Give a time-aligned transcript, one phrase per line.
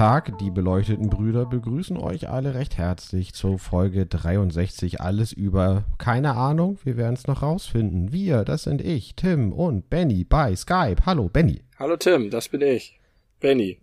[0.00, 5.02] Tag, die beleuchteten Brüder begrüßen euch alle recht herzlich zur Folge 63.
[5.02, 8.10] Alles über, keine Ahnung, wir werden es noch rausfinden.
[8.10, 11.04] Wir, das sind ich, Tim und Benny bei Skype.
[11.04, 11.60] Hallo, Benny.
[11.80, 13.00] Hallo, Tim, das bin ich.
[13.40, 13.78] Benny.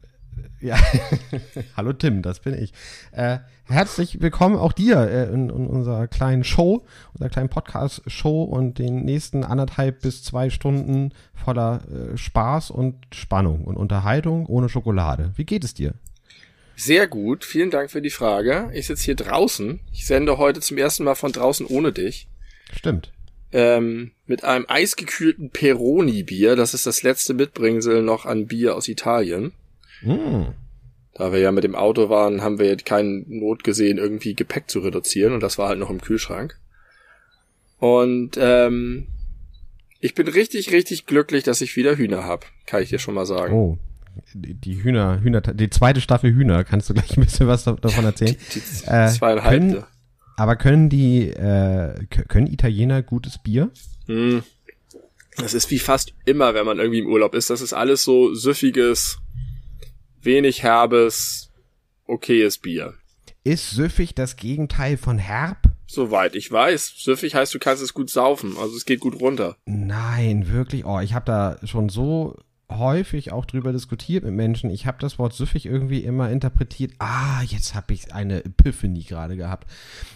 [0.62, 0.78] Ja,
[1.76, 2.72] hallo Tim, das bin ich.
[3.12, 8.78] Äh, herzlich willkommen auch dir äh, in, in, unserer kleinen Show, unserer kleinen Podcast-Show und
[8.78, 15.32] den nächsten anderthalb bis zwei Stunden voller äh, Spaß und Spannung und Unterhaltung ohne Schokolade.
[15.36, 15.96] Wie geht es dir?
[16.76, 18.70] Sehr gut, vielen Dank für die Frage.
[18.76, 19.80] Ich sitze hier draußen.
[19.92, 22.28] Ich sende heute zum ersten Mal von draußen ohne dich.
[22.72, 23.12] Stimmt.
[23.52, 26.56] Ähm, mit einem eisgekühlten Peroni-Bier.
[26.56, 29.54] Das ist das letzte Mitbringsel noch an Bier aus Italien.
[30.02, 30.48] Mm.
[31.14, 34.80] Da wir ja mit dem Auto waren, haben wir keine Not gesehen, irgendwie Gepäck zu
[34.80, 35.34] reduzieren.
[35.34, 36.60] Und das war halt noch im Kühlschrank.
[37.80, 39.08] Und ähm,
[40.00, 42.46] ich bin richtig, richtig glücklich, dass ich wieder Hühner hab.
[42.66, 43.54] Kann ich dir schon mal sagen.
[43.54, 43.78] Oh,
[44.34, 48.36] die Hühner, Hühner, die zweite Staffel Hühner, kannst du gleich ein bisschen was davon erzählen?
[48.54, 49.60] Die, die äh, zweieinhalb.
[49.60, 49.84] Können,
[50.38, 53.72] aber können die, äh, können Italiener gutes Bier?
[54.06, 54.44] Hm.
[55.36, 57.50] Das ist wie fast immer, wenn man irgendwie im Urlaub ist.
[57.50, 59.18] Das ist alles so süffiges,
[60.22, 61.52] wenig herbes,
[62.06, 62.94] okayes Bier.
[63.44, 65.58] Ist süffig das Gegenteil von herb?
[65.88, 66.94] Soweit ich weiß.
[66.98, 68.58] Süffig heißt, du kannst es gut saufen.
[68.60, 69.58] Also es geht gut runter.
[69.66, 70.86] Nein, wirklich.
[70.86, 72.36] Oh, ich habe da schon so
[72.70, 74.70] häufig auch drüber diskutiert mit Menschen.
[74.70, 76.94] Ich habe das Wort süffig irgendwie immer interpretiert.
[77.00, 79.70] Ah, jetzt habe ich eine Epiphany gerade gehabt.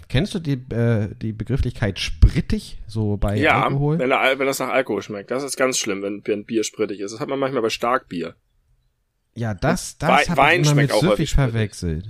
[0.10, 4.02] Kennst du die, äh, die Begrifflichkeit sprittig, so bei ja, Alkohol?
[4.02, 5.32] Ja, wenn, wenn das nach Alkohol schmeckt.
[5.32, 7.14] Das ist ganz schlimm, wenn, wenn Bier sprittig ist.
[7.14, 8.36] Das hat man manchmal bei Starkbier.
[9.34, 12.06] Ja, das, das habe ich immer mit süffig verwechselt.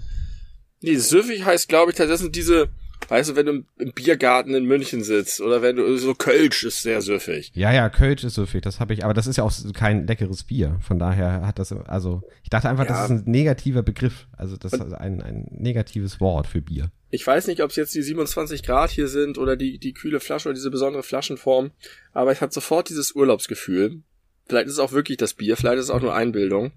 [0.82, 2.70] Nee, süffig heißt, glaube ich, das sind diese,
[3.08, 6.82] Weißt du, wenn du im Biergarten in München sitzt oder wenn du so Kölsch ist
[6.82, 7.52] sehr süffig.
[7.54, 10.44] Ja, ja, Kölsch ist süffig, das habe ich, aber das ist ja auch kein leckeres
[10.44, 10.78] Bier.
[10.82, 12.90] Von daher hat das, also ich dachte einfach, ja.
[12.90, 16.92] das ist ein negativer Begriff, also das ist ein, ein negatives Wort für Bier.
[17.10, 20.22] Ich weiß nicht, ob es jetzt die 27 Grad hier sind oder die, die kühle
[20.22, 21.72] Flasche oder diese besondere Flaschenform,
[22.14, 24.02] aber ich hatte sofort dieses Urlaubsgefühl.
[24.48, 26.72] Vielleicht ist es auch wirklich das Bier, vielleicht ist es auch nur Einbildung.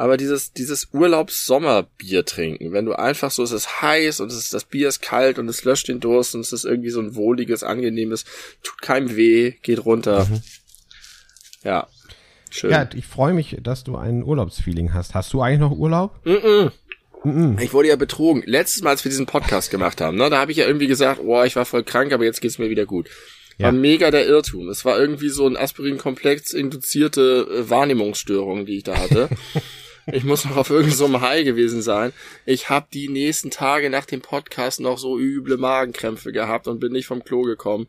[0.00, 4.54] Aber dieses, dieses Urlaubs-Sommerbier trinken, wenn du einfach so, es ist heiß und es ist,
[4.54, 7.16] das Bier ist kalt und es löscht den Durst und es ist irgendwie so ein
[7.16, 8.24] wohliges, angenehmes,
[8.62, 10.24] tut keinem weh, geht runter.
[10.24, 10.40] Mhm.
[11.64, 11.86] Ja.
[12.48, 12.70] Schön.
[12.70, 15.12] Ja, ich freue mich, dass du ein Urlaubsfeeling hast.
[15.12, 16.18] Hast du eigentlich noch Urlaub?
[16.24, 18.42] Mm, ich wurde ja betrogen.
[18.46, 21.20] Letztes Mal, als wir diesen Podcast gemacht haben, ne, da habe ich ja irgendwie gesagt,
[21.22, 23.10] oh, ich war voll krank, aber jetzt geht's mir wieder gut.
[23.58, 23.66] Ja.
[23.66, 24.70] War mega der Irrtum.
[24.70, 29.28] Es war irgendwie so ein Aspirin-Komplex induzierte äh, Wahrnehmungsstörung, die ich da hatte.
[30.06, 32.12] Ich muss noch auf irgendeinem so High gewesen sein.
[32.46, 36.92] Ich habe die nächsten Tage nach dem Podcast noch so üble Magenkrämpfe gehabt und bin
[36.92, 37.88] nicht vom Klo gekommen.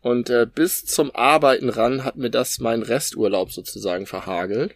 [0.00, 4.74] Und äh, bis zum Arbeiten ran hat mir das mein Resturlaub sozusagen verhagelt.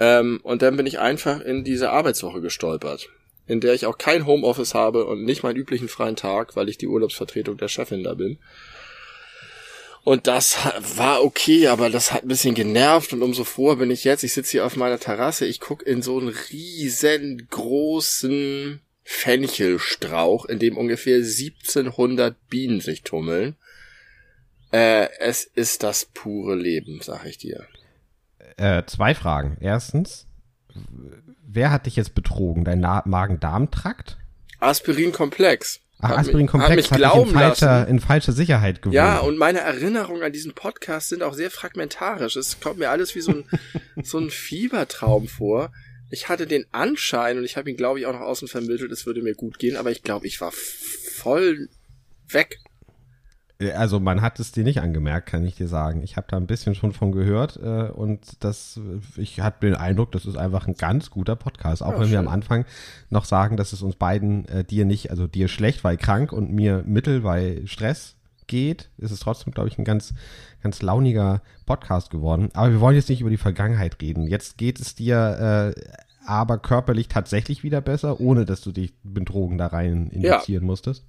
[0.00, 3.08] Ähm, und dann bin ich einfach in diese Arbeitswoche gestolpert,
[3.46, 6.78] in der ich auch kein Homeoffice habe und nicht meinen üblichen freien Tag, weil ich
[6.78, 8.38] die Urlaubsvertretung der Chefin da bin.
[10.04, 10.56] Und das
[10.96, 14.24] war okay, aber das hat ein bisschen genervt und umso froher bin ich jetzt.
[14.24, 20.76] Ich sitze hier auf meiner Terrasse, ich guck in so einen riesengroßen Fenchelstrauch, in dem
[20.76, 23.54] ungefähr 1700 Bienen sich tummeln.
[24.72, 27.66] Äh, es ist das pure Leben, sag ich dir.
[28.56, 29.58] Äh, zwei Fragen.
[29.60, 30.26] Erstens,
[31.46, 32.64] wer hat dich jetzt betrogen?
[32.64, 34.16] Dein Magen-Darm-Trakt?
[34.58, 35.80] Aspirin-Komplex.
[36.02, 38.94] Ach, Aspirin-Komplex hat, hat mich in falscher, in falscher Sicherheit gewohnt.
[38.94, 42.34] Ja, und meine Erinnerungen an diesen Podcast sind auch sehr fragmentarisch.
[42.34, 43.44] Es kommt mir alles wie so ein,
[44.02, 45.72] so ein Fiebertraum vor.
[46.10, 49.06] Ich hatte den Anschein, und ich habe ihn, glaube ich, auch nach außen vermittelt, es
[49.06, 51.68] würde mir gut gehen, aber ich glaube, ich war voll
[52.28, 52.58] weg.
[53.74, 56.02] Also man hat es dir nicht angemerkt, kann ich dir sagen.
[56.02, 58.80] Ich habe da ein bisschen schon von gehört äh, und das,
[59.16, 61.82] ich hatte den Eindruck, das ist einfach ein ganz guter Podcast.
[61.82, 62.12] Auch ja, wenn schön.
[62.12, 62.64] wir am Anfang
[63.10, 66.52] noch sagen, dass es uns beiden, äh, dir nicht, also dir schlecht, weil krank und
[66.52, 68.16] mir mittel, weil Stress
[68.46, 70.14] geht, ist es trotzdem, glaube ich, ein ganz,
[70.62, 72.50] ganz launiger Podcast geworden.
[72.54, 74.26] Aber wir wollen jetzt nicht über die Vergangenheit reden.
[74.26, 75.80] Jetzt geht es dir äh,
[76.26, 80.66] aber körperlich tatsächlich wieder besser, ohne dass du dich mit Drogen da rein injizieren ja.
[80.66, 81.04] musstest.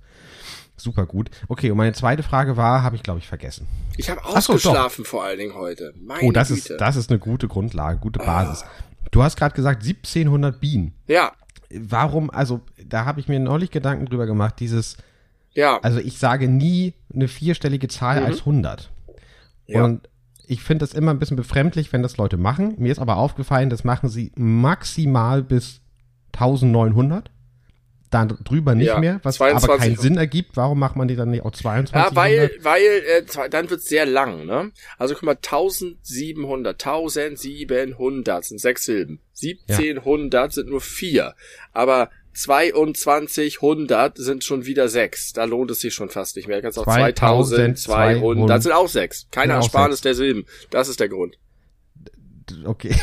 [0.75, 1.30] Super gut.
[1.48, 3.68] Okay, und meine zweite Frage war, habe ich glaube ich vergessen.
[3.98, 5.94] Ich habe ausgeschlafen so, vor allen Dingen heute.
[6.02, 6.74] Meine oh, das Güte.
[6.74, 8.25] ist das ist eine gute Grundlage, gute ah.
[8.25, 8.64] Basis.
[8.64, 8.84] Ah.
[9.12, 10.94] Du hast gerade gesagt 1700 Bienen.
[11.08, 11.34] Ja.
[11.70, 12.30] Warum?
[12.31, 14.56] Also da habe ich mir neulich Gedanken drüber gemacht.
[14.60, 14.98] Dieses.
[15.54, 15.80] Ja.
[15.81, 18.25] Also ich sage nie eine vierstellige Zahl mhm.
[18.25, 18.92] als 100.
[19.68, 19.84] Ja.
[19.84, 20.10] Und
[20.48, 22.75] ich finde das immer ein bisschen befremdlich, wenn das Leute machen.
[22.78, 25.81] Mir ist aber aufgefallen, das machen sie maximal bis
[26.34, 27.30] 1900
[28.13, 30.56] dann drüber nicht ja, mehr, was aber keinen Sinn ergibt.
[30.56, 31.95] Warum macht man die dann nicht auch 22?
[31.95, 34.71] Ja, weil, weil äh, dann wird sehr lang, ne?
[34.98, 39.19] Also guck mal, 1700, 1700 sind sechs Silben.
[39.42, 40.50] 1700 ja.
[40.51, 41.36] sind nur vier.
[41.71, 45.33] Aber 2200 sind schon wieder sechs.
[45.33, 46.57] Da lohnt es sich schon fast nicht mehr.
[46.57, 49.27] Du kannst auch 2200 sind auch sechs.
[49.31, 50.45] Keine Ersparnis der Silben.
[50.69, 51.38] Das ist der Grund.
[52.65, 52.95] Okay.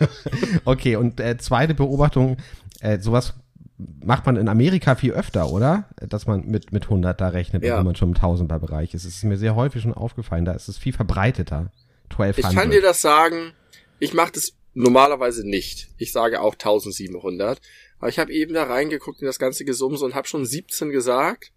[0.64, 2.38] okay, und äh, zweite Beobachtung,
[2.80, 3.34] äh, sowas
[3.78, 5.88] macht man in Amerika viel öfter, oder?
[5.96, 7.78] Dass man mit, mit 100 da rechnet, ja.
[7.78, 9.04] wenn man schon im Tausenderbereich ist.
[9.04, 11.70] Es ist mir sehr häufig schon aufgefallen, da ist es viel verbreiteter.
[12.10, 12.38] 1200.
[12.38, 13.52] Ich kann dir das sagen,
[13.98, 15.88] ich mache das normalerweise nicht.
[15.98, 17.60] Ich sage auch 1700.
[17.98, 21.52] Aber ich habe eben da reingeguckt in das ganze Gesumse und habe schon 17 gesagt.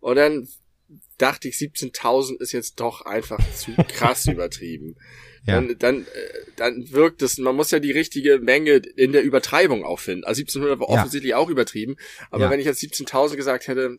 [0.00, 0.48] Und dann
[1.18, 4.96] dachte ich, 17.000 ist jetzt doch einfach zu krass übertrieben
[5.46, 5.54] ja.
[5.54, 6.06] dann, dann, äh,
[6.56, 10.24] dann wirkt es, man muss ja die richtige Menge in der Übertreibung auch finden.
[10.24, 11.36] Also 1700 war offensichtlich ja.
[11.36, 11.96] auch übertrieben,
[12.30, 12.50] aber ja.
[12.50, 13.98] wenn ich jetzt 17.000 gesagt hätte,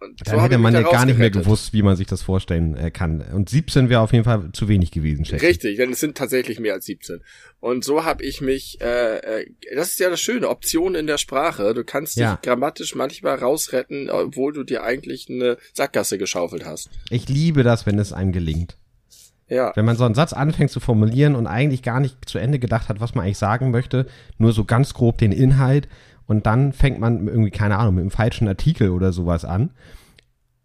[0.00, 2.90] dann so hätte man ja gar nicht mehr gewusst, wie man sich das vorstellen äh,
[2.90, 3.20] kann.
[3.20, 6.60] Und 17 wäre auf jeden Fall zu wenig gewesen, schätze Richtig, denn es sind tatsächlich
[6.60, 7.20] mehr als 17.
[7.58, 11.18] Und so habe ich mich, äh, äh, das ist ja das Schöne, Optionen in der
[11.18, 11.74] Sprache.
[11.74, 12.36] Du kannst ja.
[12.36, 16.90] dich grammatisch manchmal rausretten, obwohl du dir eigentlich eine Sackgasse geschaufelt hast.
[17.10, 18.76] Ich liebe das, wenn es einem gelingt.
[19.48, 19.72] Ja.
[19.74, 22.88] Wenn man so einen Satz anfängt zu formulieren und eigentlich gar nicht zu Ende gedacht
[22.88, 24.06] hat, was man eigentlich sagen möchte,
[24.36, 25.88] nur so ganz grob den Inhalt
[26.26, 29.70] und dann fängt man irgendwie, keine Ahnung, mit einem falschen Artikel oder sowas an.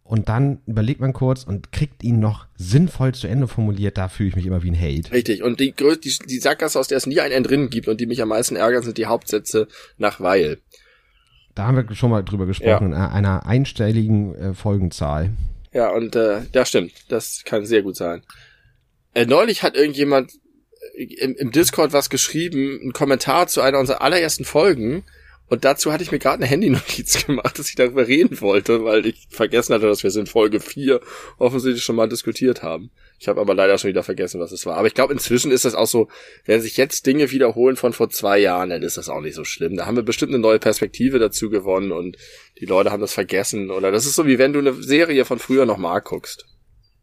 [0.03, 4.29] Und dann überlegt man kurz und kriegt ihn noch sinnvoll zu Ende formuliert, da fühle
[4.29, 5.11] ich mich immer wie ein Hate.
[5.13, 8.05] Richtig, und die, die, die Sackgasse, aus der es nie ein drin gibt und die
[8.05, 10.59] mich am meisten ärgern, sind die Hauptsätze nach Weil.
[11.55, 13.05] Da haben wir schon mal drüber gesprochen, ja.
[13.07, 15.29] in einer einstelligen äh, Folgenzahl.
[15.71, 18.23] Ja, und äh, ja, stimmt, das kann sehr gut sein.
[19.13, 20.31] Äh, neulich hat irgendjemand
[20.95, 25.03] äh, im, im Discord was geschrieben, einen Kommentar zu einer unserer allerersten Folgen.
[25.49, 29.05] Und dazu hatte ich mir gerade eine Handynotiz gemacht, dass ich darüber reden wollte, weil
[29.05, 30.99] ich vergessen hatte, dass wir es in Folge 4
[31.37, 32.89] offensichtlich schon mal diskutiert haben.
[33.19, 34.77] Ich habe aber leider schon wieder vergessen, was es war.
[34.77, 36.07] Aber ich glaube, inzwischen ist das auch so,
[36.45, 39.43] wenn sich jetzt Dinge wiederholen von vor zwei Jahren, dann ist das auch nicht so
[39.43, 39.75] schlimm.
[39.75, 42.17] Da haben wir bestimmt eine neue Perspektive dazu gewonnen und
[42.59, 43.69] die Leute haben das vergessen.
[43.69, 46.45] Oder das ist so, wie wenn du eine Serie von früher nochmal guckst.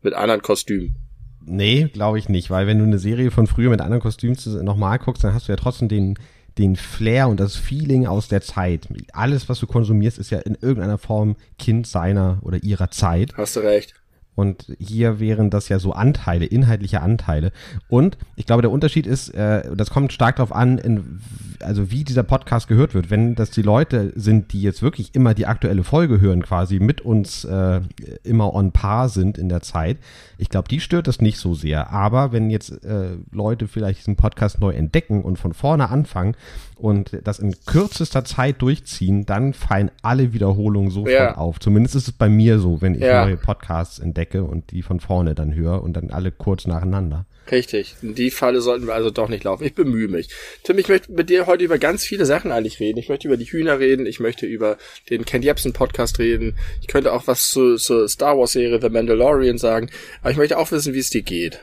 [0.03, 1.10] Mit anderen Kostümen.
[1.45, 4.99] Nee, glaube ich nicht, weil wenn du eine Serie von früher mit anderen Kostümen nochmal
[4.99, 6.19] guckst, dann hast du ja trotzdem den,
[6.59, 8.89] den Flair und das Feeling aus der Zeit.
[9.13, 13.33] Alles, was du konsumierst, ist ja in irgendeiner Form Kind seiner oder ihrer Zeit.
[13.37, 13.95] Hast du recht.
[14.41, 17.53] Und hier wären das ja so Anteile, inhaltliche Anteile.
[17.91, 21.21] Und ich glaube, der Unterschied ist, äh, das kommt stark darauf an, in,
[21.61, 23.11] also wie dieser Podcast gehört wird.
[23.11, 27.03] Wenn das die Leute sind, die jetzt wirklich immer die aktuelle Folge hören, quasi mit
[27.03, 27.83] uns äh,
[28.25, 29.99] immer on par sind in der Zeit,
[30.39, 31.91] ich glaube, die stört das nicht so sehr.
[31.91, 36.35] Aber wenn jetzt äh, Leute vielleicht diesen Podcast neu entdecken und von vorne anfangen
[36.77, 41.37] und das in kürzester Zeit durchziehen, dann fallen alle Wiederholungen sofort ja.
[41.37, 41.61] auf.
[41.61, 43.27] Zumindest ist es bei mir so, wenn ich ja.
[43.27, 47.27] neue Podcasts entdecke und die von vorne dann höre und dann alle kurz nacheinander.
[47.51, 47.97] Richtig.
[48.03, 49.65] In die Falle sollten wir also doch nicht laufen.
[49.65, 50.29] Ich bemühe mich.
[50.63, 52.99] Tim, ich möchte mit dir heute über ganz viele Sachen eigentlich reden.
[52.99, 54.07] Ich möchte über die Hühner reden.
[54.07, 54.77] Ich möchte über
[55.11, 56.55] den Ken Jebsen Podcast reden.
[56.81, 59.91] Ich könnte auch was zur, zur Star Wars Serie The Mandalorian sagen.
[60.21, 61.61] Aber ich möchte auch wissen, wie es dir geht.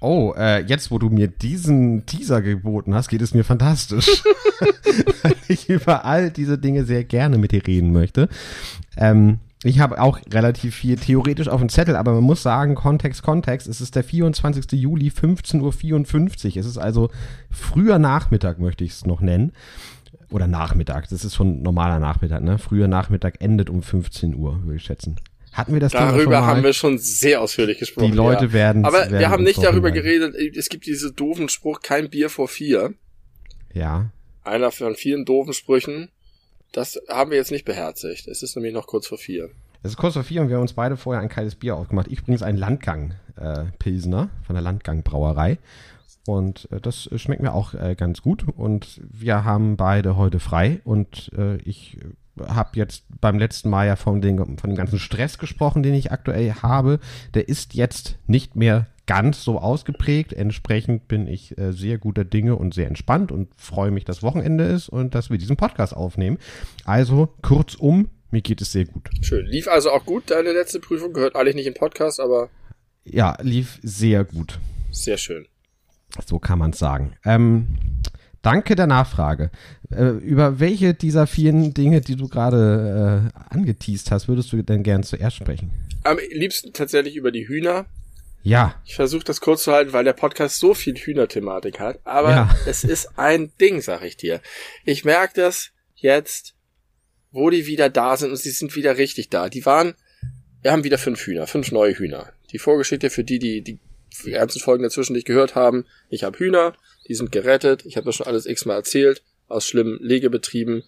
[0.00, 4.22] Oh, äh, jetzt wo du mir diesen Teaser geboten hast, geht es mir fantastisch.
[5.22, 8.28] Weil ich über all diese Dinge sehr gerne mit dir reden möchte.
[8.96, 13.22] Ähm, ich habe auch relativ viel theoretisch auf dem Zettel, aber man muss sagen, Kontext,
[13.22, 14.72] Kontext, es ist der 24.
[14.72, 16.56] Juli, 15.54 Uhr.
[16.58, 17.10] Es ist also
[17.50, 19.52] früher Nachmittag, möchte ich es noch nennen.
[20.30, 22.58] Oder Nachmittag, das ist schon normaler Nachmittag, ne?
[22.58, 25.16] Früher Nachmittag endet um 15 Uhr, würde ich schätzen.
[25.52, 28.10] Hatten wir das Darüber haben wir schon sehr ausführlich gesprochen.
[28.10, 28.52] Die Leute ja.
[28.52, 28.84] werden.
[28.84, 32.48] Aber werden wir haben nicht darüber geredet, es gibt diese doofen Spruch, kein Bier vor
[32.48, 32.94] vier.
[33.72, 34.10] Ja.
[34.42, 36.10] Einer von vielen doofen Sprüchen.
[36.74, 38.26] Das haben wir jetzt nicht beherzigt.
[38.26, 39.50] Es ist nämlich noch kurz vor vier.
[39.84, 42.08] Es ist kurz vor vier und wir haben uns beide vorher ein kaltes Bier aufgemacht.
[42.08, 45.58] Ich übrigens ein Landgang-Pilsner äh, von der Landgang-Brauerei.
[46.26, 48.44] Und äh, das schmeckt mir auch äh, ganz gut.
[48.56, 50.80] Und wir haben beide heute frei.
[50.82, 51.98] Und äh, ich
[52.44, 56.10] habe jetzt beim letzten Mal ja von, den, von dem ganzen Stress gesprochen, den ich
[56.10, 56.98] aktuell habe.
[57.34, 60.32] Der ist jetzt nicht mehr ganz so ausgeprägt.
[60.32, 64.64] Entsprechend bin ich äh, sehr guter Dinge und sehr entspannt und freue mich, dass Wochenende
[64.64, 66.38] ist und dass wir diesen Podcast aufnehmen.
[66.84, 69.08] Also kurzum, mir geht es sehr gut.
[69.20, 69.46] Schön.
[69.46, 71.12] Lief also auch gut deine letzte Prüfung?
[71.12, 72.48] Gehört eigentlich nicht im Podcast, aber.
[73.04, 74.58] Ja, lief sehr gut.
[74.90, 75.46] Sehr schön.
[76.26, 77.14] So kann man es sagen.
[77.24, 77.66] Ähm,
[78.42, 79.50] danke der Nachfrage.
[79.90, 84.82] Äh, über welche dieser vielen Dinge, die du gerade äh, angeteased hast, würdest du denn
[84.82, 85.70] gern zuerst sprechen?
[86.04, 87.86] Am liebsten tatsächlich über die Hühner
[88.44, 88.80] Ja.
[88.84, 91.98] Ich versuche das kurz zu halten, weil der Podcast so viel Hühnerthematik hat.
[92.04, 92.56] Aber ja.
[92.66, 94.40] es ist ein Ding, sag ich dir.
[94.84, 96.54] Ich merke das jetzt,
[97.32, 99.48] wo die wieder da sind und sie sind wieder richtig da.
[99.48, 99.94] Die waren,
[100.60, 102.32] wir haben wieder fünf Hühner, fünf neue Hühner.
[102.52, 103.80] Die Vorgeschichte für die, die die
[104.30, 105.86] ganzen Folgen dazwischen nicht gehört haben.
[106.10, 106.74] Ich habe Hühner,
[107.08, 107.86] die sind gerettet.
[107.86, 109.22] Ich habe das schon alles x-mal erzählt.
[109.48, 110.84] Aus schlimmen Legebetrieben.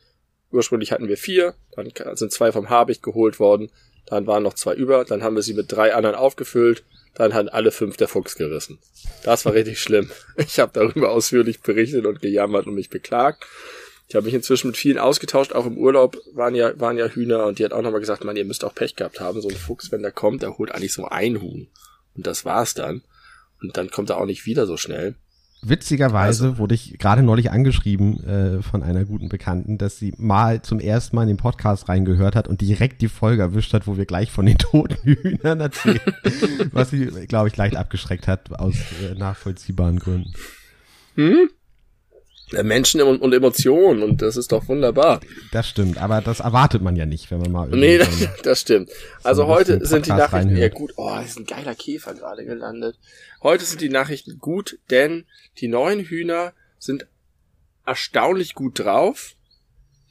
[0.52, 3.70] Ursprünglich hatten wir vier, dann sind zwei vom Habicht geholt worden.
[4.06, 6.84] Dann waren noch zwei über, dann haben wir sie mit drei anderen aufgefüllt
[7.16, 8.78] dann hat alle fünf der Fuchs gerissen.
[9.22, 10.10] Das war richtig schlimm.
[10.36, 13.46] Ich habe darüber ausführlich berichtet und gejammert und mich beklagt.
[14.08, 17.46] Ich habe mich inzwischen mit vielen ausgetauscht, auch im Urlaub waren ja, waren ja Hühner
[17.46, 19.40] und die hat auch nochmal gesagt, man, ihr müsst auch Pech gehabt haben.
[19.40, 21.68] So ein Fuchs, wenn der kommt, der holt eigentlich so ein Huhn.
[22.14, 23.02] Und das war's dann.
[23.60, 25.16] Und dann kommt er auch nicht wieder so schnell.
[25.62, 26.58] Witzigerweise also.
[26.58, 31.16] wurde ich gerade neulich angeschrieben äh, von einer guten Bekannten, dass sie mal zum ersten
[31.16, 34.30] Mal in den Podcast reingehört hat und direkt die Folge erwischt hat, wo wir gleich
[34.30, 36.00] von den toten Hühnern erzählen,
[36.72, 40.32] was sie, glaube ich, leicht abgeschreckt hat aus äh, nachvollziehbaren Gründen.
[41.14, 41.50] Hm?
[42.52, 45.20] Menschen und Emotionen und das ist doch wunderbar.
[45.52, 48.08] Das stimmt, aber das erwartet man ja nicht, wenn man mal Nee, das,
[48.42, 48.90] das stimmt.
[49.24, 50.60] Also so heute sind die Nachrichten reinhört.
[50.60, 50.92] ja gut.
[50.96, 52.98] Oh, ist ein geiler Käfer gerade gelandet.
[53.42, 55.24] Heute sind die Nachrichten gut, denn
[55.58, 57.06] die neuen Hühner sind
[57.84, 59.34] erstaunlich gut drauf.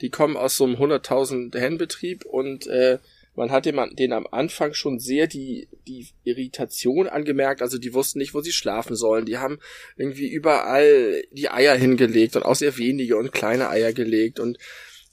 [0.02, 3.00] Die kommen aus so einem 100.000 Hennbetrieb und äh,
[3.36, 8.34] man hat den am Anfang schon sehr die, die Irritation angemerkt, also die wussten nicht,
[8.34, 9.26] wo sie schlafen sollen.
[9.26, 9.60] Die haben
[9.98, 14.58] irgendwie überall die Eier hingelegt und auch sehr wenige und kleine Eier gelegt und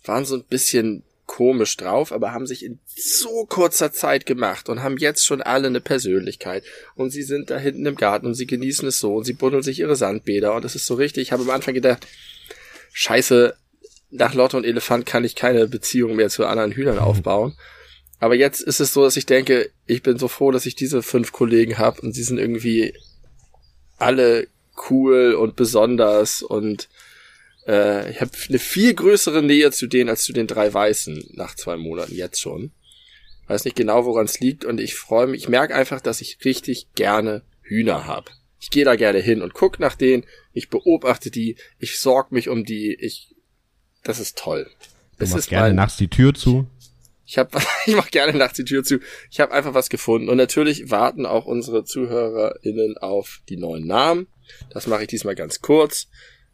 [0.04, 4.82] waren so ein bisschen komisch drauf, aber haben sich in so kurzer Zeit gemacht und
[4.82, 6.62] haben jetzt schon alle eine Persönlichkeit.
[6.94, 9.62] Und sie sind da hinten im Garten und sie genießen es so und sie buddeln
[9.62, 11.22] sich ihre Sandbäder und es ist so richtig.
[11.22, 12.06] Ich habe am Anfang gedacht,
[12.92, 13.56] scheiße,
[14.10, 17.56] nach Lotte und Elefant kann ich keine Beziehung mehr zu anderen Hühnern aufbauen.
[18.22, 21.02] Aber jetzt ist es so, dass ich denke, ich bin so froh, dass ich diese
[21.02, 22.94] fünf Kollegen habe und sie sind irgendwie
[23.98, 24.46] alle
[24.88, 26.88] cool und besonders und
[27.66, 31.56] äh, ich habe eine viel größere Nähe zu denen als zu den drei Weißen nach
[31.56, 32.70] zwei Monaten jetzt schon.
[33.48, 35.42] Weiß nicht genau, woran es liegt und ich freue mich.
[35.42, 38.30] Ich merke einfach, dass ich richtig gerne Hühner habe.
[38.60, 40.22] Ich gehe da gerne hin und guck nach denen.
[40.52, 41.56] Ich beobachte die.
[41.80, 42.94] Ich sorg mich um die.
[42.94, 43.34] Ich,
[44.04, 44.70] das ist toll.
[45.18, 46.68] Du machst gerne mein, nachts die Tür zu.
[47.32, 49.00] Ich habe, ich mach gerne nachts die Tür zu.
[49.30, 54.26] Ich habe einfach was gefunden und natürlich warten auch unsere ZuhörerInnen auf die neuen Namen.
[54.68, 56.08] Das mache ich diesmal ganz kurz.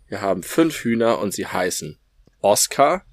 [0.06, 1.98] Wir haben fünf Hühner und sie heißen
[2.42, 3.04] Oscar.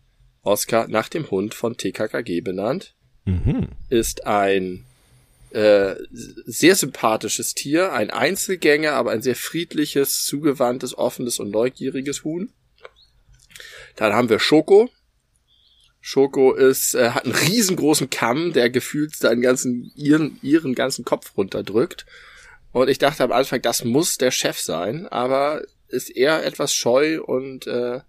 [0.43, 2.93] Oscar nach dem Hund von TKKG benannt.
[3.25, 3.69] Mhm.
[3.89, 4.85] Ist ein
[5.49, 12.53] äh, sehr sympathisches Tier, ein Einzelgänger, aber ein sehr friedliches, zugewandtes, offenes und neugieriges Huhn.
[13.95, 14.91] Dann haben wir Schoko.
[16.07, 21.35] Schoko ist, äh, hat einen riesengroßen Kamm, der gefühlt seinen ganzen, ihren, ihren ganzen Kopf
[21.35, 22.05] runterdrückt.
[22.71, 27.23] Und ich dachte am Anfang, das muss der Chef sein, aber ist eher etwas scheu
[27.23, 28.01] und äh,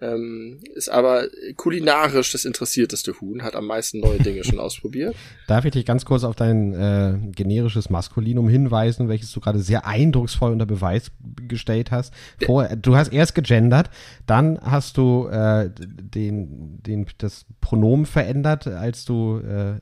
[0.00, 1.26] ähm, ist aber
[1.56, 5.14] kulinarisch das interessierteste Huhn, hat am meisten neue Dinge schon ausprobiert.
[5.46, 9.86] Darf ich dich ganz kurz auf dein äh, generisches Maskulinum hinweisen, welches du gerade sehr
[9.86, 11.10] eindrucksvoll unter Beweis
[11.48, 12.12] gestellt hast?
[12.44, 13.90] Vor, du hast erst gegendert,
[14.26, 19.80] dann hast du äh, den, den, das Pronomen verändert, als du äh,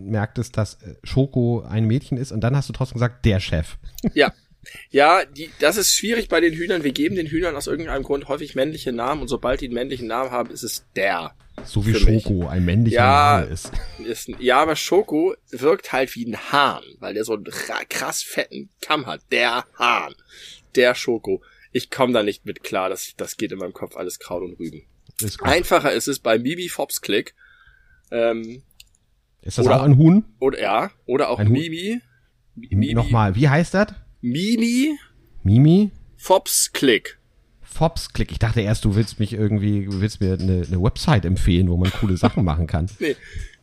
[0.00, 3.76] merktest, dass Schoko ein Mädchen ist und dann hast du trotzdem gesagt, der Chef.
[4.14, 4.32] Ja,
[4.90, 6.84] Ja, die, das ist schwierig bei den Hühnern.
[6.84, 10.08] Wir geben den Hühnern aus irgendeinem Grund häufig männliche Namen und sobald die einen männlichen
[10.08, 11.32] Namen haben, ist es der.
[11.64, 13.72] So wie Schoko ein männlicher ja, Name ist.
[14.06, 14.28] ist.
[14.38, 17.44] Ja, aber Schoko wirkt halt wie ein Hahn, weil der so einen
[17.88, 19.20] krass fetten Kamm hat.
[19.30, 20.14] Der Hahn.
[20.74, 21.42] Der Schoko.
[21.72, 24.58] Ich komme da nicht mit klar, das, das geht in meinem Kopf alles Kraut und
[24.58, 24.84] Rüben.
[25.20, 27.34] Ist Einfacher ist es bei Mimi Fops Click.
[28.10, 28.62] Ähm,
[29.42, 30.24] ist das oder, auch ein Huhn?
[30.38, 32.00] Oder ja, oder auch ein Mimi.
[32.54, 32.94] Mimi.
[32.94, 33.94] Nochmal, wie heißt das?
[34.20, 34.98] Mimi.
[35.42, 35.90] Mimi?
[36.16, 37.18] Fops Click.
[37.62, 38.32] Fops Click.
[38.32, 41.76] Ich dachte erst, du willst mich irgendwie, du willst mir eine, eine Website empfehlen, wo
[41.76, 42.90] man coole Sachen machen kann.
[42.98, 43.16] Nee.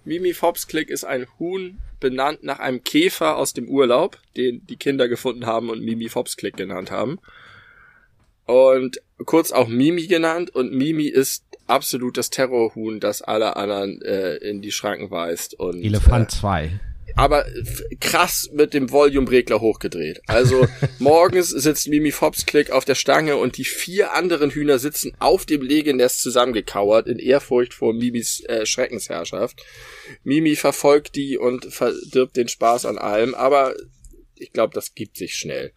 [0.08, 4.76] Mimi Fops Click ist ein Huhn benannt nach einem Käfer aus dem Urlaub, den die
[4.76, 7.18] Kinder gefunden haben und Mimi Fops Click genannt haben.
[8.46, 14.36] Und kurz auch Mimi genannt und Mimi ist absolut das Terrorhuhn, das alle anderen äh,
[14.36, 15.56] in die Schranken weist.
[15.56, 16.66] Und, Elefant 2.
[16.66, 16.70] Äh,
[17.16, 17.46] aber
[18.00, 20.22] krass mit dem Volume-Regler hochgedreht.
[20.28, 20.68] Also
[21.00, 25.46] morgens sitzt Mimi Fops Click auf der Stange und die vier anderen Hühner sitzen auf
[25.46, 29.64] dem Legenest zusammengekauert in Ehrfurcht vor Mimis äh, Schreckensherrschaft.
[30.24, 33.76] Mimi verfolgt die und verdirbt den Spaß an allem, aber
[34.36, 35.72] ich glaube, das gibt sich schnell.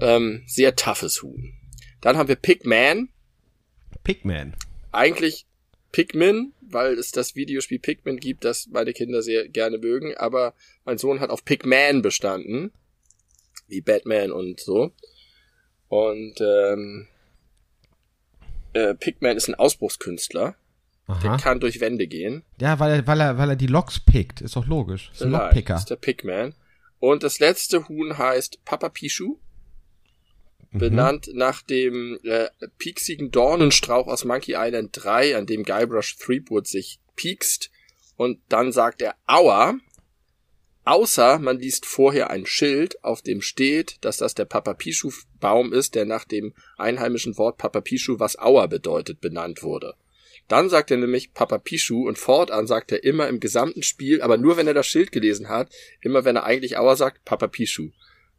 [0.00, 1.54] Ähm, sehr toughes Huhn.
[2.00, 3.08] Dann haben wir Pigman.
[4.02, 4.54] Pigman.
[4.92, 5.46] Eigentlich
[5.94, 10.98] Pikmin, weil es das Videospiel Pikmin gibt, das meine Kinder sehr gerne mögen, aber mein
[10.98, 12.72] Sohn hat auf Pikman bestanden.
[13.68, 14.90] wie Batman und so.
[15.86, 17.06] Und ähm,
[18.72, 20.56] äh, Pigman ist ein Ausbruchskünstler.
[21.06, 21.20] Aha.
[21.22, 22.42] Der kann durch Wände gehen.
[22.60, 25.10] Ja, weil er, weil er, weil er die Loks pickt, ist doch logisch.
[25.12, 25.76] Ist ein Lockpicker.
[25.76, 26.54] ist der Pigman.
[26.98, 29.38] Und das letzte Huhn heißt Papa Pichu.
[30.74, 30.78] Mhm.
[30.78, 36.98] Benannt nach dem äh, pieksigen Dornenstrauch aus Monkey Island 3, an dem Guybrush Threepwood sich
[37.16, 37.70] piekst.
[38.16, 39.78] Und dann sagt er Aua.
[40.86, 46.04] Außer man liest vorher ein Schild, auf dem steht, dass das der Papapischu-Baum ist, der
[46.04, 49.94] nach dem einheimischen Wort Papapischu, was Aua bedeutet, benannt wurde.
[50.46, 54.58] Dann sagt er nämlich Papapischu und fortan sagt er immer im gesamten Spiel, aber nur
[54.58, 57.92] wenn er das Schild gelesen hat, immer wenn er eigentlich Aua sagt, Papapischu.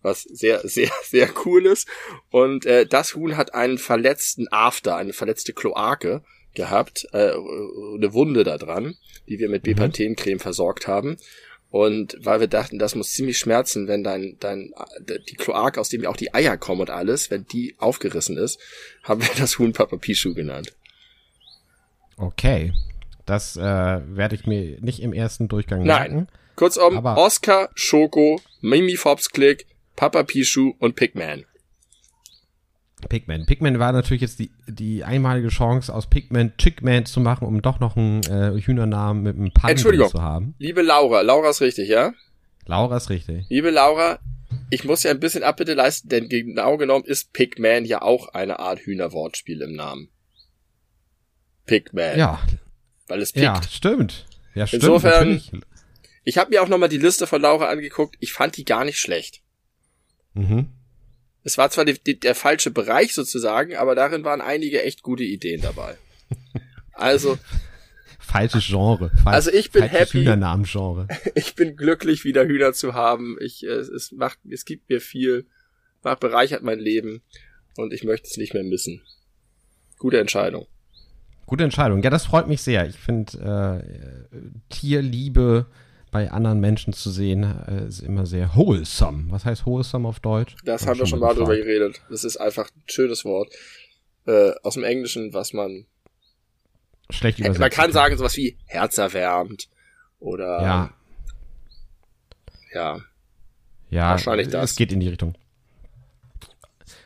[0.05, 1.87] Was sehr, sehr, sehr cool ist.
[2.29, 6.21] Und äh, das Huhn hat einen verletzten After, eine verletzte Kloake
[6.53, 8.95] gehabt, äh, eine Wunde da dran,
[9.27, 9.71] die wir mit mhm.
[9.71, 11.17] Bepanthencreme versorgt haben.
[11.71, 14.71] Und weil wir dachten, das muss ziemlich schmerzen, wenn dein, dein,
[15.27, 18.59] die Kloake, aus dem ja auch die Eier kommen und alles, wenn die aufgerissen ist,
[19.03, 20.73] haben wir das Huhn Papa Pichu genannt.
[22.15, 22.71] Okay.
[23.25, 26.15] Das äh, werde ich mir nicht im ersten Durchgang merken.
[26.15, 26.27] Nein.
[26.55, 31.45] Kurzum, aber Oscar, Schoko, Mimi Fops Click, Papa Pichu und Pigman.
[33.09, 33.45] Pigman.
[33.45, 37.79] Pigman war natürlich jetzt die, die einmalige Chance, aus Pigman Chickman zu machen, um doch
[37.79, 40.55] noch einen äh, Hühnernamen mit einem Pan zu haben.
[40.57, 42.13] Liebe Laura, Laura ist richtig, ja?
[42.65, 43.45] Laura ist richtig.
[43.49, 44.19] Liebe Laura,
[44.69, 48.59] ich muss ja ein bisschen Abbitte leisten, denn genau genommen ist Pigman ja auch eine
[48.59, 50.09] Art Hühnerwortspiel im Namen.
[51.65, 52.17] Pigman.
[52.17, 52.41] Ja.
[53.07, 53.43] Weil es pickt.
[53.43, 54.25] Ja, stimmt.
[54.55, 54.83] Ja, stimmt.
[54.83, 55.63] Insofern, natürlich.
[56.23, 58.15] ich habe mir auch nochmal die Liste von Laura angeguckt.
[58.19, 59.41] Ich fand die gar nicht schlecht.
[60.35, 60.67] Mhm.
[61.43, 65.23] Es war zwar die, die, der falsche Bereich sozusagen, aber darin waren einige echt gute
[65.23, 65.97] Ideen dabei.
[66.93, 67.37] Also.
[68.19, 69.11] Falsches Genre.
[69.23, 70.19] Falsch, also ich bin happy.
[70.19, 71.07] Hühnernamen-Genre.
[71.35, 73.37] Ich bin glücklich, wieder Hühner zu haben.
[73.39, 75.45] Ich, äh, es macht, es gibt mir viel,
[76.03, 77.21] macht, bereichert mein Leben
[77.77, 79.01] und ich möchte es nicht mehr missen.
[79.99, 80.65] Gute Entscheidung.
[81.45, 82.01] Gute Entscheidung.
[82.01, 82.87] Ja, das freut mich sehr.
[82.87, 83.83] Ich finde
[84.31, 85.67] äh, Tierliebe
[86.15, 89.25] bei anderen Menschen zu sehen, äh, ist immer sehr wholesome.
[89.31, 90.55] Was heißt wholesome auf Deutsch?
[90.63, 91.49] Das haben wir schon mal gefragt.
[91.49, 92.01] drüber geredet.
[92.09, 93.53] Das ist einfach ein schönes Wort.
[94.25, 95.85] Äh, aus dem Englischen, was man
[97.09, 97.59] schlecht übersetzt.
[97.59, 99.67] Man kann sagen sowas wie herzerwärmend
[100.19, 100.93] oder ja.
[102.73, 103.01] Ja.
[103.89, 104.71] Ja, wahrscheinlich das.
[104.71, 105.37] Es geht in die Richtung.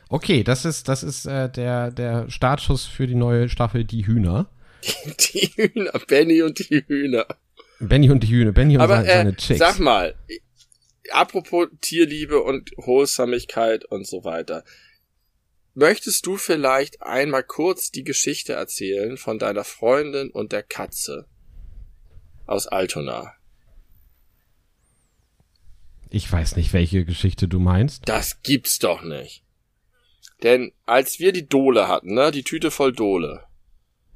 [0.08, 4.46] Okay, das ist das ist äh, der der Startschuss für die neue Staffel Die Hühner.
[5.18, 7.26] Die Hühner, Benny und die Hühner.
[7.80, 9.58] Benny und die Hühner, Benny und Aber, seine, äh, Chicks.
[9.58, 10.14] Sag mal,
[11.12, 14.64] apropos Tierliebe und Wholesamigkeit und so weiter.
[15.74, 21.26] Möchtest du vielleicht einmal kurz die Geschichte erzählen von deiner Freundin und der Katze
[22.46, 23.32] aus Altona?
[26.10, 28.08] Ich weiß nicht, welche Geschichte du meinst.
[28.08, 29.44] Das gibt's doch nicht.
[30.42, 33.44] Denn als wir die Dole hatten, ne, die Tüte voll Dole.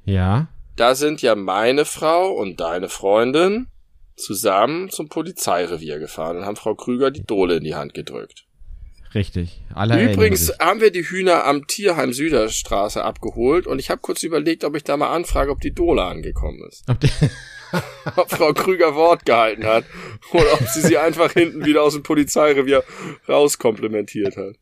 [0.03, 3.67] Ja da sind ja meine Frau und deine Freundin
[4.15, 8.45] zusammen zum Polizeirevier gefahren und haben Frau Krüger die Dole in die Hand gedrückt.
[9.13, 9.61] Richtig.
[9.73, 14.65] Alle Übrigens haben wir die Hühner am Tierheim Süderstraße abgeholt und ich habe kurz überlegt,
[14.65, 16.83] ob ich da mal anfrage, ob die Dole angekommen ist.
[16.89, 16.97] Ob,
[18.17, 19.85] ob Frau Krüger Wort gehalten hat
[20.33, 22.83] oder ob sie sie einfach hinten wieder aus dem Polizeirevier
[23.29, 24.55] rauskomplementiert hat.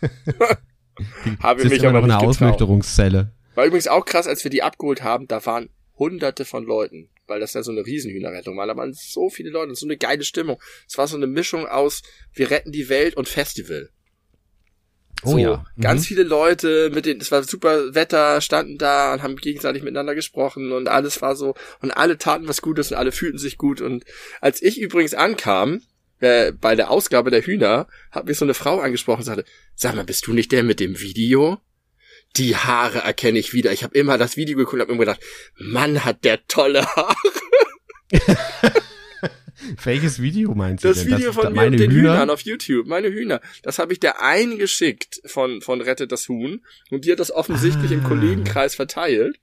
[1.42, 3.32] habe mich aber noch eine Ausnüchterungszelle.
[3.58, 5.68] War übrigens auch krass, als wir die abgeholt haben, da waren
[5.98, 8.68] hunderte von Leuten, weil das ja so eine Riesenhühnerrettung war.
[8.68, 10.62] Da waren so viele Leute so eine geile Stimmung.
[10.86, 13.90] Es war so eine Mischung aus wir retten die Welt und Festival.
[15.24, 15.66] Oh so, ja.
[15.74, 15.82] Mhm.
[15.82, 20.14] Ganz viele Leute mit den, es war super Wetter, standen da und haben gegenseitig miteinander
[20.14, 23.80] gesprochen und alles war so, und alle taten was Gutes und alle fühlten sich gut.
[23.80, 24.04] Und
[24.40, 25.82] als ich übrigens ankam,
[26.20, 29.44] äh, bei der Ausgabe der Hühner, hat mich so eine Frau angesprochen und sagte,
[29.74, 31.60] sag mal, bist du nicht der mit dem Video?
[32.38, 33.72] Die Haare erkenne ich wieder.
[33.72, 35.20] Ich habe immer das Video geguckt und habe immer gedacht,
[35.56, 37.16] Mann, hat der tolle Haare.
[39.82, 41.16] Welches Video meinst du das denn?
[41.16, 42.14] Video das von mir den Hühner?
[42.14, 43.40] Hühnern auf YouTube, meine Hühner.
[43.62, 47.30] Das habe ich der einen geschickt von, von Rettet das Huhn und die hat das
[47.32, 47.94] offensichtlich ah.
[47.94, 49.38] im Kollegenkreis verteilt.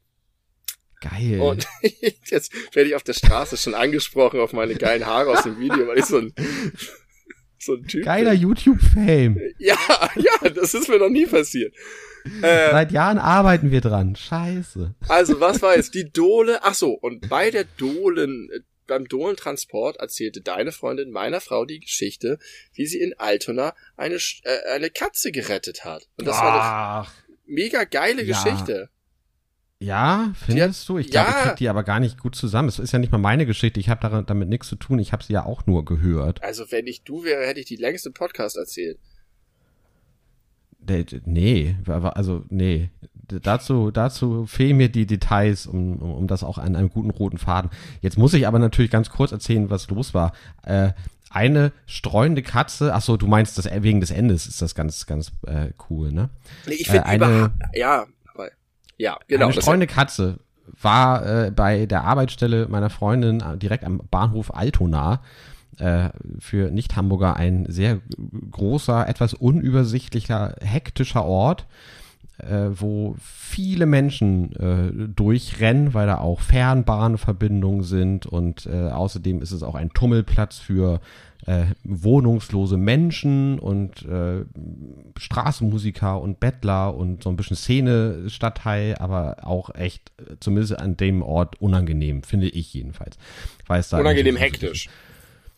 [1.02, 1.40] Geil.
[1.40, 1.68] Und
[2.26, 5.88] jetzt werde ich auf der Straße schon angesprochen auf meine geilen Haare aus dem Video,
[5.88, 6.34] weil ich so ein,
[7.66, 9.40] so ein Typ Geiler YouTube-Fame.
[9.58, 9.78] Ja,
[10.16, 11.74] ja, das ist mir noch nie passiert.
[12.42, 14.16] Äh, Seit Jahren arbeiten wir dran.
[14.16, 14.96] Scheiße.
[15.08, 15.94] Also, was war jetzt?
[15.94, 16.64] Die Dole.
[16.64, 18.50] Ach so, und bei der Dolen,
[18.88, 22.40] beim Dolentransport erzählte deine Freundin meiner Frau die Geschichte,
[22.74, 26.08] wie sie in Altona eine, äh, eine Katze gerettet hat.
[26.18, 27.08] Und das Ach, war eine
[27.46, 28.36] mega geile ja.
[28.36, 28.90] Geschichte.
[29.80, 30.98] Ja, findest du?
[30.98, 31.38] Ich glaube, ja.
[31.38, 32.70] ich krieg die aber gar nicht gut zusammen.
[32.70, 33.80] Es ist ja nicht mal meine Geschichte.
[33.80, 35.00] Ich habe damit nichts zu tun.
[35.00, 36.42] Ich habe sie ja auch nur gehört.
[36.44, 38.98] Also, wenn ich du wäre, hätte ich die längste Podcast erzählt.
[41.26, 42.90] Nee, also nee.
[43.28, 47.40] Dazu, dazu fehlen mir die Details, um, um, um das auch an einem guten roten
[47.40, 47.72] Faden.
[48.02, 50.34] Jetzt muss ich aber natürlich ganz kurz erzählen, was los war.
[50.64, 50.92] Äh,
[51.32, 55.32] eine streunende Katze, ach so, du meinst das wegen des Endes ist das ganz, ganz
[55.48, 56.30] äh, cool, ne?
[56.68, 58.06] Nee, ich finde äh, eine, ja,
[58.98, 59.46] ja, genau.
[59.46, 60.40] Eine streunende Katze
[60.82, 65.22] war äh, bei der Arbeitsstelle meiner Freundin direkt am Bahnhof Altona
[65.80, 68.00] äh, für Nicht-Hamburger ein sehr
[68.52, 71.68] großer, etwas unübersichtlicher, hektischer Ort,
[72.38, 79.52] äh, wo viele Menschen äh, durchrennen, weil da auch Fernbahnverbindungen sind und äh, außerdem ist
[79.52, 81.00] es auch ein Tummelplatz für
[81.46, 84.46] äh, wohnungslose Menschen und äh,
[85.18, 91.22] Straßenmusiker und Bettler und so ein bisschen Szene-Stadtteil, aber auch echt, äh, zumindest an dem
[91.22, 93.18] Ort, unangenehm, finde ich jedenfalls.
[93.68, 94.90] Weil es da unangenehm hektisch.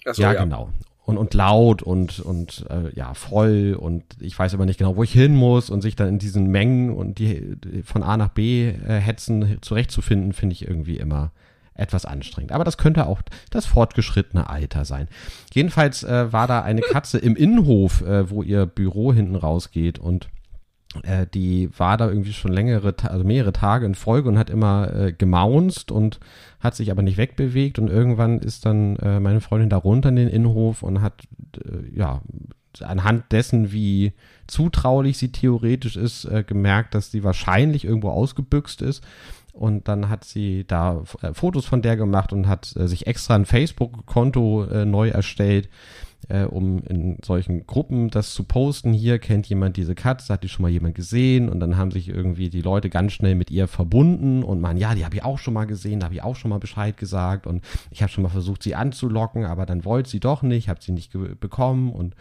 [0.06, 0.70] So, ja, ja, genau.
[1.06, 5.04] Und, und laut und, und äh, ja, voll und ich weiß aber nicht genau, wo
[5.04, 8.28] ich hin muss und sich dann in diesen Mengen und die, die von A nach
[8.28, 11.32] B äh, hetzen zurechtzufinden, finde ich irgendwie immer
[11.78, 12.52] etwas anstrengend.
[12.52, 15.08] Aber das könnte auch das fortgeschrittene Alter sein.
[15.54, 20.30] Jedenfalls äh, war da eine Katze im Innenhof, äh, wo ihr Büro hinten rausgeht und
[21.04, 24.94] äh, die war da irgendwie schon längere, also mehrere Tage in Folge und hat immer
[24.94, 26.20] äh, gemaunzt und
[26.60, 30.16] hat sich aber nicht wegbewegt und irgendwann ist dann äh, meine Freundin da runter in
[30.16, 31.24] den Innenhof und hat
[31.58, 32.22] äh, ja
[32.82, 34.14] anhand dessen, wie
[34.46, 39.04] zutraulich sie theoretisch ist, äh, gemerkt, dass sie wahrscheinlich irgendwo ausgebüxt ist
[39.58, 43.36] und dann hat sie da äh, Fotos von der gemacht und hat äh, sich extra
[43.36, 45.70] ein Facebook-Konto äh, neu erstellt,
[46.50, 48.92] um in solchen Gruppen das zu posten.
[48.92, 52.10] Hier kennt jemand diese Katze, hat die schon mal jemand gesehen und dann haben sich
[52.10, 55.38] irgendwie die Leute ganz schnell mit ihr verbunden und man, ja, die habe ich auch
[55.38, 58.24] schon mal gesehen, da habe ich auch schon mal Bescheid gesagt und ich habe schon
[58.24, 62.16] mal versucht, sie anzulocken, aber dann wollte sie doch nicht, habe sie nicht bekommen und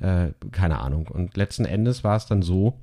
[0.00, 1.06] äh, keine Ahnung.
[1.06, 2.74] Und letzten Endes war es dann so,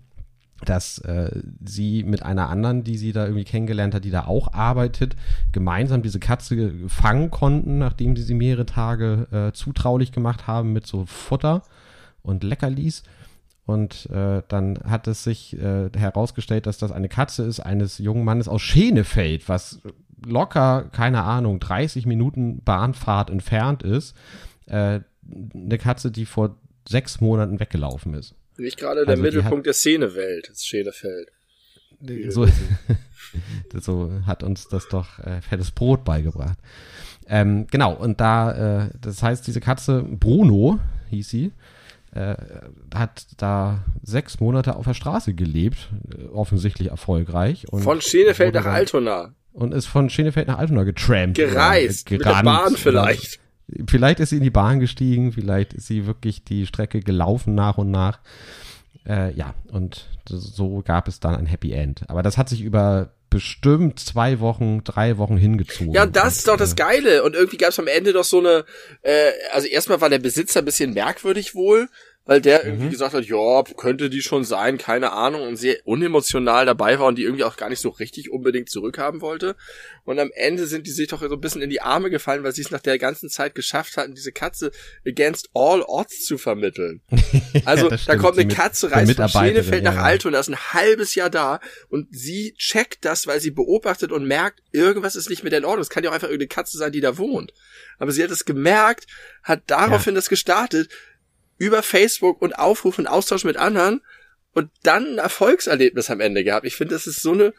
[0.66, 4.54] dass äh, sie mit einer anderen, die sie da irgendwie kennengelernt hat, die da auch
[4.54, 5.16] arbeitet,
[5.52, 10.86] gemeinsam diese Katze fangen konnten, nachdem sie sie mehrere Tage äh, zutraulich gemacht haben mit
[10.86, 11.64] so Futter
[12.24, 13.04] und Leckerlis.
[13.66, 18.26] Und äh, dann hat es sich äh, herausgestellt, dass das eine Katze ist eines jungen
[18.26, 19.82] Mannes aus Schenefeld, was
[20.26, 24.16] locker, keine Ahnung, 30 Minuten Bahnfahrt entfernt ist.
[24.66, 25.02] Äh,
[25.54, 26.56] eine Katze, die vor
[26.88, 28.36] sechs Monaten weggelaufen ist.
[28.62, 31.30] Nicht gerade der also Mittelpunkt hat, der Szenewelt, das Schenefeld.
[32.30, 32.48] So,
[33.80, 36.58] so hat uns das doch äh, fettes Brot beigebracht.
[37.28, 41.52] Ähm, genau, und da, äh, das heißt, diese Katze, Bruno hieß sie,
[42.14, 42.36] äh,
[42.94, 47.68] hat da sechs Monate auf der Straße gelebt, äh, offensichtlich erfolgreich.
[47.70, 49.34] Und von Schenefeld nach Altona.
[49.54, 51.38] Und ist von Schenefeld nach Altona getrampt.
[51.38, 53.40] Gereist, gerannt, mit der Bahn vielleicht.
[53.88, 57.78] Vielleicht ist sie in die Bahn gestiegen, vielleicht ist sie wirklich die Strecke gelaufen nach
[57.78, 58.20] und nach.
[59.08, 62.04] Äh, ja, und so gab es dann ein Happy End.
[62.08, 65.94] Aber das hat sich über bestimmt zwei Wochen, drei Wochen hingezogen.
[65.94, 67.24] Ja, das ist doch das äh, Geile.
[67.24, 68.66] Und irgendwie gab es am Ende doch so eine,
[69.02, 71.88] äh, also erstmal war der Besitzer ein bisschen merkwürdig wohl,
[72.26, 72.92] weil der irgendwie mhm.
[72.92, 77.18] gesagt hat, ja, könnte die schon sein, keine Ahnung, und sehr unemotional dabei war und
[77.18, 79.56] die irgendwie auch gar nicht so richtig unbedingt zurückhaben wollte.
[80.04, 82.54] Und am Ende sind die sich doch so ein bisschen in die Arme gefallen, weil
[82.54, 84.72] sie es nach der ganzen Zeit geschafft hatten, diese Katze
[85.06, 87.02] against all odds zu vermitteln.
[87.66, 90.04] Also ja, da kommt eine Katze, reist von Schenefeld nach ja.
[90.04, 94.62] Altona, ist ein halbes Jahr da und sie checkt das, weil sie beobachtet und merkt,
[94.72, 95.82] irgendwas ist nicht mit der in Ordnung.
[95.82, 97.54] Es kann ja auch einfach irgendeine Katze sein, die da wohnt.
[97.98, 99.06] Aber sie hat es gemerkt,
[99.44, 100.18] hat daraufhin ja.
[100.18, 100.90] das gestartet,
[101.62, 104.02] über Facebook und Aufruf und Austausch mit anderen
[104.54, 106.66] und dann ein Erfolgserlebnis am Ende gehabt.
[106.66, 107.54] Ich finde, das ist so eine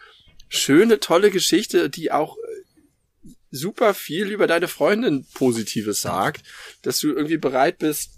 [0.48, 6.42] schöne, tolle Geschichte, die auch äh, super viel über deine Freundin Positives sagt,
[6.82, 8.10] dass du irgendwie bereit bist,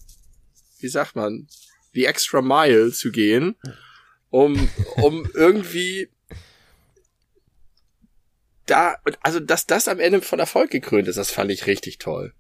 [0.79, 1.49] wie sagt man,
[1.95, 3.55] die extra mile zu gehen,
[4.31, 6.09] um, um irgendwie
[8.65, 12.33] da, also dass das am Ende von Erfolg gekrönt ist, das fand ich richtig toll.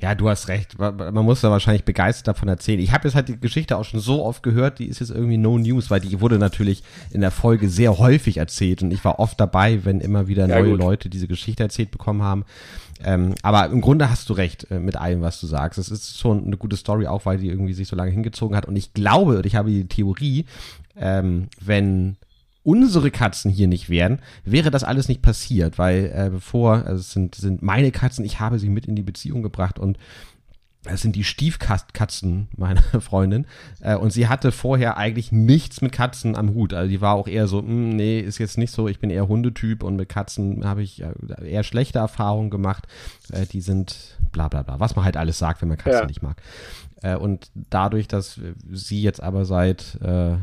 [0.00, 0.78] Ja, du hast recht.
[0.78, 2.80] Man muss da wahrscheinlich begeistert davon erzählen.
[2.80, 5.36] Ich habe jetzt halt die Geschichte auch schon so oft gehört, die ist jetzt irgendwie
[5.36, 9.18] no news, weil die wurde natürlich in der Folge sehr häufig erzählt und ich war
[9.18, 10.80] oft dabei, wenn immer wieder ja, neue gut.
[10.80, 12.44] Leute diese Geschichte erzählt bekommen haben.
[13.04, 15.78] Ähm, aber im Grunde hast du recht äh, mit allem, was du sagst.
[15.78, 18.66] Es ist schon eine gute Story, auch weil die irgendwie sich so lange hingezogen hat.
[18.66, 20.46] Und ich glaube, und ich habe die Theorie,
[20.96, 22.16] ähm, wenn
[22.64, 27.12] unsere Katzen hier nicht wären, wäre das alles nicht passiert, weil äh, bevor, also es
[27.12, 29.98] sind, sind meine Katzen, ich habe sie mit in die Beziehung gebracht und
[30.84, 33.46] es sind die Stiefkatzen meiner Freundin.
[33.80, 36.74] Äh, und sie hatte vorher eigentlich nichts mit Katzen am Hut.
[36.74, 39.28] Also die war auch eher so, mm, nee, ist jetzt nicht so, ich bin eher
[39.28, 41.12] Hundetyp und mit Katzen habe ich äh,
[41.44, 42.88] eher schlechte Erfahrungen gemacht.
[43.30, 46.06] Äh, die sind bla bla bla, was man halt alles sagt, wenn man Katzen ja.
[46.06, 46.42] nicht mag.
[47.02, 50.36] Äh, und dadurch, dass sie jetzt aber seit äh,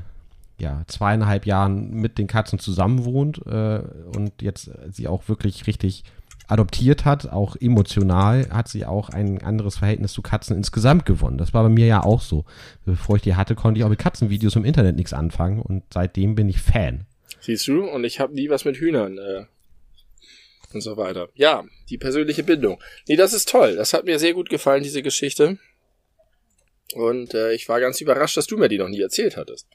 [0.60, 3.82] ja, zweieinhalb Jahren mit den Katzen zusammen wohnt äh,
[4.16, 6.04] und jetzt sie auch wirklich richtig
[6.50, 11.38] adoptiert hat, auch emotional, hat sie auch ein anderes Verhältnis zu Katzen insgesamt gewonnen.
[11.38, 12.44] Das war bei mir ja auch so.
[12.86, 16.34] Bevor ich die hatte, konnte ich auch mit Katzenvideos im Internet nichts anfangen und seitdem
[16.36, 17.06] bin ich Fan.
[17.40, 19.46] Siehst du, und ich habe nie was mit Hühnern äh,
[20.74, 21.30] und so weiter.
[21.36, 22.82] Ja, die persönliche Bindung.
[23.08, 23.76] Nee, das ist toll.
[23.76, 25.58] Das hat mir sehr gut gefallen, diese Geschichte.
[26.96, 29.68] Und äh, ich war ganz überrascht, dass du mir die noch nie erzählt hattest.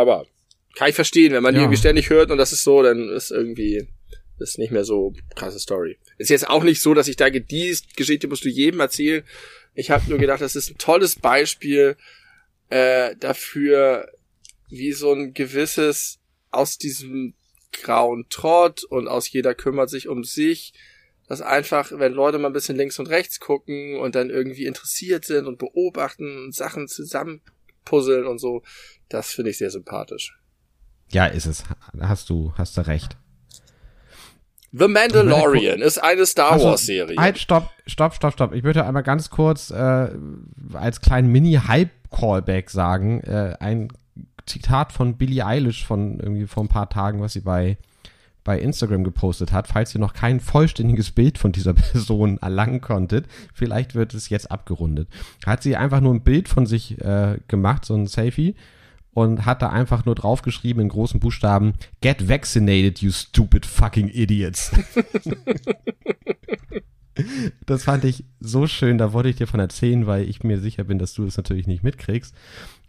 [0.00, 0.26] Aber
[0.74, 1.60] kann ich verstehen, wenn man ja.
[1.60, 3.88] die irgendwie ständig hört und das ist so, dann ist irgendwie
[4.38, 5.98] ist nicht mehr so krasse Story.
[6.16, 9.22] Ist jetzt auch nicht so, dass ich da die Geschichte musst du jedem erzählen.
[9.74, 11.96] Ich habe nur gedacht, das ist ein tolles Beispiel
[12.70, 14.10] äh, dafür,
[14.70, 17.34] wie so ein gewisses aus diesem
[17.72, 20.72] grauen Trott und aus jeder kümmert sich um sich,
[21.28, 25.24] dass einfach, wenn Leute mal ein bisschen links und rechts gucken und dann irgendwie interessiert
[25.24, 26.88] sind und beobachten und Sachen
[27.90, 28.62] zusammenpuzzeln und so,
[29.08, 30.38] das finde ich sehr sympathisch.
[31.10, 31.64] Ja, ist es.
[32.00, 33.16] Hast du, hast du recht.
[34.72, 37.16] The Mandalorian ist eine Star also, Wars Serie.
[37.18, 38.54] Halt, stopp, stopp, stopp, stopp.
[38.54, 40.08] Ich würde einmal ganz kurz äh,
[40.74, 43.88] als kleinen Mini-Hype-Callback sagen, äh, ein
[44.46, 47.78] Zitat von Billie Eilish von irgendwie vor ein paar Tagen, was sie bei
[48.44, 53.26] bei Instagram gepostet hat, falls ihr noch kein vollständiges Bild von dieser Person erlangen konntet,
[53.52, 55.08] vielleicht wird es jetzt abgerundet.
[55.44, 58.54] Hat sie einfach nur ein Bild von sich äh, gemacht, so ein Selfie,
[59.12, 64.70] und hat da einfach nur draufgeschrieben in großen Buchstaben, Get vaccinated, you stupid fucking idiots.
[67.66, 70.84] das fand ich so schön, da wollte ich dir von erzählen, weil ich mir sicher
[70.84, 72.34] bin, dass du es natürlich nicht mitkriegst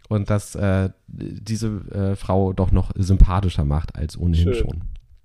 [0.08, 4.56] und dass äh, diese äh, Frau doch noch sympathischer macht als ohnehin schön.
[4.62, 4.82] schon.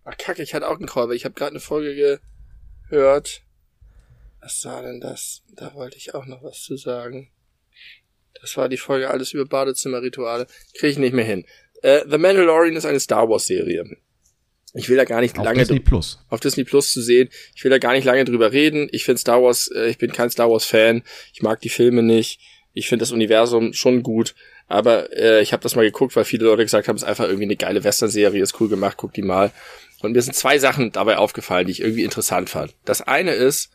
[0.10, 2.22] Ach kacke, ich hatte auch einen Call, ich habe gerade eine Folge
[2.90, 3.42] gehört.
[4.42, 5.44] Was war denn das?
[5.54, 7.30] Da wollte ich auch noch was zu sagen.
[8.40, 10.48] Das war die Folge alles über Badezimmerrituale.
[10.78, 11.46] Kriege ich nicht mehr hin.
[11.82, 13.98] Äh, The Mandalorian ist eine Star Wars Serie.
[14.74, 16.24] Ich will da gar nicht auf lange Disney Plus.
[16.30, 17.30] auf Disney Plus zu sehen.
[17.54, 18.88] Ich will da gar nicht lange drüber reden.
[18.92, 21.04] Ich finde Star Wars, äh, ich bin kein Star Wars Fan.
[21.34, 22.40] Ich mag die Filme nicht.
[22.74, 24.36] Ich finde das Universum schon gut,
[24.68, 27.26] aber äh, ich habe das mal geguckt, weil viele Leute gesagt haben, es ist einfach
[27.26, 29.52] irgendwie eine geile Western-Serie, ist cool gemacht, guck die mal.
[30.02, 32.76] Und mir sind zwei Sachen dabei aufgefallen, die ich irgendwie interessant fand.
[32.86, 33.72] Das eine ist,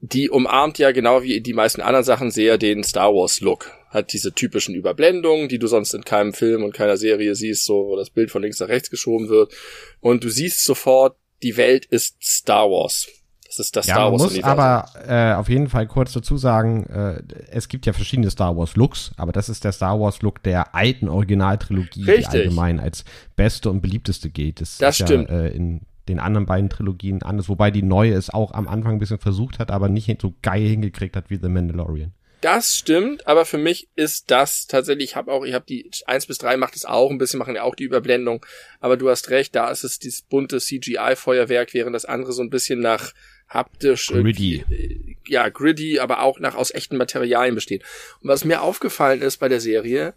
[0.00, 3.70] die umarmt ja genau wie die meisten anderen Sachen sehr den Star Wars Look.
[3.88, 7.86] Hat diese typischen Überblendungen, die du sonst in keinem Film und keiner Serie siehst, so
[7.86, 9.54] wo das Bild von links nach rechts geschoben wird.
[10.00, 13.08] Und du siehst sofort, die Welt ist Star Wars.
[13.56, 16.36] Das ist das ja, Star Wars man muss aber äh, auf jeden Fall kurz dazu
[16.36, 20.22] sagen, äh, es gibt ja verschiedene Star Wars Looks, aber das ist der Star Wars
[20.22, 22.28] Look der alten Originaltrilogie, Richtig.
[22.30, 23.04] die allgemein als
[23.36, 24.60] beste und beliebteste gilt.
[24.60, 25.30] Das, das stimmt.
[25.30, 28.94] Ja, äh, in den anderen beiden Trilogien anders, wobei die neue es auch am Anfang
[28.94, 32.12] ein bisschen versucht hat, aber nicht so geil hingekriegt hat wie The Mandalorian.
[32.44, 36.26] Das stimmt, aber für mich ist das tatsächlich, ich habe auch, ich habe die eins
[36.26, 38.44] bis drei macht es auch ein bisschen, machen ja auch die Überblendung,
[38.80, 42.50] aber du hast recht, da ist es dieses bunte CGI-Feuerwerk, während das andere so ein
[42.50, 43.14] bisschen nach
[43.48, 44.64] haptisch gritty.
[44.70, 47.82] Äh, ja, gritty, aber auch nach aus echten Materialien besteht.
[48.20, 50.14] Und was mir aufgefallen ist bei der Serie,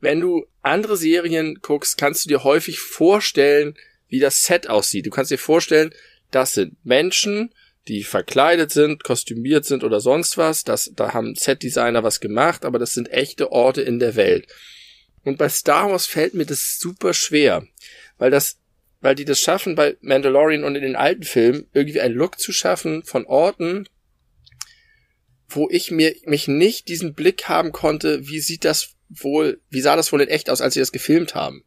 [0.00, 3.74] wenn du andere Serien guckst, kannst du dir häufig vorstellen,
[4.08, 5.06] wie das Set aussieht.
[5.06, 5.92] Du kannst dir vorstellen,
[6.30, 7.52] das sind Menschen,
[7.88, 10.64] die verkleidet sind, kostümiert sind oder sonst was.
[10.64, 14.48] Das, da haben Set-Designer was gemacht, aber das sind echte Orte in der Welt.
[15.24, 17.66] Und bei Star Wars fällt mir das super schwer,
[18.18, 18.58] weil das,
[19.06, 22.52] weil die das schaffen bei Mandalorian und in den alten Filmen irgendwie einen Look zu
[22.52, 23.88] schaffen von Orten,
[25.48, 29.94] wo ich mir mich nicht diesen Blick haben konnte, wie sieht das wohl, wie sah
[29.94, 31.64] das wohl in echt aus, als sie das gefilmt haben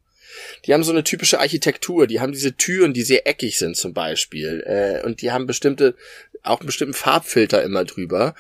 [0.66, 3.94] die haben so eine typische Architektur, die haben diese Türen, die sehr eckig sind zum
[3.94, 5.96] Beispiel, äh, und die haben bestimmte,
[6.44, 8.36] auch einen bestimmten Farbfilter immer drüber.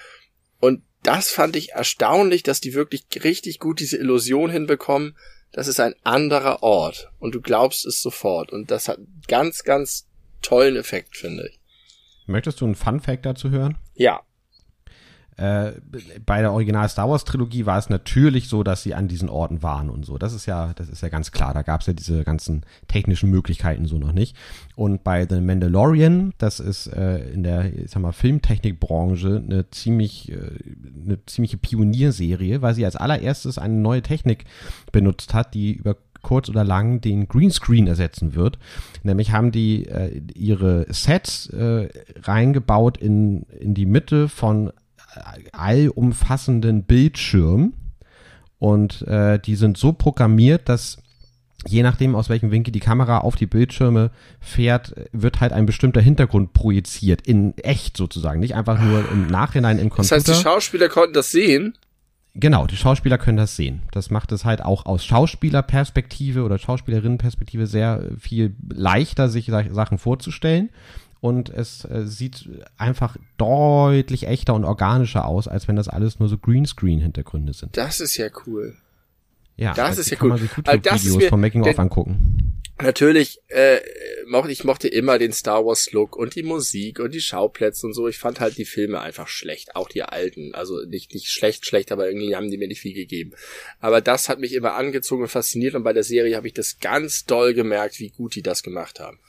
[0.59, 5.17] Und das fand ich erstaunlich, dass die wirklich richtig gut diese Illusion hinbekommen,
[5.51, 8.51] das ist ein anderer Ort und du glaubst es sofort.
[8.51, 10.07] Und das hat ganz, ganz
[10.41, 11.59] tollen Effekt, finde ich.
[12.27, 13.77] Möchtest du einen Fun Fact dazu hören?
[13.95, 14.21] Ja.
[15.39, 15.79] Äh,
[16.25, 19.63] bei der Original Star Wars Trilogie war es natürlich so, dass sie an diesen Orten
[19.63, 20.17] waren und so.
[20.17, 21.53] Das ist ja, das ist ja ganz klar.
[21.53, 24.35] Da gab es ja diese ganzen technischen Möglichkeiten so noch nicht.
[24.75, 30.29] Und bei The Mandalorian, das ist äh, in der, ich sag mal, Filmtechnikbranche eine ziemlich,
[30.29, 30.35] äh,
[31.05, 34.43] eine ziemliche Pionierserie, weil sie als allererstes eine neue Technik
[34.91, 38.59] benutzt hat, die über kurz oder lang den Greenscreen ersetzen wird.
[39.03, 41.89] Nämlich haben die äh, ihre Sets äh,
[42.23, 44.71] reingebaut in, in die Mitte von
[45.51, 47.73] allumfassenden Bildschirm
[48.59, 50.97] und äh, die sind so programmiert, dass
[51.67, 56.01] je nachdem, aus welchem Winkel die Kamera auf die Bildschirme fährt, wird halt ein bestimmter
[56.01, 60.15] Hintergrund projiziert, in echt sozusagen, nicht einfach nur im Nachhinein im Computer.
[60.15, 61.73] Das heißt, die Schauspieler konnten das sehen?
[62.35, 63.81] Genau, die Schauspieler können das sehen.
[63.91, 70.69] Das macht es halt auch aus Schauspielerperspektive oder Schauspielerinnenperspektive sehr viel leichter, sich Sachen vorzustellen.
[71.21, 76.29] Und es äh, sieht einfach deutlich echter und organischer aus, als wenn das alles nur
[76.29, 77.75] so Greenscreen-Hintergründe sind.
[77.75, 78.75] Das ist ja cool.
[79.57, 80.29] Ja, das ist ja cool.
[80.29, 83.79] Man sich YouTube-Videos vom Making-of angucken natürlich, äh,
[84.27, 87.93] mochte ich mochte immer den Star Wars Look und die Musik und die Schauplätze und
[87.93, 88.07] so.
[88.07, 90.53] Ich fand halt die Filme einfach schlecht, auch die alten.
[90.55, 93.31] Also nicht nicht schlecht, schlecht, aber irgendwie haben die mir nicht viel gegeben.
[93.79, 96.79] Aber das hat mich immer angezogen und fasziniert und bei der Serie habe ich das
[96.79, 99.19] ganz doll gemerkt, wie gut die das gemacht haben.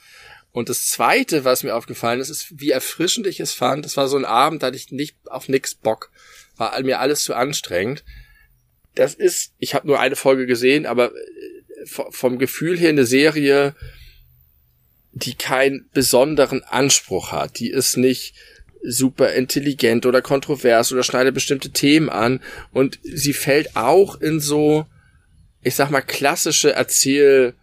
[0.51, 3.85] Und das zweite, was mir aufgefallen ist, ist, wie erfrischend ich es fand.
[3.85, 6.11] Das war so ein Abend, da hatte ich nicht auf nix Bock.
[6.57, 8.03] War mir alles zu anstrengend.
[8.95, 11.11] Das ist, ich habe nur eine Folge gesehen, aber
[11.85, 13.75] vom Gefühl her eine Serie,
[15.13, 17.59] die keinen besonderen Anspruch hat.
[17.59, 18.35] Die ist nicht
[18.83, 24.87] super intelligent oder kontrovers oder schneidet bestimmte Themen an und sie fällt auch in so,
[25.61, 27.60] ich sag mal, klassische Erzählmuster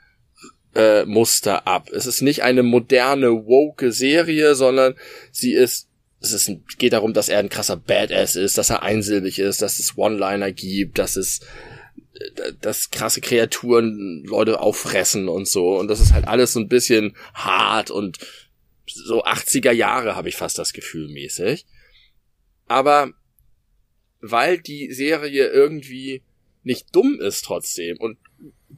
[0.74, 1.04] äh,
[1.64, 1.90] ab.
[1.90, 4.94] Es ist nicht eine moderne, woke Serie, sondern
[5.33, 5.88] sie ist,
[6.20, 9.78] es ist, geht darum, dass er ein krasser Badass ist, dass er einsilbig ist, dass
[9.78, 11.40] es One-Liner gibt, dass es
[12.61, 15.78] dass krasse Kreaturen Leute auffressen und so.
[15.78, 18.18] Und das ist halt alles so ein bisschen hart und
[18.87, 21.66] so 80er Jahre habe ich fast das Gefühl mäßig.
[22.66, 23.12] Aber
[24.20, 26.22] weil die Serie irgendwie
[26.64, 28.18] nicht dumm ist trotzdem und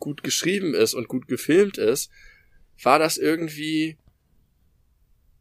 [0.01, 2.11] gut geschrieben ist und gut gefilmt ist,
[2.83, 3.97] war das irgendwie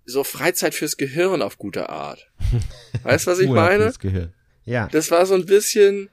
[0.05, 2.29] so Freizeit fürs Gehirn auf gute Art.
[3.03, 3.93] Weißt du, was ich meine?
[4.65, 4.87] Ja.
[4.91, 6.09] Das war so ein bisschen,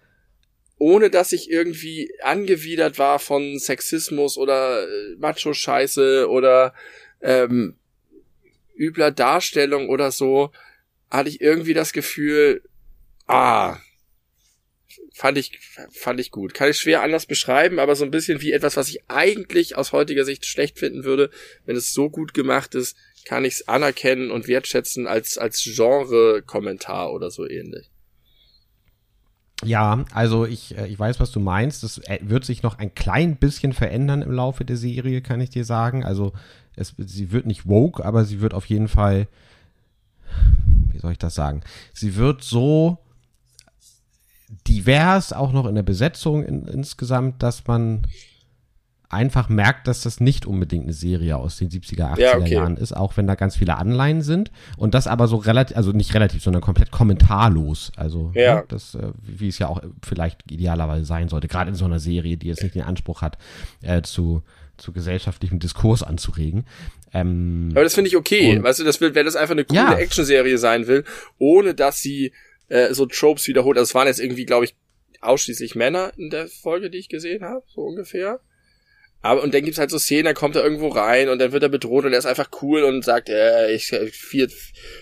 [0.78, 6.74] ohne dass ich irgendwie angewidert war von Sexismus oder äh, Macho-Scheiße oder
[7.20, 7.74] ähm,
[8.76, 10.52] übler Darstellung oder so,
[11.10, 12.62] hatte ich irgendwie das Gefühl,
[13.26, 13.78] ah,
[15.16, 15.58] fand ich,
[15.92, 16.52] fand ich gut.
[16.52, 19.92] Kann ich schwer anders beschreiben, aber so ein bisschen wie etwas, was ich eigentlich aus
[19.92, 21.30] heutiger Sicht schlecht finden würde.
[21.64, 27.14] Wenn es so gut gemacht ist, kann ich es anerkennen und wertschätzen als, als Genre-Kommentar
[27.14, 27.90] oder so ähnlich.
[29.64, 31.82] Ja, also ich, äh, ich weiß, was du meinst.
[31.82, 35.48] Das äh, wird sich noch ein klein bisschen verändern im Laufe der Serie, kann ich
[35.48, 36.04] dir sagen.
[36.04, 36.34] Also
[36.76, 39.28] es, sie wird nicht woke, aber sie wird auf jeden Fall,
[40.92, 41.62] wie soll ich das sagen?
[41.94, 42.98] Sie wird so
[44.66, 48.06] divers, auch noch in der Besetzung in, insgesamt, dass man
[49.08, 52.54] einfach merkt, dass das nicht unbedingt eine Serie aus den 70er, 80er ja, okay.
[52.54, 54.50] Jahren ist, auch wenn da ganz viele Anleihen sind.
[54.76, 57.92] Und das aber so relativ, also nicht relativ, sondern komplett kommentarlos.
[57.96, 58.56] Also, ja.
[58.56, 62.00] ne, das, äh, wie es ja auch vielleicht idealerweise sein sollte, gerade in so einer
[62.00, 63.38] Serie, die jetzt nicht den Anspruch hat,
[63.82, 64.42] äh, zu,
[64.76, 66.66] zu gesellschaftlichem Diskurs anzuregen.
[67.14, 68.60] Ähm, aber das finde ich okay.
[68.60, 69.94] weißt du, das will, wenn das einfach eine coole ja.
[69.94, 71.04] Actionserie sein will,
[71.38, 72.32] ohne dass sie
[72.68, 73.78] äh, so Tropes wiederholt.
[73.78, 74.74] Also es waren jetzt irgendwie, glaube ich,
[75.20, 78.40] ausschließlich Männer in der Folge, die ich gesehen habe, so ungefähr.
[79.22, 81.62] Aber und dann gibt's halt so Szenen, da kommt er irgendwo rein und dann wird
[81.62, 84.48] er bedroht und er ist einfach cool und sagt, äh, ich vier,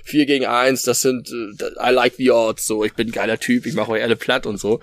[0.03, 3.67] vier gegen eins, das sind I like the odds, so ich bin ein geiler Typ,
[3.67, 4.81] ich mache euch alle platt und so.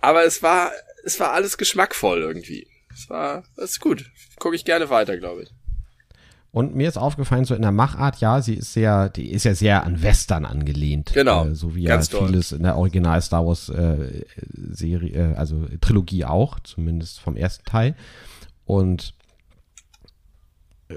[0.00, 0.72] Aber es war,
[1.04, 2.66] es war alles geschmackvoll irgendwie.
[2.94, 4.04] Es war, das ist gut.
[4.38, 5.50] Gucke ich gerne weiter, glaube ich.
[6.50, 9.54] Und mir ist aufgefallen, so in der Machart, ja, sie ist sehr, die ist ja
[9.54, 11.12] sehr an Western angelehnt.
[11.12, 11.46] Genau.
[11.46, 14.24] Äh, so wie ja vieles in der Original Star Wars äh,
[14.70, 17.94] Serie, äh, also Trilogie auch, zumindest vom ersten Teil.
[18.64, 19.14] Und
[20.88, 20.94] äh,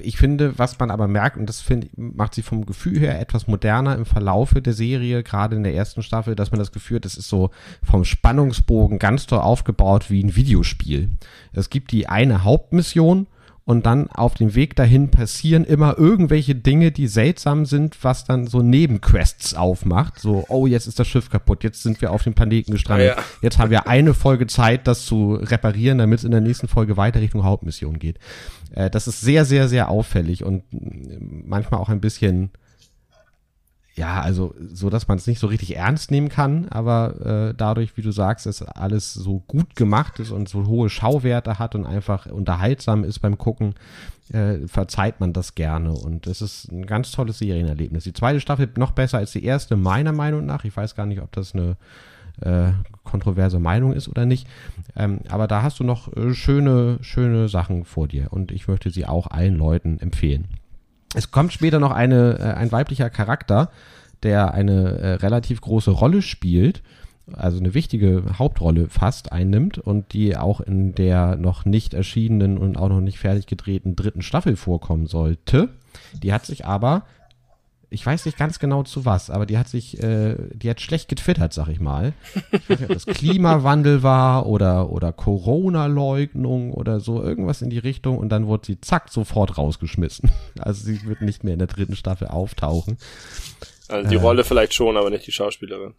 [0.00, 3.48] ich finde, was man aber merkt, und das find, macht sie vom Gefühl her etwas
[3.48, 7.04] moderner im Verlaufe der Serie, gerade in der ersten Staffel, dass man das Gefühl hat,
[7.04, 7.50] das ist so
[7.82, 11.10] vom Spannungsbogen ganz toll aufgebaut wie ein Videospiel.
[11.52, 13.26] Es gibt die eine Hauptmission
[13.66, 18.46] und dann auf dem Weg dahin passieren immer irgendwelche Dinge, die seltsam sind, was dann
[18.46, 20.18] so Nebenquests aufmacht.
[20.18, 23.16] So, oh, jetzt ist das Schiff kaputt, jetzt sind wir auf dem Planeten gestrandet.
[23.16, 23.22] Ja.
[23.40, 26.98] Jetzt haben wir eine Folge Zeit, das zu reparieren, damit es in der nächsten Folge
[26.98, 28.18] weiter Richtung Hauptmission geht.
[28.72, 32.50] Äh, das ist sehr, sehr, sehr auffällig und manchmal auch ein bisschen
[33.96, 37.96] ja, also so, dass man es nicht so richtig ernst nehmen kann, aber äh, dadurch,
[37.96, 41.86] wie du sagst, dass alles so gut gemacht ist und so hohe Schauwerte hat und
[41.86, 43.74] einfach unterhaltsam ist beim Gucken,
[44.32, 48.02] äh, verzeiht man das gerne und es ist ein ganz tolles Serienerlebnis.
[48.02, 50.64] Die zweite Staffel noch besser als die erste, meiner Meinung nach.
[50.64, 51.76] Ich weiß gar nicht, ob das eine
[52.40, 52.72] äh,
[53.04, 54.48] kontroverse Meinung ist oder nicht.
[54.96, 58.90] Ähm, aber da hast du noch äh, schöne, schöne Sachen vor dir und ich möchte
[58.90, 60.48] sie auch allen Leuten empfehlen.
[61.14, 63.70] Es kommt später noch eine, äh, ein weiblicher Charakter,
[64.22, 66.82] der eine äh, relativ große Rolle spielt,
[67.32, 72.76] also eine wichtige Hauptrolle fast einnimmt und die auch in der noch nicht erschienenen und
[72.76, 75.70] auch noch nicht fertig gedrehten dritten Staffel vorkommen sollte.
[76.22, 77.04] Die hat sich aber
[77.94, 81.08] ich weiß nicht ganz genau zu was, aber die hat sich, äh, die hat schlecht
[81.08, 82.12] getwittert, sag ich mal.
[82.50, 87.78] Ich weiß nicht, ob das Klimawandel war oder, oder Corona-Leugnung oder so, irgendwas in die
[87.78, 90.30] Richtung und dann wurde sie zack sofort rausgeschmissen.
[90.58, 92.96] Also sie wird nicht mehr in der dritten Staffel auftauchen.
[93.88, 95.94] Also die äh, Rolle vielleicht schon, aber nicht die Schauspielerin.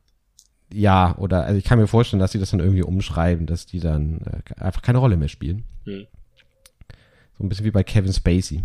[0.74, 3.80] Ja, oder also ich kann mir vorstellen, dass sie das dann irgendwie umschreiben, dass die
[3.80, 5.66] dann äh, einfach keine Rolle mehr spielen.
[5.86, 6.08] Hm.
[7.38, 8.64] So ein bisschen wie bei Kevin Spacey.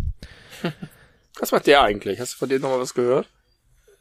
[1.40, 2.20] Was macht der eigentlich?
[2.20, 3.26] Hast du von dem nochmal was gehört?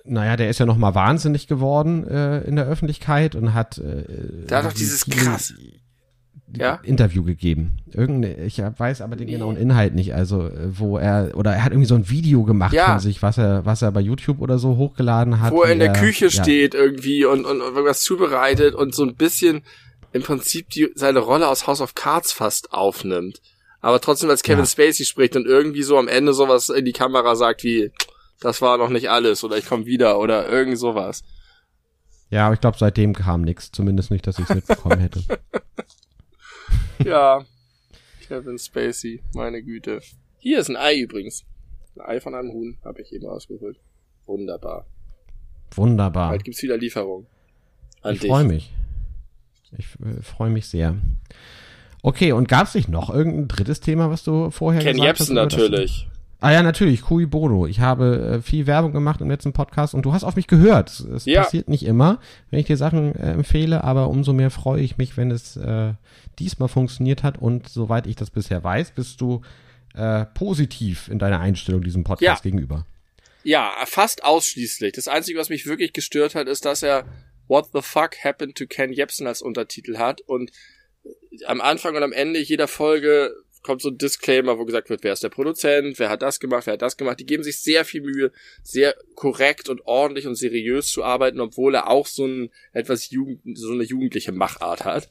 [0.04, 3.78] Naja, der ist ja nochmal wahnsinnig geworden äh, in der Öffentlichkeit und hat.
[3.78, 4.04] Äh,
[4.48, 5.54] der hat doch dieses krass.
[6.56, 6.80] Ja?
[6.82, 7.78] Interview gegeben.
[7.92, 10.16] Irgende, ich weiß aber den genauen Inhalt nicht.
[10.16, 12.94] Also, äh, wo er, oder er hat irgendwie so ein Video gemacht ja.
[12.94, 15.54] von sich, was er, was er bei YouTube oder so hochgeladen hat.
[15.54, 16.32] Wo er in der er, Küche ja.
[16.32, 19.62] steht irgendwie und, und, und irgendwas zubereitet und so ein bisschen
[20.12, 23.42] im Prinzip die, seine Rolle aus House of Cards fast aufnimmt
[23.82, 24.66] aber trotzdem als Kevin ja.
[24.66, 27.92] Spacey spricht und irgendwie so am Ende sowas in die Kamera sagt wie,
[28.40, 31.24] das war noch nicht alles oder ich komme wieder oder irgend sowas.
[32.30, 33.72] Ja, aber ich glaube, seitdem kam nichts.
[33.72, 35.24] Zumindest nicht, dass ich es mitbekommen hätte.
[37.04, 37.44] ja.
[38.28, 40.02] Kevin Spacey, meine Güte.
[40.38, 41.44] Hier ist ein Ei übrigens.
[41.96, 43.80] Ein Ei von einem Huhn habe ich eben ausgeholt.
[44.28, 44.86] Wunderbar.
[45.72, 46.30] Wunderbar.
[46.30, 47.26] Bald gibt's wieder Lieferung.
[48.02, 48.72] An ich freue mich.
[49.78, 50.96] Ich äh, freue mich sehr.
[52.02, 55.38] Okay, und gab es nicht noch irgendein drittes Thema, was du vorher Ken gesagt Jebsen
[55.38, 55.50] hast?
[55.50, 56.08] Ken Jebsen natürlich.
[56.42, 57.68] Ah ja, natürlich, Kui Bono.
[57.68, 60.90] Ich habe äh, viel Werbung gemacht im letzten Podcast und du hast auf mich gehört.
[61.00, 61.44] Es ja.
[61.44, 62.20] passiert nicht immer,
[62.50, 65.94] wenn ich dir Sachen äh, empfehle, aber umso mehr freue ich mich, wenn es äh,
[66.40, 69.42] diesmal funktioniert hat und soweit ich das bisher weiß, bist du
[69.96, 72.50] äh, positiv in deiner Einstellung diesem Podcast ja.
[72.50, 72.86] gegenüber.
[73.44, 74.94] Ja, fast ausschließlich.
[74.94, 77.06] Das Einzige, was mich wirklich gestört hat, ist, dass er
[77.50, 80.52] What the fuck happened to Ken Jebsen als Untertitel hat und
[81.46, 85.14] am Anfang und am Ende jeder Folge kommt so ein Disclaimer, wo gesagt wird, wer
[85.14, 87.20] ist der Produzent, wer hat das gemacht, wer hat das gemacht.
[87.20, 88.32] Die geben sich sehr viel Mühe,
[88.64, 93.42] sehr korrekt und ordentlich und seriös zu arbeiten, obwohl er auch so ein etwas Jugend,
[93.58, 95.10] so eine jugendliche Machart hat.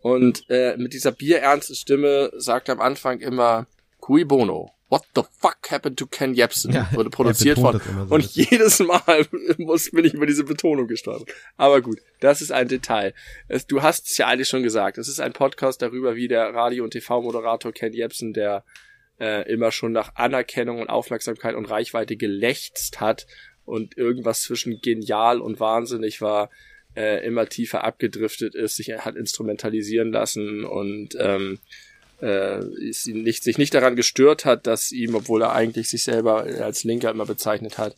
[0.00, 3.66] Und äh, mit dieser bierernsten Stimme sagt er am Anfang immer
[4.00, 4.70] Cui Bono.
[4.90, 6.72] What the fuck happened to Ken Jebsen?
[6.72, 7.78] Ja, wurde produziert von.
[7.78, 9.26] So und jedes Mal
[9.58, 11.34] muss, bin ich über diese Betonung gestolpert.
[11.58, 13.12] Aber gut, das ist ein Detail.
[13.48, 14.96] Es, du hast es ja eigentlich schon gesagt.
[14.96, 18.64] Es ist ein Podcast darüber, wie der Radio- und TV-Moderator Ken Jebsen, der
[19.20, 23.26] äh, immer schon nach Anerkennung und Aufmerksamkeit und Reichweite gelächzt hat
[23.66, 26.50] und irgendwas zwischen genial und wahnsinnig war,
[26.96, 31.58] äh, immer tiefer abgedriftet ist, sich hat instrumentalisieren lassen und ähm,
[32.20, 32.60] äh,
[33.06, 37.10] nicht, sich nicht daran gestört hat, dass ihm, obwohl er eigentlich sich selber als Linker
[37.10, 37.96] immer bezeichnet hat,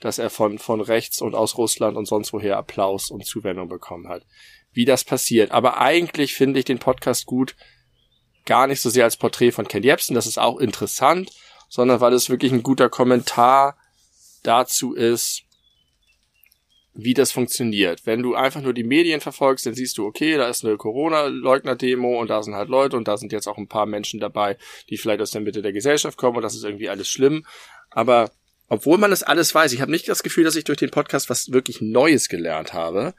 [0.00, 4.08] dass er von, von rechts und aus Russland und sonst woher Applaus und Zuwendung bekommen
[4.08, 4.24] hat.
[4.72, 5.50] Wie das passiert.
[5.50, 7.56] Aber eigentlich finde ich den Podcast gut,
[8.44, 11.30] gar nicht so sehr als Porträt von Ken Jebsen, das ist auch interessant,
[11.68, 13.76] sondern weil es wirklich ein guter Kommentar
[14.42, 15.42] dazu ist,
[16.94, 18.06] wie das funktioniert.
[18.06, 22.18] Wenn du einfach nur die Medien verfolgst, dann siehst du, okay, da ist eine Corona-Leugner-Demo
[22.20, 24.56] und da sind halt Leute und da sind jetzt auch ein paar Menschen dabei,
[24.90, 27.44] die vielleicht aus der Mitte der Gesellschaft kommen und das ist irgendwie alles schlimm.
[27.90, 28.30] Aber
[28.68, 31.30] obwohl man das alles weiß, ich habe nicht das Gefühl, dass ich durch den Podcast
[31.30, 33.14] was wirklich Neues gelernt habe,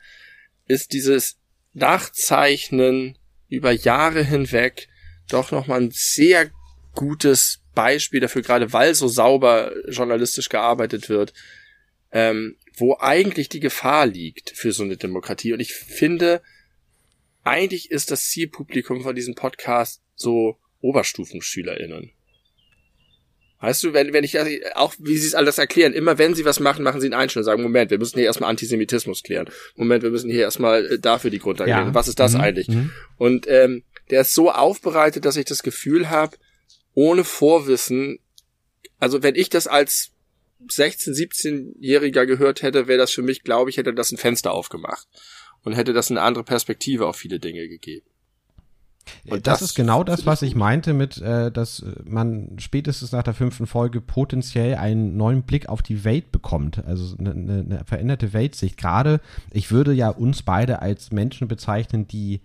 [0.68, 1.38] ist dieses
[1.74, 3.18] Nachzeichnen
[3.48, 4.88] über Jahre hinweg
[5.30, 6.50] doch nochmal ein sehr
[6.94, 11.34] gutes Beispiel dafür, gerade weil so sauber journalistisch gearbeitet wird,
[12.12, 15.54] ähm, wo eigentlich die Gefahr liegt für so eine Demokratie.
[15.54, 16.42] Und ich finde,
[17.44, 22.12] eigentlich ist das Zielpublikum von diesem Podcast so OberstufenschülerInnen.
[23.62, 24.40] Weißt du, wenn, wenn ich
[24.76, 27.42] auch, wie sie es alles erklären, immer wenn sie was machen, machen sie einen Einschnitt
[27.42, 29.50] und sagen, Moment, wir müssen hier erstmal Antisemitismus klären.
[29.76, 31.94] Moment, wir müssen hier erstmal äh, dafür die Grundlage ja.
[31.94, 32.42] Was ist das mhm.
[32.42, 32.70] eigentlich?
[32.70, 32.92] Mhm.
[33.18, 36.38] Und ähm, der ist so aufbereitet, dass ich das Gefühl habe,
[36.94, 38.20] ohne Vorwissen,
[38.98, 40.12] also wenn ich das als
[40.68, 45.08] 16, 17-Jähriger gehört hätte, wäre das für mich, glaube ich, hätte das ein Fenster aufgemacht
[45.64, 48.06] und hätte das eine andere Perspektive auf viele Dinge gegeben.
[49.28, 53.24] Und das, das ist genau das, was ich meinte mit, äh, dass man spätestens nach
[53.24, 58.34] der fünften Folge potenziell einen neuen Blick auf die Welt bekommt, also eine, eine veränderte
[58.34, 58.78] Weltsicht.
[58.78, 59.20] Gerade,
[59.52, 62.42] ich würde ja uns beide als Menschen bezeichnen, die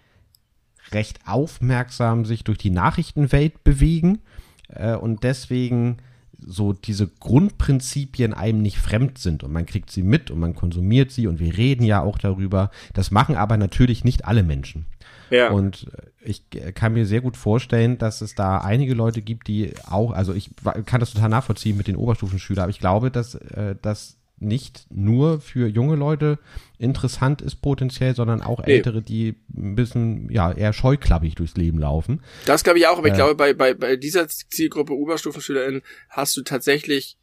[0.92, 4.20] recht aufmerksam sich durch die Nachrichtenwelt bewegen
[4.68, 5.98] äh, und deswegen
[6.46, 11.10] so diese Grundprinzipien einem nicht fremd sind und man kriegt sie mit und man konsumiert
[11.10, 12.70] sie und wir reden ja auch darüber.
[12.92, 14.86] Das machen aber natürlich nicht alle Menschen.
[15.30, 15.50] Ja.
[15.50, 15.86] Und
[16.22, 16.42] ich
[16.74, 20.50] kann mir sehr gut vorstellen, dass es da einige Leute gibt, die auch, also ich
[20.86, 25.40] kann das total nachvollziehen mit den Oberstufenschülern, aber ich glaube, dass, äh, dass nicht nur
[25.40, 26.38] für junge Leute
[26.78, 32.22] interessant ist potenziell, sondern auch ältere, die ein bisschen ja eher scheuklappig durchs Leben laufen.
[32.46, 36.36] Das glaube ich auch, aber äh, ich glaube, bei, bei, bei dieser Zielgruppe Oberstufenschülerinnen hast
[36.36, 37.16] du tatsächlich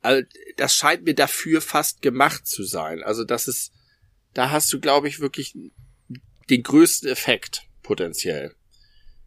[0.00, 0.22] also
[0.56, 3.02] das scheint mir dafür fast gemacht zu sein.
[3.02, 3.72] Also das ist,
[4.34, 5.54] da hast du, glaube ich, wirklich
[6.50, 8.54] den größten Effekt potenziell.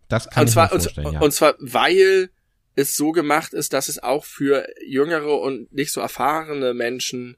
[0.07, 1.21] Das kann und ich zwar, vorstellen, und, ja.
[1.21, 2.29] und zwar, weil
[2.76, 7.38] es so gemacht ist, dass es auch für jüngere und nicht so erfahrene Menschen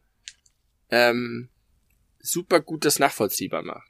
[0.89, 1.49] ähm,
[2.19, 3.87] super gut das nachvollziehbar macht.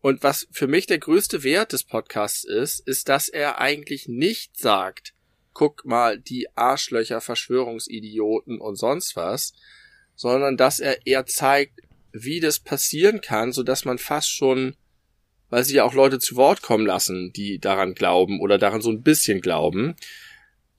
[0.00, 4.58] Und was für mich der größte Wert des Podcasts ist, ist, dass er eigentlich nicht
[4.58, 5.14] sagt,
[5.52, 9.52] guck mal, die Arschlöcher, Verschwörungsidioten und sonst was,
[10.14, 11.80] sondern dass er eher zeigt,
[12.12, 14.76] wie das passieren kann, so dass man fast schon,
[15.50, 18.90] weil sie ja auch Leute zu Wort kommen lassen, die daran glauben oder daran so
[18.90, 19.96] ein bisschen glauben,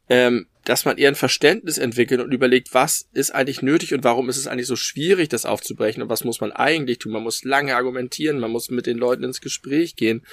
[0.09, 4.29] ähm, dass man eher ein Verständnis entwickelt und überlegt, was ist eigentlich nötig und warum
[4.29, 7.13] ist es eigentlich so schwierig, das aufzubrechen und was muss man eigentlich tun.
[7.13, 10.23] Man muss lange argumentieren, man muss mit den Leuten ins Gespräch gehen.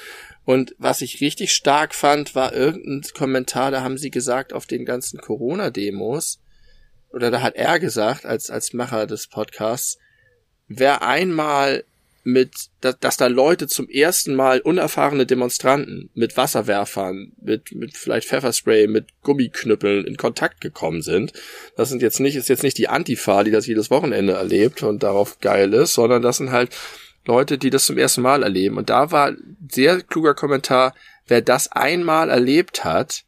[0.45, 4.85] Und was ich richtig stark fand, war irgendein Kommentar, da haben sie gesagt, auf den
[4.85, 6.41] ganzen Corona-Demos,
[7.11, 9.99] oder da hat er gesagt, als, als Macher des Podcasts,
[10.69, 11.85] wer einmal
[12.27, 18.27] mit, dass, dass da Leute zum ersten Mal unerfahrene Demonstranten mit Wasserwerfern, mit, mit vielleicht
[18.27, 21.33] Pfefferspray, mit Gummiknüppeln in Kontakt gekommen sind.
[21.77, 25.05] Das sind jetzt nicht, ist jetzt nicht die Antifa, die das jedes Wochenende erlebt und
[25.05, 26.77] darauf geil ist, sondern das sind halt
[27.27, 28.77] Leute, die das zum ersten Mal erleben.
[28.77, 29.33] Und da war
[29.71, 30.95] sehr kluger Kommentar,
[31.29, 33.23] wer das einmal erlebt hat,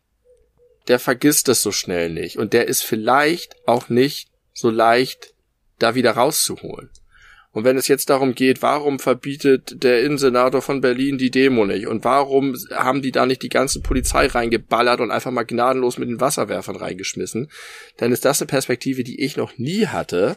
[0.88, 2.36] der vergisst das so schnell nicht.
[2.36, 5.34] Und der ist vielleicht auch nicht so leicht,
[5.78, 6.90] da wieder rauszuholen.
[7.52, 11.86] Und wenn es jetzt darum geht, warum verbietet der Innensenator von Berlin die Demo nicht?
[11.86, 16.08] Und warum haben die da nicht die ganze Polizei reingeballert und einfach mal gnadenlos mit
[16.08, 17.50] den Wasserwerfern reingeschmissen?
[17.96, 20.36] Dann ist das eine Perspektive, die ich noch nie hatte,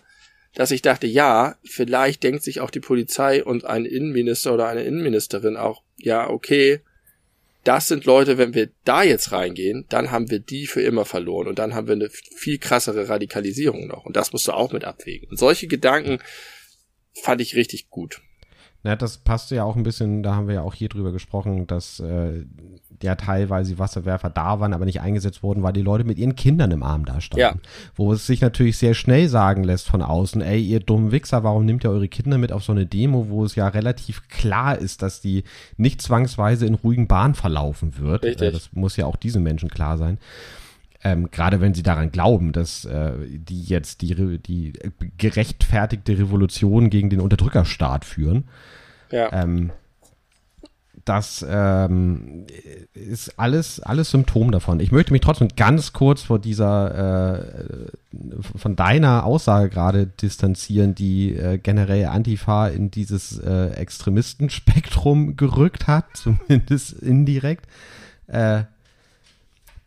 [0.55, 4.83] dass ich dachte, ja, vielleicht denkt sich auch die Polizei und ein Innenminister oder eine
[4.83, 6.81] Innenministerin auch, ja, okay,
[7.63, 11.47] das sind Leute, wenn wir da jetzt reingehen, dann haben wir die für immer verloren
[11.47, 14.05] und dann haben wir eine viel krassere Radikalisierung noch.
[14.05, 15.29] Und das musst du auch mit abwägen.
[15.29, 16.19] Und solche Gedanken
[17.13, 18.21] fand ich richtig gut.
[18.83, 21.67] Na, das passt ja auch ein bisschen, da haben wir ja auch hier drüber gesprochen,
[21.67, 22.45] dass äh,
[23.03, 26.71] ja teilweise Wasserwerfer da waren, aber nicht eingesetzt wurden, weil die Leute mit ihren Kindern
[26.71, 27.41] im Arm da standen.
[27.41, 27.53] Ja.
[27.95, 31.65] Wo es sich natürlich sehr schnell sagen lässt von außen, ey, ihr dummen Wichser, warum
[31.65, 35.03] nehmt ihr eure Kinder mit auf so eine Demo, wo es ja relativ klar ist,
[35.03, 35.43] dass die
[35.77, 38.23] nicht zwangsweise in ruhigen Bahnen verlaufen wird.
[38.23, 38.47] Richtig.
[38.47, 40.17] Äh, das muss ja auch diesen Menschen klar sein.
[41.03, 44.73] Ähm, gerade wenn sie daran glauben, dass äh, die jetzt die, die
[45.17, 48.45] gerechtfertigte Revolution gegen den Unterdrückerstaat führen.
[49.11, 49.31] Ja.
[49.33, 49.71] Ähm,
[51.05, 52.45] das ähm,
[52.93, 54.79] ist alles, alles Symptom davon.
[54.79, 57.87] Ich möchte mich trotzdem ganz kurz vor dieser, äh,
[58.55, 66.05] von deiner Aussage gerade distanzieren, die äh, generell Antifa in dieses äh, Extremistenspektrum gerückt hat,
[66.13, 67.65] zumindest indirekt.
[68.27, 68.63] Äh,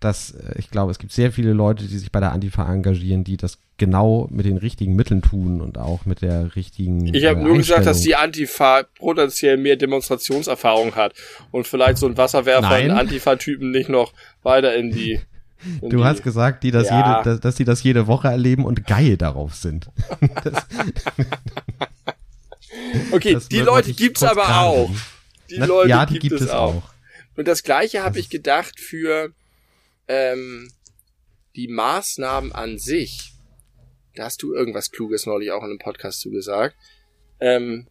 [0.04, 3.24] dass äh, ich glaube, es gibt sehr viele Leute, die sich bei der Antifa engagieren,
[3.24, 7.12] die das genau mit den richtigen Mitteln tun und auch mit der richtigen.
[7.14, 11.14] Ich habe äh, nur gesagt, dass die Antifa potenziell mehr Demonstrationserfahrung hat
[11.50, 15.20] und vielleicht so ein Wasserwerfer einen Antifa-Typen nicht noch weiter in die.
[15.80, 16.98] In Du die, hast gesagt, die das Ja.
[16.98, 19.88] jede, dass, dass die das jede Woche erleben und geil darauf sind.
[20.44, 20.66] das,
[23.12, 24.90] Okay, das die Leute gibt's kurz aber auch.
[25.50, 26.82] Die Na, Leute ja, die gibt, es auch.
[27.36, 29.32] Und das gleiche habe Das ich gedacht für
[30.08, 30.70] ähm,
[31.56, 33.32] die Maßnahmen an sich.
[34.14, 36.76] Da hast du irgendwas Kluges neulich auch in einem Podcast zugesagt.
[37.40, 37.88] Ähm,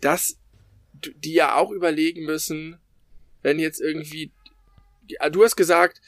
[0.00, 0.38] dass
[0.92, 2.78] die ja auch überlegen müssen,
[3.42, 4.32] wenn jetzt irgendwie.
[5.18, 6.00] ah, Du hast gesagt,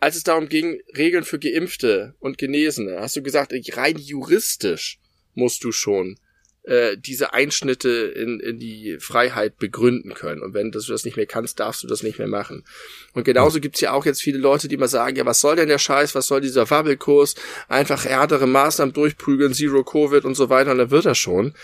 [0.00, 5.00] als es darum ging, Regeln für Geimpfte und Genesene, hast du gesagt, rein juristisch
[5.34, 6.18] musst du schon
[6.64, 10.42] äh, diese Einschnitte in, in die Freiheit begründen können.
[10.42, 12.64] Und wenn du das nicht mehr kannst, darfst du das nicht mehr machen.
[13.12, 15.68] Und genauso gibt's ja auch jetzt viele Leute, die mal sagen, ja, was soll denn
[15.68, 17.34] der Scheiß, was soll dieser Wabbelkurs,
[17.68, 21.54] einfach härtere Maßnahmen durchprügeln, Zero Covid und so weiter, und dann wird er schon.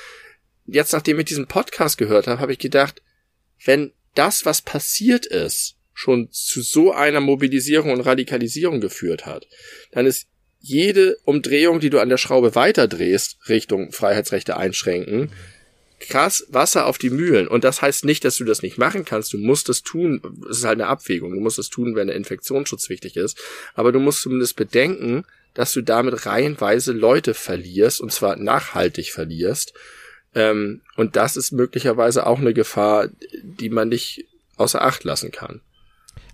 [0.66, 3.02] Jetzt, nachdem ich diesen Podcast gehört habe, habe ich gedacht,
[3.64, 9.46] wenn das, was passiert ist, schon zu so einer Mobilisierung und Radikalisierung geführt hat,
[9.92, 10.28] dann ist
[10.60, 15.30] jede Umdrehung, die du an der Schraube weiterdrehst, Richtung Freiheitsrechte einschränken,
[16.00, 17.48] krass Wasser auf die Mühlen.
[17.48, 19.32] Und das heißt nicht, dass du das nicht machen kannst.
[19.32, 20.20] Du musst das tun.
[20.50, 21.32] Es ist halt eine Abwägung.
[21.32, 23.38] Du musst das tun, wenn der Infektionsschutz wichtig ist.
[23.74, 29.74] Aber du musst zumindest bedenken, dass du damit reihenweise Leute verlierst und zwar nachhaltig verlierst.
[30.34, 33.08] Ähm, und das ist möglicherweise auch eine Gefahr,
[33.42, 34.24] die man nicht
[34.56, 35.60] außer Acht lassen kann.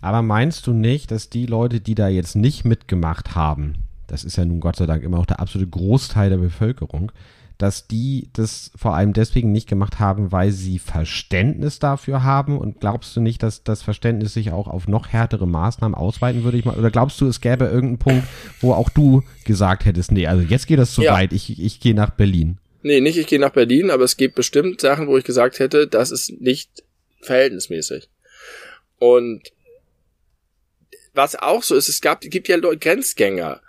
[0.01, 4.37] Aber meinst du nicht, dass die Leute, die da jetzt nicht mitgemacht haben, das ist
[4.37, 7.13] ja nun Gott sei Dank immer noch der absolute Großteil der Bevölkerung,
[7.59, 12.59] dass die das vor allem deswegen nicht gemacht haben, weil sie Verständnis dafür haben?
[12.59, 16.59] Und glaubst du nicht, dass das Verständnis sich auch auf noch härtere Maßnahmen ausweiten würde?
[16.59, 18.29] Ich mal, oder glaubst du, es gäbe irgendeinen Punkt,
[18.61, 21.15] wo auch du gesagt hättest, nee, also jetzt geht das zu ja.
[21.15, 22.59] weit, ich, ich gehe nach Berlin?
[22.83, 25.87] Nee, nicht ich gehe nach Berlin, aber es gibt bestimmt Sachen, wo ich gesagt hätte,
[25.89, 26.85] das ist nicht
[27.23, 28.09] verhältnismäßig.
[28.99, 29.53] Und
[31.15, 33.61] was auch so ist, es gab, gibt ja Grenzgänger.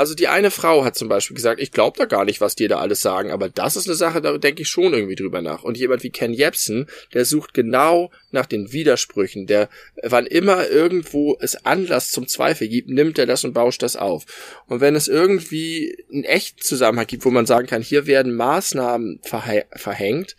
[0.00, 2.68] Also die eine Frau hat zum Beispiel gesagt, ich glaube da gar nicht, was die
[2.68, 5.62] da alles sagen, aber das ist eine Sache, da denke ich schon irgendwie drüber nach.
[5.62, 9.68] Und jemand wie Ken Jebsen, der sucht genau nach den Widersprüchen, der,
[10.02, 14.24] wann immer irgendwo es Anlass zum Zweifel gibt, nimmt er das und bauscht das auf.
[14.68, 19.20] Und wenn es irgendwie einen echten Zusammenhang gibt, wo man sagen kann, hier werden Maßnahmen
[19.22, 20.34] verhängt,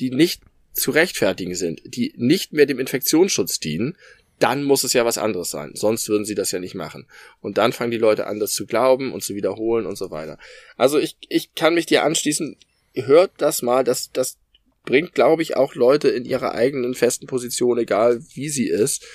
[0.00, 0.40] die nicht
[0.72, 3.98] zu rechtfertigen sind, die nicht mehr dem Infektionsschutz dienen,
[4.38, 5.72] dann muss es ja was anderes sein.
[5.74, 7.06] Sonst würden sie das ja nicht machen.
[7.40, 10.38] Und dann fangen die Leute an, das zu glauben und zu wiederholen und so weiter.
[10.76, 12.56] Also ich, ich kann mich dir anschließen,
[12.94, 14.38] hört das mal, das, das
[14.84, 19.06] bringt, glaube ich, auch Leute in ihrer eigenen festen Position, egal wie sie ist,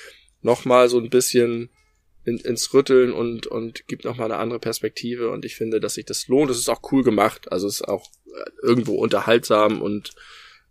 [0.41, 1.70] nochmal so ein bisschen
[2.26, 5.30] in, ins Rütteln und, und gibt nochmal eine andere Perspektive.
[5.30, 6.49] Und ich finde, dass sich das lohnt.
[6.49, 7.51] Es ist auch cool gemacht.
[7.51, 8.09] Also es ist auch
[8.63, 10.11] irgendwo unterhaltsam und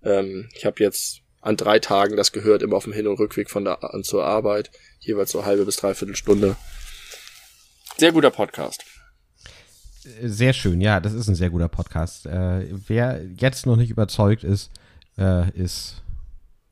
[0.03, 3.51] ähm, ich habe jetzt an drei Tagen das gehört, immer auf dem Hin- und Rückweg
[3.51, 4.71] von der an zur Arbeit,
[5.01, 6.57] jeweils so halbe bis dreiviertel Stunde.
[7.97, 8.85] Sehr guter Podcast.
[10.23, 12.27] Sehr schön, ja, das ist ein sehr guter Podcast.
[12.27, 14.71] Äh, wer jetzt noch nicht überzeugt ist,
[15.19, 16.03] äh, ist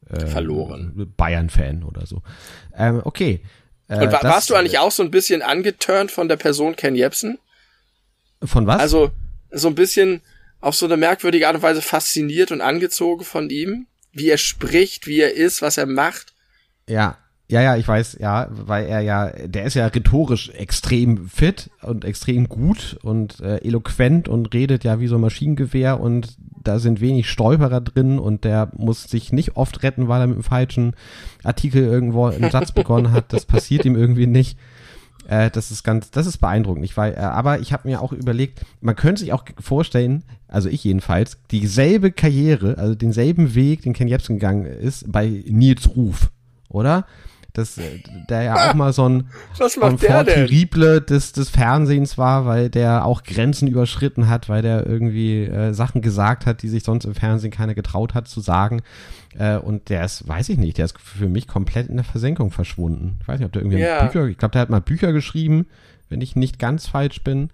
[0.09, 1.13] äh, verloren.
[1.17, 2.23] Bayern-Fan oder so.
[2.75, 3.41] Ähm, okay.
[3.89, 6.95] Äh, und wa warst du eigentlich auch so ein bisschen angeturnt von der Person Ken
[6.95, 7.39] Jebsen?
[8.43, 8.81] Von was?
[8.81, 9.11] Also
[9.51, 10.23] so ein bisschen
[10.61, 13.87] auf so eine merkwürdige Art und Weise fasziniert und angezogen von ihm?
[14.17, 16.35] Wie er spricht, wie er ist, was er macht.
[16.89, 21.71] Ja, ja, ja, ich weiß, ja, weil er ja, der ist ja rhetorisch extrem fit
[21.81, 26.81] und extrem gut und äh, eloquent und redet ja wie so ein Maschinengewehr und da
[26.81, 30.43] sind wenig Stolperer drin und der muss sich nicht oft retten, weil er mit dem
[30.43, 30.95] falschen
[31.45, 33.33] Artikel irgendwo einen Satz begonnen hat.
[33.33, 34.59] Das passiert ihm irgendwie nicht.
[35.29, 36.85] Äh, das ist ganz, das ist beeindruckend.
[36.85, 40.69] Ich war, äh, aber ich habe mir auch überlegt, man könnte sich auch vorstellen, also
[40.69, 46.31] ich jedenfalls, dieselbe Karriere, also denselben Weg, den Ken Jebsen gegangen ist, bei Nils Ruf,
[46.69, 47.07] oder?
[47.57, 49.31] dass äh, der ja auch mal so ein
[49.99, 55.73] terrible des, des Fernsehens war, weil der auch Grenzen überschritten hat, weil der irgendwie äh,
[55.73, 58.83] Sachen gesagt hat, die sich sonst im Fernsehen keiner getraut hat zu sagen.
[59.39, 62.51] Äh, und der ist, weiß ich nicht, der ist für mich komplett in der Versenkung
[62.51, 63.19] verschwunden.
[63.21, 64.05] Ich weiß nicht, ob der irgendwie ja.
[64.05, 65.67] Bücher, ich glaube, der hat mal Bücher geschrieben,
[66.09, 67.51] wenn ich nicht ganz falsch bin.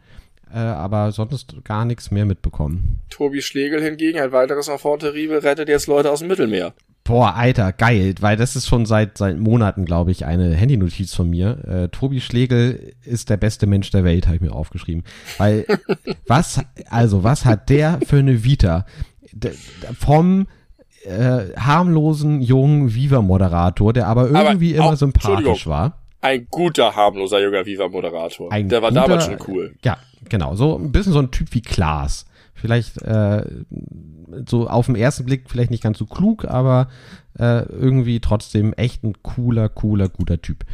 [0.53, 3.01] Äh, aber sonst gar nichts mehr mitbekommen.
[3.09, 6.75] Tobi Schlegel hingegen, ein weiteres Enfant terrible, rettet jetzt Leute aus dem Mittelmeer.
[7.05, 11.29] Boah, Alter, geil, weil das ist schon seit, seit Monaten, glaube ich, eine Handynotiz von
[11.29, 11.59] mir.
[11.67, 15.03] Äh, Tobi Schlegel ist der beste Mensch der Welt, habe ich mir aufgeschrieben.
[15.39, 15.65] Weil,
[16.27, 16.61] was,
[16.91, 18.87] also, was hat der für eine Vita?
[19.33, 19.51] D
[19.99, 20.47] vom
[21.05, 25.99] äh, harmlosen jungen Viva-Moderator, der aber irgendwie aber immer sympathisch war.
[26.21, 28.51] Ein guter, harmloser junger Viva-Moderator.
[28.51, 29.75] Der war guter, damals schon cool.
[29.85, 29.99] Ja,
[30.29, 30.55] genau.
[30.55, 32.27] So ein bisschen so ein Typ wie Klaas.
[32.55, 33.45] Vielleicht äh,
[34.49, 36.89] so auf den ersten Blick vielleicht nicht ganz so klug, aber
[37.39, 40.65] äh, irgendwie trotzdem echt ein cooler, cooler, guter Typ.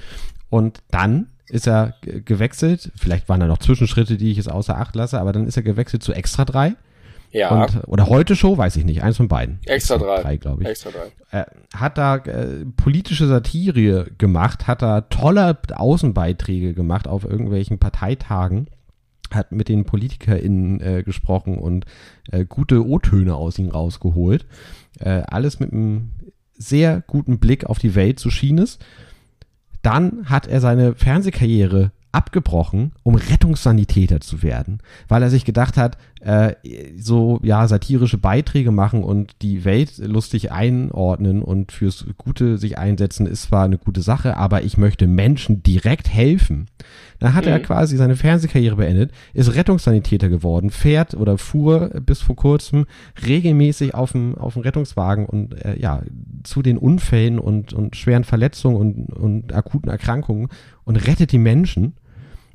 [0.50, 4.94] Und dann ist er gewechselt, vielleicht waren da noch Zwischenschritte, die ich jetzt außer Acht
[4.94, 6.74] lasse, aber dann ist er gewechselt zu Extra 3
[7.30, 7.50] ja.
[7.50, 9.58] Und, oder heute Show, weiß ich nicht, eins von beiden.
[9.66, 10.22] Extra drei.
[10.22, 10.68] drei glaube ich.
[10.68, 11.40] Extra drei.
[11.40, 18.68] Äh, hat da äh, politische Satire gemacht, hat da tolle Außenbeiträge gemacht auf irgendwelchen Parteitagen,
[19.30, 21.84] hat mit den PolitikerInnen äh, gesprochen und
[22.30, 24.46] äh, gute O-Töne aus ihnen rausgeholt.
[24.98, 26.12] Äh, alles mit einem
[26.54, 28.78] sehr guten Blick auf die Welt, so schien es.
[29.82, 35.98] Dann hat er seine Fernsehkarriere abgebrochen, um Rettungssanitäter zu werden, weil er sich gedacht hat,
[36.20, 36.54] äh,
[36.96, 43.26] so ja satirische Beiträge machen und die Welt lustig einordnen und fürs Gute sich einsetzen
[43.26, 46.66] ist zwar eine gute Sache, aber ich möchte Menschen direkt helfen.
[47.18, 47.52] Dann hat mhm.
[47.52, 52.86] er quasi seine Fernsehkarriere beendet, ist Rettungssanitäter geworden, fährt oder fuhr bis vor kurzem
[53.26, 56.02] regelmäßig auf dem, auf dem Rettungswagen und äh, ja,
[56.44, 60.48] zu den Unfällen und, und schweren Verletzungen und, und akuten Erkrankungen
[60.84, 61.94] und rettet die Menschen.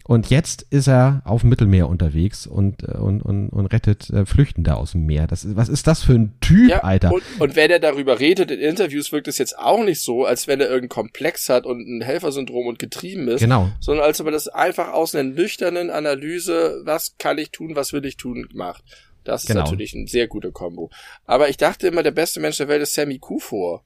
[0.05, 4.25] Und jetzt ist er auf dem Mittelmeer unterwegs und, äh, und, und, und rettet äh,
[4.25, 5.27] Flüchtende aus dem Meer.
[5.27, 7.13] Das ist, was ist das für ein Typ, ja, Alter?
[7.13, 10.47] Und, und wenn er darüber redet in Interviews, wirkt es jetzt auch nicht so, als
[10.47, 13.39] wenn er irgendeinen Komplex hat und ein Helfersyndrom und getrieben ist.
[13.39, 13.69] Genau.
[13.79, 17.93] Sondern als ob er das einfach aus einer nüchternen Analyse, was kann ich tun, was
[17.93, 18.83] will ich tun, macht.
[19.23, 19.61] Das ist genau.
[19.61, 20.89] natürlich ein sehr guter Kombo.
[21.25, 23.83] Aber ich dachte immer, der beste Mensch der Welt ist Sammy Kufor.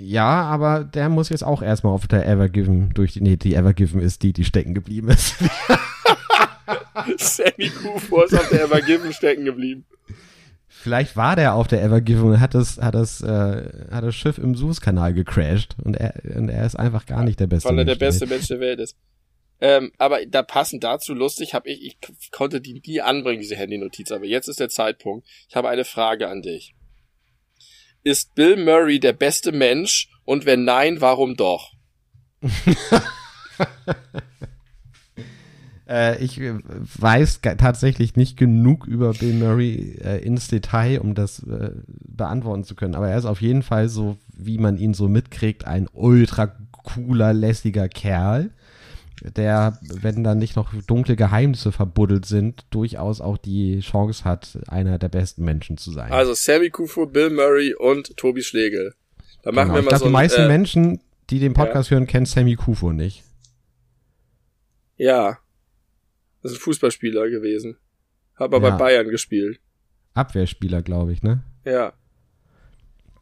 [0.00, 4.00] Ja, aber der muss jetzt auch erstmal auf der Evergiven durch die, nee, die Evergiven
[4.00, 5.34] ist die, die stecken geblieben ist.
[7.16, 9.84] Sammy Kufor ist auf der Evergiven stecken geblieben.
[10.66, 14.14] Vielleicht war der auf der Ever Given und hat das, hat das, äh, hat das
[14.14, 17.78] Schiff im Suezkanal gecrashed und er, und er ist einfach gar nicht der beste Weil
[17.80, 18.96] er der beste Mensch der Welt ist.
[19.60, 24.10] Ähm, aber da passend dazu lustig habe ich, ich konnte die nie anbringen, diese Handy-Notiz,
[24.10, 25.26] aber jetzt ist der Zeitpunkt.
[25.50, 26.74] Ich habe eine Frage an dich.
[28.02, 31.72] Ist Bill Murray der beste Mensch und wenn nein, warum doch?
[35.88, 36.54] äh, ich äh,
[36.98, 42.74] weiß tatsächlich nicht genug über Bill Murray äh, ins Detail, um das äh, beantworten zu
[42.74, 42.94] können.
[42.94, 47.34] Aber er ist auf jeden Fall so, wie man ihn so mitkriegt, ein ultra cooler,
[47.34, 48.50] lässiger Kerl
[49.22, 54.98] der, wenn da nicht noch dunkle Geheimnisse verbuddelt sind, durchaus auch die Chance hat, einer
[54.98, 56.10] der besten Menschen zu sein.
[56.10, 58.94] Also Sammy Kufo, Bill Murray und Tobi Schlegel.
[59.42, 59.78] Da machen genau.
[59.78, 61.00] wir mal ich glaub, so Die meisten äh, Menschen,
[61.30, 61.96] die den Podcast ja.
[61.96, 63.22] hören, kennen Sammy Kufo nicht.
[64.96, 65.38] Ja.
[66.42, 67.76] Das ist ein Fußballspieler gewesen.
[68.36, 68.76] Hab aber ja.
[68.76, 69.60] bei Bayern gespielt.
[70.14, 71.42] Abwehrspieler, glaube ich, ne?
[71.64, 71.92] Ja.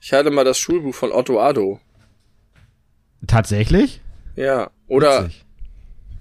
[0.01, 1.81] Ich hatte mal das Schulbuch von Otto Addo.
[3.27, 4.01] Tatsächlich?
[4.37, 4.71] Ja.
[4.87, 5.45] Oder Witzig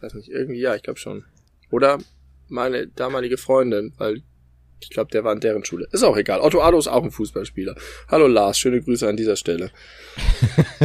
[0.02, 1.26] weiß nicht, irgendwie, ja, ich glaube schon.
[1.72, 2.00] Oder
[2.48, 4.22] meine damalige Freundin, weil
[4.80, 5.88] ich glaube, der war in deren Schule.
[5.92, 6.40] Ist auch egal.
[6.40, 7.76] Otto Addo ist auch ein Fußballspieler.
[8.10, 9.72] Hallo Lars, schöne Grüße an dieser Stelle.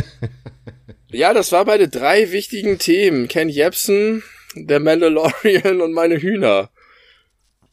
[1.10, 3.28] ja, das war beide drei wichtigen Themen.
[3.28, 4.22] Ken Jebsen,
[4.54, 6.70] der Mandalorian und meine Hühner.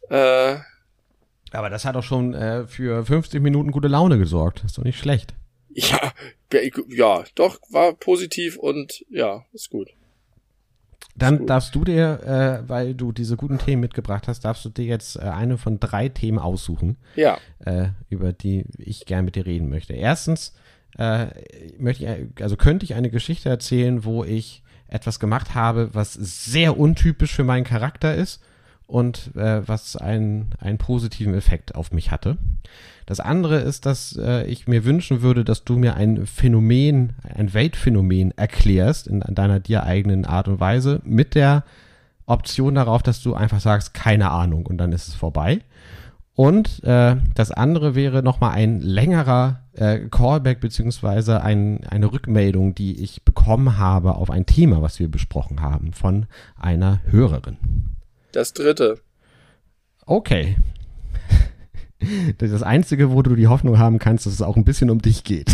[0.09, 0.57] Äh,
[1.51, 4.63] Aber das hat auch schon äh, für 50 Minuten gute Laune gesorgt.
[4.65, 5.33] ist doch nicht schlecht.
[5.69, 6.11] Ja,
[6.89, 9.89] ja, doch, war positiv und ja, ist gut.
[11.19, 14.85] Dann darfst du dir, äh, weil du diese guten Themen mitgebracht hast, darfst du dir
[14.85, 17.37] jetzt äh, eine von drei Themen aussuchen, ja.
[17.65, 19.93] äh, über die ich gern mit dir reden möchte.
[19.93, 20.53] Erstens
[20.97, 21.27] äh,
[21.77, 26.77] möchte ich, also könnte ich eine Geschichte erzählen, wo ich etwas gemacht habe, was sehr
[26.79, 28.41] untypisch für meinen Charakter ist
[28.87, 32.37] und äh, was einen, einen positiven Effekt auf mich hatte.
[33.09, 37.55] Das andere ist, dass äh, ich mir wünschen würde, dass du mir ein Phänomen, ein
[37.55, 41.63] Weltphänomen erklärst in, in deiner dir eigenen Art und Weise mit der
[42.27, 45.61] Option darauf, dass du einfach sagst, keine Ahnung und dann ist es vorbei.
[46.35, 53.01] Und äh, das andere wäre nochmal ein längerer äh, Callback beziehungsweise ein, eine Rückmeldung, die
[53.01, 57.57] ich bekommen habe auf ein Thema, was wir besprochen haben von einer Hörerin.
[58.33, 58.99] Das dritte.
[60.05, 60.57] Okay,
[62.37, 65.23] das Einzige, wo du die Hoffnung haben kannst, dass es auch ein bisschen um dich
[65.23, 65.53] geht.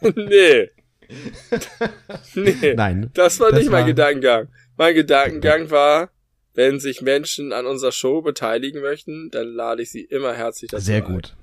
[0.00, 0.70] nee.
[2.34, 2.74] nee.
[2.74, 3.10] Nein.
[3.14, 4.48] Das war das nicht mein Gedankengang.
[4.76, 6.10] Mein Gedankengang war,
[6.54, 10.84] wenn sich Menschen an unserer Show beteiligen möchten, dann lade ich sie immer herzlich dazu
[10.84, 11.12] Sehr ein.
[11.12, 11.36] gut.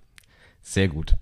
[0.62, 1.16] Sehr gut.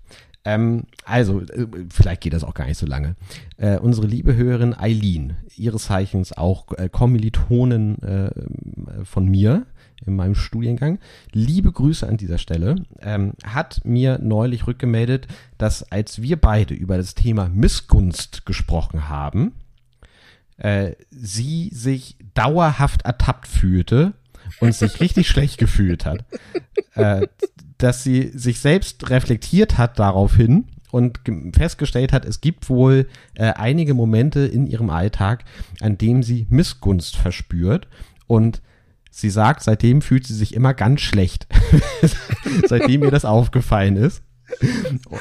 [0.44, 3.16] Ähm, also, äh, vielleicht geht das auch gar nicht so lange.
[3.56, 9.66] Äh, unsere liebe Hörerin Eileen, ihres Zeichens auch äh, Kommilitonen äh, von mir,
[10.06, 10.98] in meinem Studiengang.
[11.32, 12.76] Liebe Grüße an dieser Stelle.
[13.00, 15.28] Ähm, hat mir neulich rückgemeldet,
[15.58, 19.52] dass als wir beide über das Thema Missgunst gesprochen haben,
[20.56, 24.12] äh, sie sich dauerhaft ertappt fühlte
[24.60, 26.24] und sich richtig schlecht gefühlt hat.
[26.94, 27.26] Äh,
[27.78, 31.18] dass sie sich selbst reflektiert hat daraufhin und
[31.56, 35.44] festgestellt hat, es gibt wohl äh, einige Momente in ihrem Alltag,
[35.80, 37.88] an dem sie Missgunst verspürt
[38.28, 38.62] und
[39.16, 41.46] Sie sagt, seitdem fühlt sie sich immer ganz schlecht,
[42.66, 44.24] seitdem ihr das aufgefallen ist.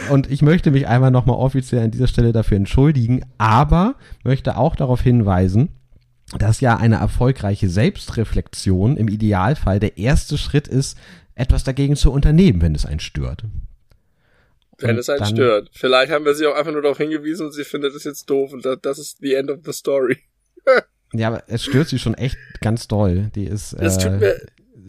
[0.09, 4.75] Und ich möchte mich einmal nochmal offiziell an dieser Stelle dafür entschuldigen, aber möchte auch
[4.75, 5.69] darauf hinweisen,
[6.39, 10.97] dass ja eine erfolgreiche Selbstreflexion im Idealfall der erste Schritt ist,
[11.35, 13.43] etwas dagegen zu unternehmen, wenn es einen stört.
[14.79, 15.69] Wenn es einen stört.
[15.71, 18.53] Vielleicht haben wir sie auch einfach nur darauf hingewiesen und sie findet es jetzt doof
[18.53, 20.17] und das ist the end of the story.
[21.13, 23.29] Ja, aber es stört sie schon echt ganz doll.
[23.35, 24.41] Die ist äh, mir,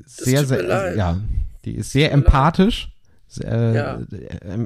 [0.07, 0.97] sehr, sehr, leid.
[0.97, 1.21] ja,
[1.65, 2.91] die ist sehr empathisch,
[3.43, 4.01] äh, ja.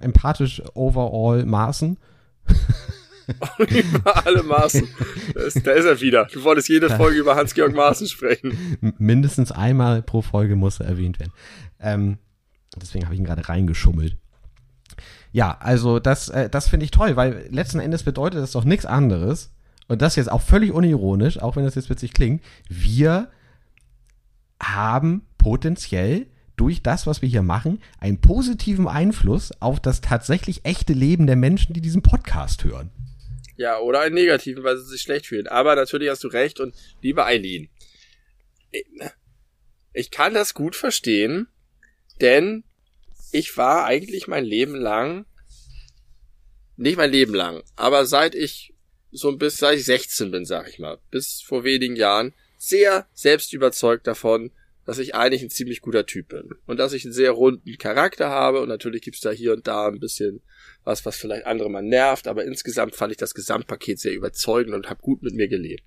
[0.01, 1.99] empathisch overall Maßen.
[3.59, 4.89] über alle Maßen.
[5.35, 6.27] Da ist, da ist er wieder.
[6.33, 8.79] Du wolltest jede Folge über Hans-Georg Maaßen sprechen.
[8.99, 11.33] Mindestens einmal pro Folge muss er erwähnt werden.
[11.81, 12.19] Ähm,
[12.81, 14.17] deswegen habe ich ihn gerade reingeschummelt.
[15.33, 18.87] Ja, also das, äh, das finde ich toll, weil letzten Endes bedeutet das doch nichts
[18.87, 19.53] anderes,
[19.89, 23.31] und das jetzt auch völlig unironisch, auch wenn das jetzt witzig klingt, wir
[24.63, 26.27] haben potenziell
[26.57, 31.37] durch das, was wir hier machen, einen positiven Einfluss auf das tatsächlich echte Leben der
[31.37, 32.91] Menschen, die diesen Podcast hören.
[33.57, 35.49] Ja, oder einen negativen, weil sie sich schlecht fühlen.
[35.49, 37.69] Aber natürlich hast du recht und liebe Eileen,
[39.93, 41.49] ich kann das gut verstehen,
[42.21, 42.65] denn
[43.33, 45.27] ich war eigentlich mein Leben lang,
[46.77, 48.75] nicht mein Leben lang, aber seit ich
[49.11, 53.07] so ein bisschen, seit ich 16 bin, sag ich mal, bis vor wenigen Jahren, sehr
[53.15, 54.51] selbst überzeugt davon,
[54.85, 56.51] dass ich eigentlich ein ziemlich guter Typ bin.
[56.67, 58.61] Und dass ich einen sehr runden Charakter habe.
[58.61, 60.41] Und natürlich gibt's da hier und da ein bisschen
[60.83, 64.89] was, was vielleicht andere mal nervt, aber insgesamt fand ich das Gesamtpaket sehr überzeugend und
[64.89, 65.85] habe gut mit mir gelebt.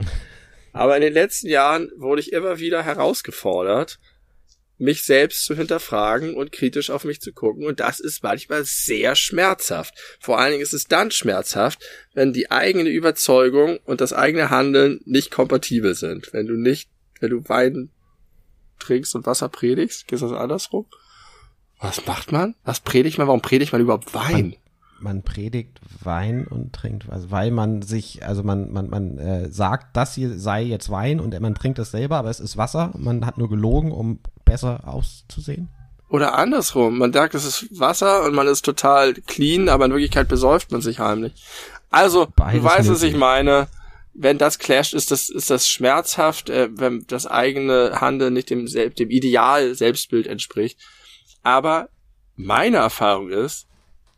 [0.74, 4.00] Aber in den letzten Jahren wurde ich immer wieder herausgefordert,
[4.82, 7.66] mich selbst zu hinterfragen und kritisch auf mich zu gucken.
[7.66, 9.94] Und das ist manchmal sehr schmerzhaft.
[10.20, 15.00] Vor allen Dingen ist es dann schmerzhaft, wenn die eigene Überzeugung und das eigene Handeln
[15.06, 16.34] nicht kompatibel sind.
[16.34, 17.92] Wenn du nicht, wenn du Wein
[18.80, 20.88] trinkst und Wasser predigst, geht das andersrum?
[21.80, 22.56] Was macht man?
[22.64, 23.28] Was predigt man?
[23.28, 24.56] Warum predigt man überhaupt Wein?
[25.02, 29.98] man predigt Wein und trinkt was, weil man sich, also man, man, man äh, sagt,
[29.98, 32.94] das hier sei jetzt Wein und man trinkt es selber, aber es ist Wasser.
[32.98, 35.70] Man hat nur gelogen, um besser auszusehen.
[36.10, 40.28] Oder andersrum, man sagt, es ist Wasser und man ist total clean, aber in Wirklichkeit
[40.28, 41.34] besäuft man sich heimlich.
[41.90, 43.68] Also, Beides du weißt, was ich meine.
[44.14, 48.66] Wenn das clasht, ist das, ist das schmerzhaft, äh, wenn das eigene Handeln nicht dem,
[48.66, 50.78] dem Ideal Selbstbild entspricht.
[51.44, 51.88] Aber
[52.36, 53.68] meine Erfahrung ist,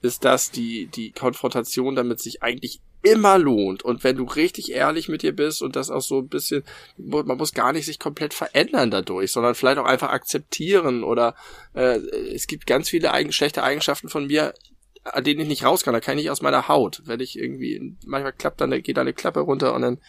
[0.01, 3.83] ist, dass die, die Konfrontation damit sich eigentlich immer lohnt.
[3.83, 6.63] Und wenn du richtig ehrlich mit dir bist und das auch so ein bisschen,
[6.97, 11.35] man muss gar nicht sich komplett verändern dadurch, sondern vielleicht auch einfach akzeptieren oder
[11.75, 11.97] äh,
[12.33, 14.53] es gibt ganz viele eigen, schlechte Eigenschaften von mir,
[15.03, 15.93] an denen ich nicht raus kann.
[15.93, 17.01] Da kann ich nicht aus meiner Haut.
[17.05, 19.99] Wenn ich irgendwie, manchmal klappt dann, geht da eine Klappe runter und dann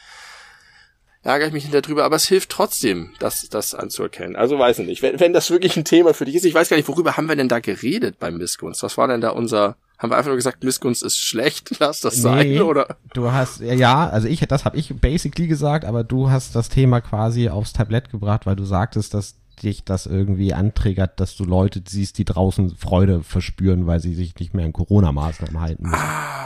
[1.24, 4.36] ärgere ich mich hinter drüber, aber es hilft trotzdem, das, das anzuerkennen.
[4.36, 5.02] Also weiß ich nicht.
[5.02, 7.28] Wenn, wenn das wirklich ein Thema für dich ist, ich weiß gar nicht, worüber haben
[7.28, 8.82] wir denn da geredet beim Missgunst?
[8.82, 12.16] Was war denn da unser, haben wir einfach nur gesagt, Missgunst ist schlecht, lass das
[12.16, 12.96] nee, sein, oder?
[13.12, 17.00] Du hast, ja, also ich, das habe ich basically gesagt, aber du hast das Thema
[17.00, 21.80] quasi aufs Tablett gebracht, weil du sagtest, dass dich das irgendwie anträgert, dass du Leute
[21.86, 25.94] siehst, die draußen Freude verspüren, weil sie sich nicht mehr an Corona-Maßnahmen halten müssen.
[25.96, 26.44] Ah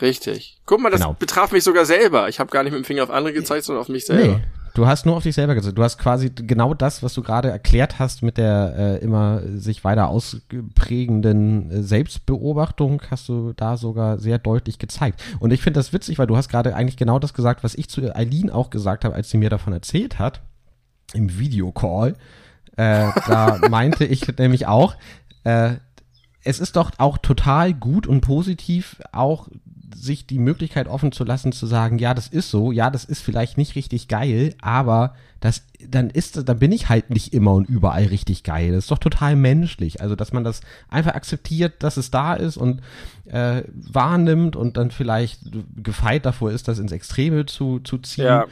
[0.00, 0.58] Richtig.
[0.66, 1.14] Guck mal, das genau.
[1.14, 2.28] betraf mich sogar selber.
[2.28, 4.38] Ich habe gar nicht mit dem Finger auf andere gezeigt, sondern auf mich selber.
[4.38, 4.44] Nee.
[4.78, 5.76] Du hast nur auf dich selber gezeigt.
[5.76, 9.82] Du hast quasi genau das, was du gerade erklärt hast mit der äh, immer sich
[9.82, 15.20] weiter ausprägenden äh, Selbstbeobachtung, hast du da sogar sehr deutlich gezeigt.
[15.40, 17.88] Und ich finde das witzig, weil du hast gerade eigentlich genau das gesagt, was ich
[17.88, 20.42] zu Eileen auch gesagt habe, als sie mir davon erzählt hat,
[21.12, 22.14] im Videocall.
[22.76, 24.94] Äh, da meinte ich nämlich auch,
[25.42, 25.72] äh,
[26.44, 29.48] es ist doch auch total gut und positiv, auch
[29.94, 33.20] sich die Möglichkeit offen zu lassen, zu sagen, ja, das ist so, ja, das ist
[33.20, 37.68] vielleicht nicht richtig geil, aber das, dann ist, dann bin ich halt nicht immer und
[37.68, 38.72] überall richtig geil.
[38.72, 40.00] Das ist doch total menschlich.
[40.00, 42.80] Also, dass man das einfach akzeptiert, dass es da ist und
[43.26, 45.40] äh, wahrnimmt und dann vielleicht
[45.76, 48.24] gefeit davor ist, das ins Extreme zu, zu ziehen.
[48.24, 48.46] Ja.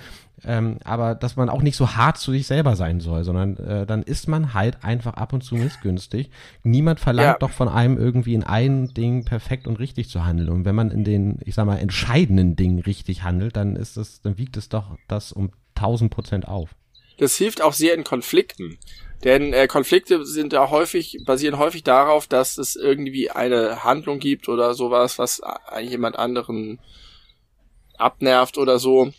[0.45, 3.87] Ähm, aber dass man auch nicht so hart zu sich selber sein soll, sondern äh,
[3.87, 6.30] dann ist man halt einfach ab und zu missgünstig.
[6.62, 7.39] Niemand verlangt ja.
[7.39, 10.51] doch von einem irgendwie in allen Dingen perfekt und richtig zu handeln.
[10.51, 14.20] Und wenn man in den, ich sag mal, entscheidenden Dingen richtig handelt, dann ist es,
[14.20, 16.74] dann wiegt es doch das um 1000 Prozent auf.
[17.18, 18.78] Das hilft auch sehr in Konflikten.
[19.24, 24.51] Denn äh, Konflikte sind da häufig, basieren häufig darauf, dass es irgendwie eine Handlung gibt
[24.51, 25.41] oder sowas, was
[25.80, 26.78] jemand anderen
[27.97, 29.12] abnervt oder so.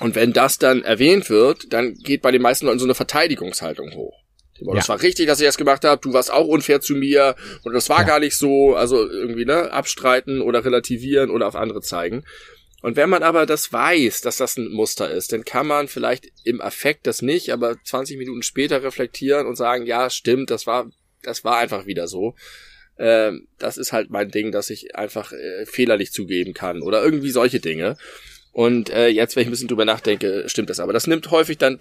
[0.00, 3.94] Und wenn das dann erwähnt wird, dann geht bei den meisten Leuten so eine Verteidigungshaltung
[3.94, 4.24] hoch.
[4.60, 4.74] Ja.
[4.74, 6.00] Das war richtig, dass ich das gemacht habe.
[6.00, 8.06] Du warst auch unfair zu mir und das war ja.
[8.06, 8.74] gar nicht so.
[8.74, 12.24] Also irgendwie ne abstreiten oder relativieren oder auf andere zeigen.
[12.82, 16.26] Und wenn man aber das weiß, dass das ein Muster ist, dann kann man vielleicht
[16.44, 20.90] im Affekt das nicht, aber 20 Minuten später reflektieren und sagen, ja, stimmt, das war,
[21.22, 22.34] das war einfach wieder so.
[22.98, 27.02] Ähm, das ist halt mein Ding, dass ich einfach äh, Fehler nicht zugeben kann oder
[27.02, 27.96] irgendwie solche Dinge.
[28.54, 30.78] Und äh, jetzt, wenn ich ein bisschen drüber nachdenke, stimmt das.
[30.78, 31.78] Aber das nimmt häufig dann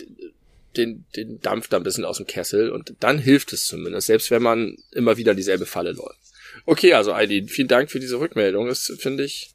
[0.75, 4.31] den, den Dampf da ein bisschen aus dem Kessel und dann hilft es zumindest, selbst
[4.31, 6.19] wenn man immer wieder dieselbe Falle läuft.
[6.65, 8.67] Okay, also Eileen, vielen Dank für diese Rückmeldung.
[8.67, 9.53] Das finde ich,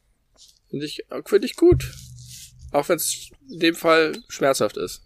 [0.71, 1.91] finde ich, finde ich gut.
[2.71, 5.03] Auch wenn es in dem Fall schmerzhaft ist.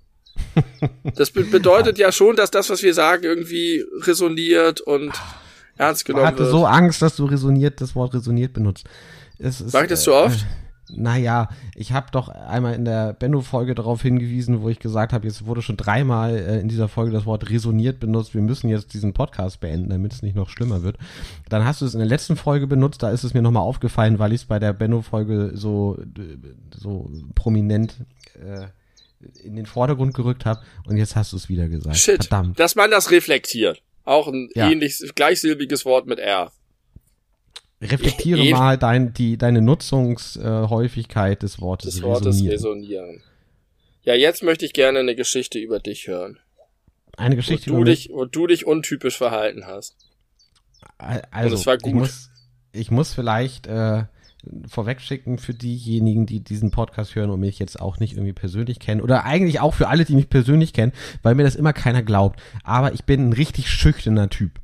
[1.14, 5.12] Das be bedeutet ja schon, dass das, was wir sagen, irgendwie resoniert und
[5.76, 6.34] ernst genommen wird.
[6.34, 8.86] Ich hatte so Angst, dass du resoniert, das Wort resoniert benutzt.
[9.38, 10.44] Sag ich das so oft?
[10.90, 15.26] Äh, naja, ich habe doch einmal in der Benno-Folge darauf hingewiesen, wo ich gesagt habe,
[15.26, 18.34] jetzt wurde schon dreimal äh, in dieser Folge das Wort resoniert benutzt.
[18.34, 20.96] Wir müssen jetzt diesen Podcast beenden, damit es nicht noch schlimmer wird.
[21.48, 24.18] Dann hast du es in der letzten Folge benutzt, da ist es mir nochmal aufgefallen,
[24.18, 25.98] weil ich es bei der Benno-Folge so,
[26.74, 27.94] so prominent
[28.34, 28.66] äh,
[29.44, 30.60] in den Vordergrund gerückt habe.
[30.86, 31.96] Und jetzt hast du es wieder gesagt.
[31.96, 32.58] Shit, Verdammt.
[32.58, 33.82] dass man das reflektiert.
[34.04, 34.70] Auch ein ja.
[34.70, 36.50] ähnlich gleichsilbiges Wort mit R.
[37.82, 42.52] Reflektiere e mal dein, die, deine Nutzungshäufigkeit des Wortes, des Wortes resonieren.
[42.52, 43.22] resonieren.
[44.02, 46.38] Ja, jetzt möchte ich gerne eine Geschichte über dich hören.
[47.16, 49.96] Eine Geschichte wo du über dich, wo du dich untypisch verhalten hast.
[50.98, 51.88] Also, Und es war gut.
[51.88, 52.30] Ich muss,
[52.72, 54.04] ich muss vielleicht äh,
[54.68, 59.00] vorwegschicken für diejenigen, die diesen Podcast hören und mich jetzt auch nicht irgendwie persönlich kennen
[59.00, 62.40] oder eigentlich auch für alle, die mich persönlich kennen, weil mir das immer keiner glaubt.
[62.64, 64.61] Aber ich bin ein richtig schüchterner Typ.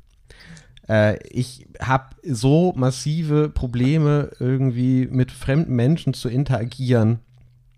[0.89, 7.19] Äh, ich habe so massive Probleme irgendwie mit fremden Menschen zu interagieren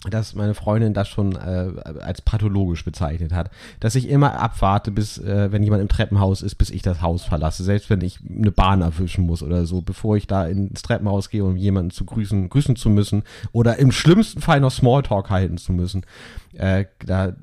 [0.09, 5.19] dass meine Freundin das schon äh, als pathologisch bezeichnet hat, dass ich immer abwarte, bis
[5.19, 8.51] äh, wenn jemand im Treppenhaus ist, bis ich das Haus verlasse, selbst wenn ich eine
[8.51, 12.49] Bahn erwischen muss oder so, bevor ich da ins Treppenhaus gehe, um jemanden zu grüßen,
[12.49, 16.03] grüßen zu müssen oder im schlimmsten Fall noch Smalltalk halten zu müssen.
[16.53, 17.33] Äh, da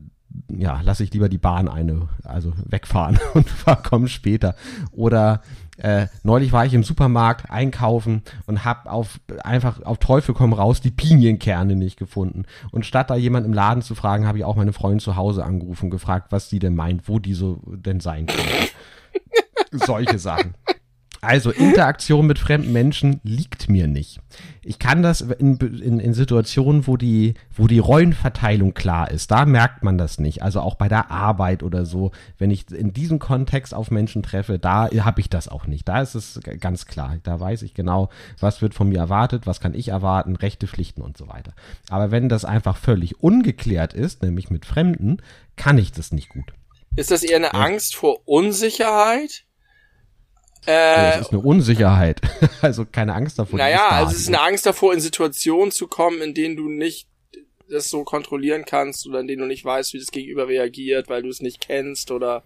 [0.48, 3.46] ja, lasse ich lieber die Bahn eine, also wegfahren und
[3.84, 4.54] komm später.
[4.92, 5.42] Oder
[5.78, 10.80] äh, neulich war ich im Supermarkt einkaufen und hab auf einfach auf Teufel komm raus
[10.80, 12.44] die Pinienkerne nicht gefunden.
[12.72, 15.44] Und statt da jemand im Laden zu fragen, habe ich auch meine Freundin zu Hause
[15.44, 18.68] angerufen und gefragt, was sie denn meint, wo die so denn sein können.
[19.72, 20.54] Solche Sachen.
[21.20, 24.20] Also Interaktion mit fremden Menschen liegt mir nicht.
[24.62, 29.44] Ich kann das in, in, in, Situationen, wo die, wo die Rollenverteilung klar ist, da
[29.44, 30.42] merkt man das nicht.
[30.42, 34.58] Also auch bei der Arbeit oder so, wenn ich in diesem Kontext auf Menschen treffe,
[34.60, 35.88] da habe ich das auch nicht.
[35.88, 37.16] Da ist es ganz klar.
[37.24, 41.02] Da weiß ich genau, was wird von mir erwartet, was kann ich erwarten, Rechte, Pflichten
[41.02, 41.52] und so weiter.
[41.90, 45.16] Aber wenn das einfach völlig ungeklärt ist, nämlich mit Fremden,
[45.56, 46.52] kann ich das nicht gut.
[46.94, 47.52] Ist das eher eine ja.
[47.52, 49.44] Angst vor Unsicherheit?
[50.66, 52.20] Äh, das ist eine Unsicherheit.
[52.62, 53.58] also keine Angst davor.
[53.58, 57.08] Naja, also es ist eine Angst davor, in Situationen zu kommen, in denen du nicht
[57.70, 61.22] das so kontrollieren kannst oder in denen du nicht weißt, wie das Gegenüber reagiert, weil
[61.22, 62.44] du es nicht kennst oder.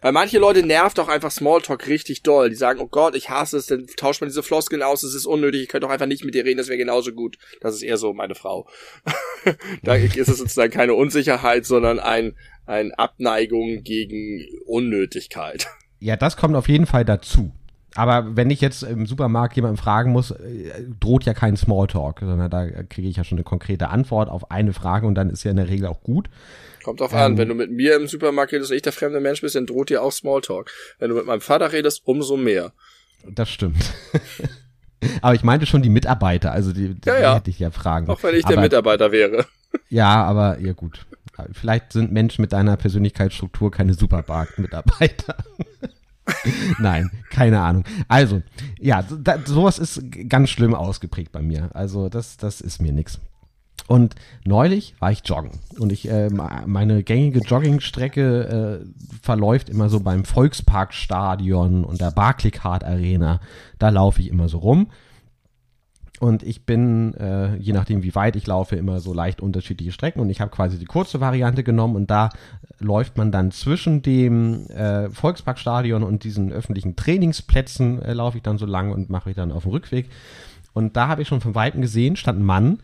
[0.00, 2.50] Weil manche Leute nervt auch einfach Smalltalk richtig doll.
[2.50, 5.26] Die sagen, oh Gott, ich hasse es, dann tauscht man diese Floskeln aus, es ist
[5.26, 7.36] unnötig, ich könnte doch einfach nicht mit dir reden, das wäre genauso gut.
[7.60, 8.68] Das ist eher so meine Frau.
[9.82, 12.36] da ist es sozusagen keine Unsicherheit, sondern ein,
[12.66, 15.66] ein Abneigung gegen Unnötigkeit.
[16.04, 17.52] Ja, das kommt auf jeden Fall dazu.
[17.94, 22.50] Aber wenn ich jetzt im Supermarkt jemanden fragen muss, äh, droht ja kein Smalltalk, sondern
[22.50, 25.50] da kriege ich ja schon eine konkrete Antwort auf eine Frage und dann ist ja
[25.50, 26.28] in der Regel auch gut.
[26.82, 29.20] Kommt drauf ähm, an, wenn du mit mir im Supermarkt redest und ich der fremde
[29.20, 30.72] Mensch bist, dann droht dir auch Smalltalk.
[30.98, 32.72] Wenn du mit meinem Vater redest, umso mehr.
[33.30, 33.92] Das stimmt.
[35.22, 37.34] aber ich meinte schon die Mitarbeiter, also die, die, ja, ja.
[37.36, 38.08] hätte ich ja fragen.
[38.08, 39.46] Auch wenn ich aber, der Mitarbeiter wäre.
[39.88, 41.06] Ja, aber ja gut.
[41.52, 45.36] Vielleicht sind Menschen mit deiner Persönlichkeitsstruktur keine Supermarkt-Mitarbeiter.
[46.78, 47.84] Nein, keine Ahnung.
[48.08, 48.42] Also,
[48.78, 51.70] ja, da, sowas ist ganz schlimm ausgeprägt bei mir.
[51.74, 53.20] Also, das, das ist mir nix.
[53.88, 54.14] Und
[54.44, 58.86] neulich war ich joggen und ich äh, meine gängige Joggingstrecke äh,
[59.20, 63.40] verläuft immer so beim Volksparkstadion und der Barclaycard Arena.
[63.78, 64.88] Da laufe ich immer so rum
[66.22, 70.20] und ich bin, äh, je nachdem wie weit ich laufe, immer so leicht unterschiedliche Strecken.
[70.20, 72.28] Und ich habe quasi die kurze Variante genommen und da
[72.78, 78.56] läuft man dann zwischen dem äh, Volksparkstadion und diesen öffentlichen Trainingsplätzen, äh, laufe ich dann
[78.56, 80.10] so lang und mache ich dann auf dem Rückweg.
[80.72, 82.78] Und da habe ich schon von Weitem gesehen, stand ein Mann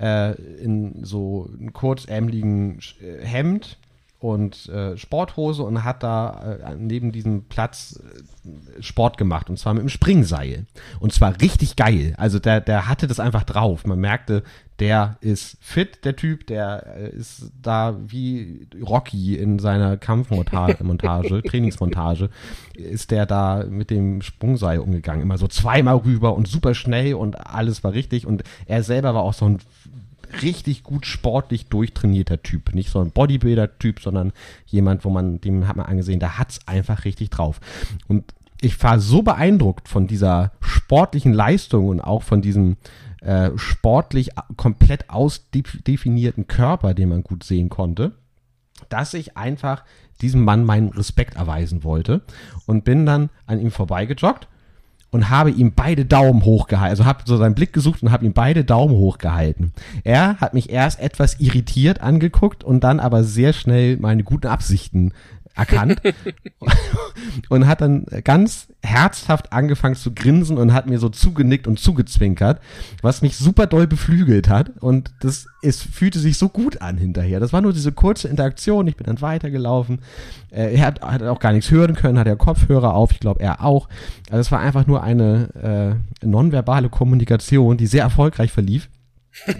[0.00, 3.78] äh, in so einem kurzärmeligen äh, Hemd
[4.20, 9.72] und äh, Sporthose und hat da äh, neben diesem Platz äh, Sport gemacht und zwar
[9.72, 10.66] mit dem Springseil
[11.00, 12.14] und zwar richtig geil.
[12.18, 13.86] Also der der hatte das einfach drauf.
[13.86, 14.42] Man merkte,
[14.78, 21.42] der ist fit, der Typ, der äh, ist da wie Rocky in seiner Kampfmontage, Montage,
[21.46, 22.28] Trainingsmontage,
[22.74, 27.46] ist der da mit dem Sprungseil umgegangen, immer so zweimal rüber und super schnell und
[27.46, 29.58] alles war richtig und er selber war auch so ein
[30.42, 32.74] richtig gut sportlich durchtrainierter Typ.
[32.74, 34.32] Nicht so ein Bodybuilder-Typ, sondern
[34.66, 37.60] jemand, wo man, dem hat man angesehen, der hat's einfach richtig drauf.
[38.08, 42.76] Und ich war so beeindruckt von dieser sportlichen Leistung und auch von diesem
[43.20, 48.12] äh, sportlich komplett ausdefinierten Körper, den man gut sehen konnte,
[48.88, 49.84] dass ich einfach
[50.20, 52.22] diesem Mann meinen Respekt erweisen wollte
[52.66, 54.48] und bin dann an ihm vorbeigejoggt
[55.10, 56.90] und habe ihm beide Daumen hochgehalten.
[56.90, 59.72] Also habe so seinen Blick gesucht und habe ihm beide Daumen hochgehalten.
[60.04, 65.12] Er hat mich erst etwas irritiert angeguckt und dann aber sehr schnell meine guten Absichten
[65.54, 66.00] erkannt
[67.48, 72.60] und hat dann ganz herzhaft angefangen zu grinsen und hat mir so zugenickt und zugezwinkert,
[73.02, 77.38] was mich super doll beflügelt hat und das es fühlte sich so gut an hinterher.
[77.38, 80.00] Das war nur diese kurze Interaktion, ich bin dann weitergelaufen.
[80.50, 83.40] Äh, er hat, hat auch gar nichts hören können, hat ja Kopfhörer auf, ich glaube
[83.40, 83.88] er auch.
[84.30, 88.88] Also es war einfach nur eine äh, nonverbale Kommunikation, die sehr erfolgreich verlief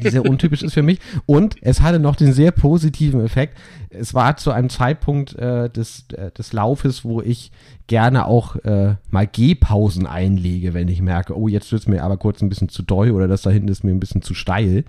[0.03, 0.99] die sehr untypisch ist für mich.
[1.27, 3.57] Und es hatte noch den sehr positiven Effekt.
[3.91, 7.51] Es war zu einem Zeitpunkt äh, des, äh, des Laufes, wo ich
[7.87, 12.17] gerne auch äh, mal Gehpausen einlege, wenn ich merke, oh, jetzt wird es mir aber
[12.17, 14.85] kurz ein bisschen zu doll oder das da hinten ist mir ein bisschen zu steil.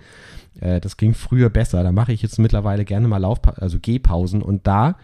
[0.60, 1.82] Äh, das ging früher besser.
[1.82, 4.96] Da mache ich jetzt mittlerweile gerne mal Lauf, also Gehpausen und da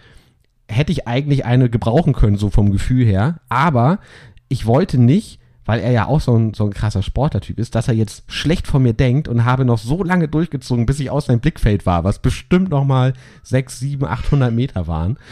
[0.68, 3.40] hätte ich eigentlich eine gebrauchen können, so vom Gefühl her.
[3.48, 4.00] Aber
[4.48, 5.37] ich wollte nicht
[5.68, 8.66] weil er ja auch so ein, so ein krasser Sportlertyp ist, dass er jetzt schlecht
[8.66, 12.04] von mir denkt und habe noch so lange durchgezogen, bis ich aus seinem Blickfeld war,
[12.04, 13.12] was bestimmt noch mal
[13.42, 15.18] sechs, sieben, achthundert Meter waren.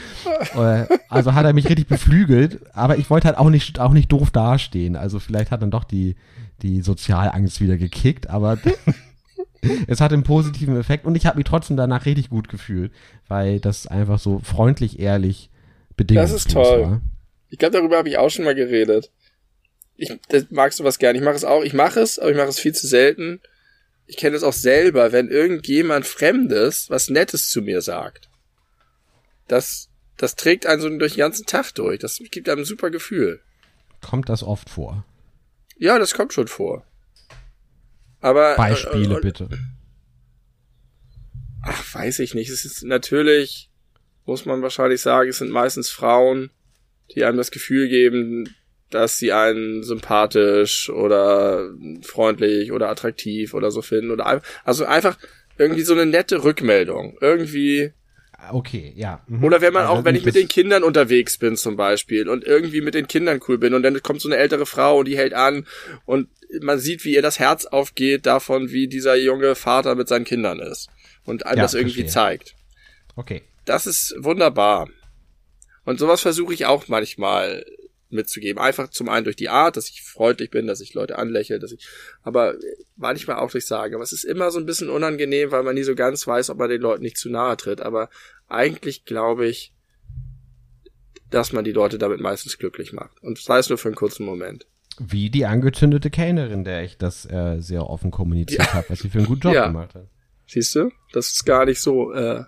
[0.54, 4.12] Äh, also hat er mich richtig beflügelt, aber ich wollte halt auch nicht, auch nicht
[4.12, 4.94] doof dastehen.
[4.94, 6.14] Also vielleicht hat dann doch die,
[6.62, 8.58] die Sozialangst wieder gekickt, aber
[9.86, 12.92] es hat einen positiven Effekt und ich habe mich trotzdem danach richtig gut gefühlt,
[13.28, 15.50] weil das einfach so freundlich, ehrlich,
[15.96, 16.82] bedingungslos Das ist toll.
[16.82, 17.00] war.
[17.48, 19.10] Ich glaube, darüber habe ich auch schon mal geredet.
[19.96, 21.16] Ich das magst du was gern.
[21.16, 21.62] Ich mache es auch.
[21.62, 23.40] Ich mache es, aber ich mache es viel zu selten.
[24.06, 28.28] Ich kenne es auch selber, wenn irgendjemand Fremdes was Nettes zu mir sagt.
[29.48, 31.98] Das, das trägt einen so durch den ganzen Tag durch.
[31.98, 33.40] Das gibt einem ein super Gefühl.
[34.00, 35.04] Kommt das oft vor?
[35.78, 36.84] Ja, das kommt schon vor.
[38.20, 39.48] Aber Beispiele äh, äh, bitte.
[41.62, 42.50] Ach, weiß ich nicht.
[42.50, 43.70] Es ist natürlich,
[44.24, 46.50] muss man wahrscheinlich sagen, es sind meistens Frauen,
[47.14, 48.54] die einem das Gefühl geben,
[48.90, 51.70] dass sie einen sympathisch oder
[52.02, 55.18] freundlich oder attraktiv oder so finden oder ein- also einfach
[55.58, 57.16] irgendwie so eine nette Rückmeldung.
[57.20, 57.92] Irgendwie
[58.52, 59.24] Okay, ja.
[59.26, 59.42] mhm.
[59.42, 62.44] oder wenn man Also auch, wenn ich mit den Kindern unterwegs bin zum Beispiel und
[62.44, 65.16] irgendwie mit den Kindern cool bin und dann kommt so eine ältere Frau und die
[65.16, 65.66] hält an
[66.04, 66.28] und
[66.60, 70.60] man sieht, wie ihr das Herz aufgeht davon, wie dieser junge Vater mit seinen Kindern
[70.60, 70.88] ist
[71.24, 72.12] und einem Ja, das irgendwie verstehe.
[72.12, 72.54] zeigt.
[73.16, 73.42] Okay.
[73.64, 74.88] Das ist wunderbar.
[75.84, 77.64] Und sowas versuche ich auch manchmal
[78.08, 78.60] mitzugeben.
[78.62, 81.72] Einfach zum einen durch die Art, dass ich freundlich bin, dass ich Leute anlächle, dass
[81.72, 81.86] ich,
[82.22, 82.54] aber
[82.96, 83.94] manchmal auch durch Sagen.
[83.94, 86.58] Aber es ist immer so ein bisschen unangenehm, weil man nie so ganz weiß, ob
[86.58, 87.80] man den Leuten nicht zu nahe tritt.
[87.80, 88.08] Aber
[88.48, 89.72] eigentlich glaube ich,
[91.30, 93.20] dass man die Leute damit meistens glücklich macht.
[93.22, 94.66] Und sei es nur für einen kurzen Moment.
[94.98, 99.18] Wie die angezündete Kellnerin, der ich das äh, sehr offen kommuniziert habe, was sie für
[99.18, 99.66] einen guten Job Ja.
[99.66, 100.08] gemacht hat.
[100.46, 100.90] Siehst du?
[101.12, 102.44] Das ist gar nicht so äh,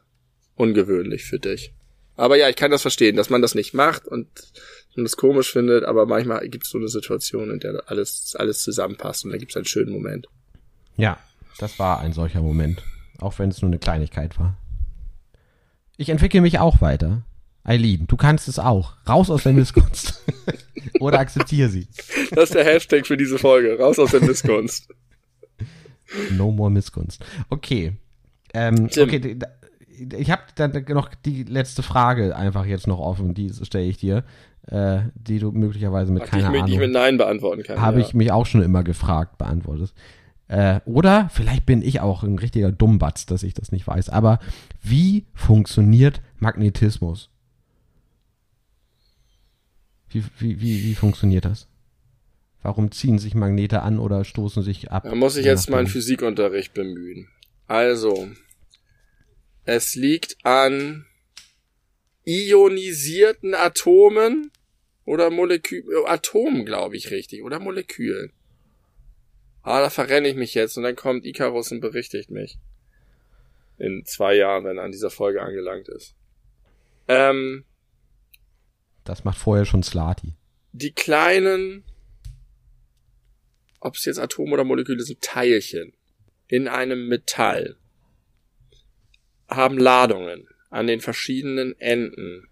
[0.54, 1.74] ungewöhnlich für dich.
[2.16, 4.28] Aber ja, ich kann das verstehen, dass man das nicht macht und
[4.98, 8.62] man das komisch findet, aber manchmal gibt es so eine Situation, in der alles, alles
[8.62, 10.26] zusammenpasst und da gibt es einen schönen Moment.
[10.96, 11.18] Ja,
[11.58, 12.82] das war ein solcher Moment.
[13.18, 14.56] Auch wenn es nur eine Kleinigkeit war.
[15.96, 17.22] Ich entwickle mich auch weiter.
[17.64, 18.94] Eileen, du kannst es auch.
[19.08, 20.24] Raus aus der Missgunst.
[21.00, 21.88] Oder akzeptiere sie.
[22.30, 23.76] Das ist der Hashtag für diese Folge.
[23.78, 24.88] Raus aus der Missgunst.
[26.30, 27.24] No more Missgunst.
[27.50, 27.96] Okay.
[28.54, 29.38] Ähm, okay,
[30.16, 34.24] ich habe dann noch die letzte Frage einfach jetzt noch offen, die stelle ich dir,
[34.70, 37.16] äh, die du möglicherweise mit Ach, die ich keiner mit, die ich mit Ahnung Nein
[37.18, 37.80] beantworten kann.
[37.80, 38.06] habe ja.
[38.06, 39.94] ich mich auch schon immer gefragt, beantwortet.
[40.48, 44.08] Äh, oder vielleicht bin ich auch ein richtiger Dummbatz, dass ich das nicht weiß.
[44.08, 44.40] Aber
[44.82, 47.30] wie funktioniert Magnetismus?
[50.08, 51.68] Wie, wie, wie, wie funktioniert das?
[52.62, 55.04] Warum ziehen sich Magnete an oder stoßen sich ab?
[55.04, 55.92] Da muss ich Je jetzt meinen nachdem.
[55.92, 57.28] Physikunterricht bemühen.
[57.66, 58.28] Also,
[59.64, 61.04] es liegt an
[62.24, 64.50] ionisierten Atomen
[65.08, 68.32] oder Molekülen, Atomen, glaube ich, richtig, oder Molekülen.
[69.62, 72.58] Ah, da verrenne ich mich jetzt und dann kommt Icarus und berichtigt mich.
[73.78, 76.14] In zwei Jahren, wenn er an dieser Folge angelangt ist.
[77.06, 77.64] Ähm,
[79.04, 80.34] Das macht vorher schon Slati.
[80.72, 81.84] die kleinen,
[83.80, 85.92] ob es jetzt Atome oder Moleküle sind, Teilchen
[86.48, 87.76] in einem Metall
[89.48, 92.47] haben Ladungen an den verschiedenen Enden.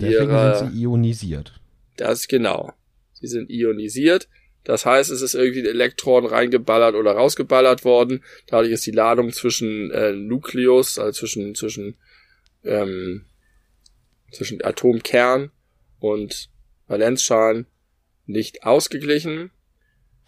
[0.00, 1.60] Deswegen ihrer- sind sie ionisiert.
[1.96, 2.72] Das ist genau.
[3.14, 4.28] Sie sind ionisiert.
[4.64, 8.22] Das heißt, es ist irgendwie ein Elektron reingeballert oder rausgeballert worden.
[8.48, 11.96] Dadurch ist die Ladung zwischen äh, Nukleus, also zwischen zwischen
[12.64, 13.26] ähm,
[14.32, 15.50] zwischen Atomkern
[16.00, 16.48] und
[16.88, 17.66] Valenzschalen
[18.26, 19.50] nicht ausgeglichen.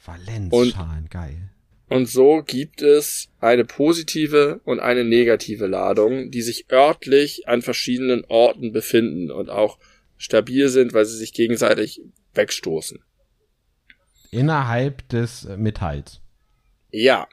[0.04, 1.50] Valenzschalen, geil.
[1.88, 8.24] Und so gibt es eine positive und eine negative Ladung, die sich örtlich an verschiedenen
[8.26, 9.78] Orten befinden und auch
[10.18, 12.02] stabil sind, weil sie sich gegenseitig
[12.34, 13.02] wegstoßen.
[14.30, 16.20] Innerhalb des äh, Metalls.
[16.90, 17.26] Ja.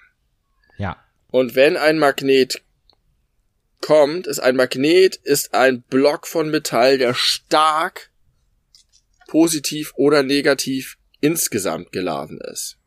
[0.78, 0.98] Ja.
[1.32, 2.62] Und wenn ein Magnet
[3.82, 8.10] kommt, ist ein Magnet ist ein Block von Metall, der stark
[9.28, 12.78] positiv oder negativ insgesamt geladen ist.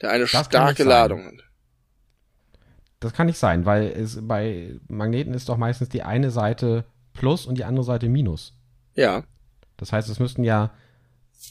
[0.00, 0.88] Der eine Das kann nicht starke sein.
[0.88, 1.34] Ladung hat.
[3.00, 6.84] Das kann nicht sein, weil es bei Magneten ist doch meistens die eine Seite
[7.14, 8.54] Plus und die andere Seite Minus.
[8.94, 9.24] Ja.
[9.76, 10.74] Das heißt, es müssten ja.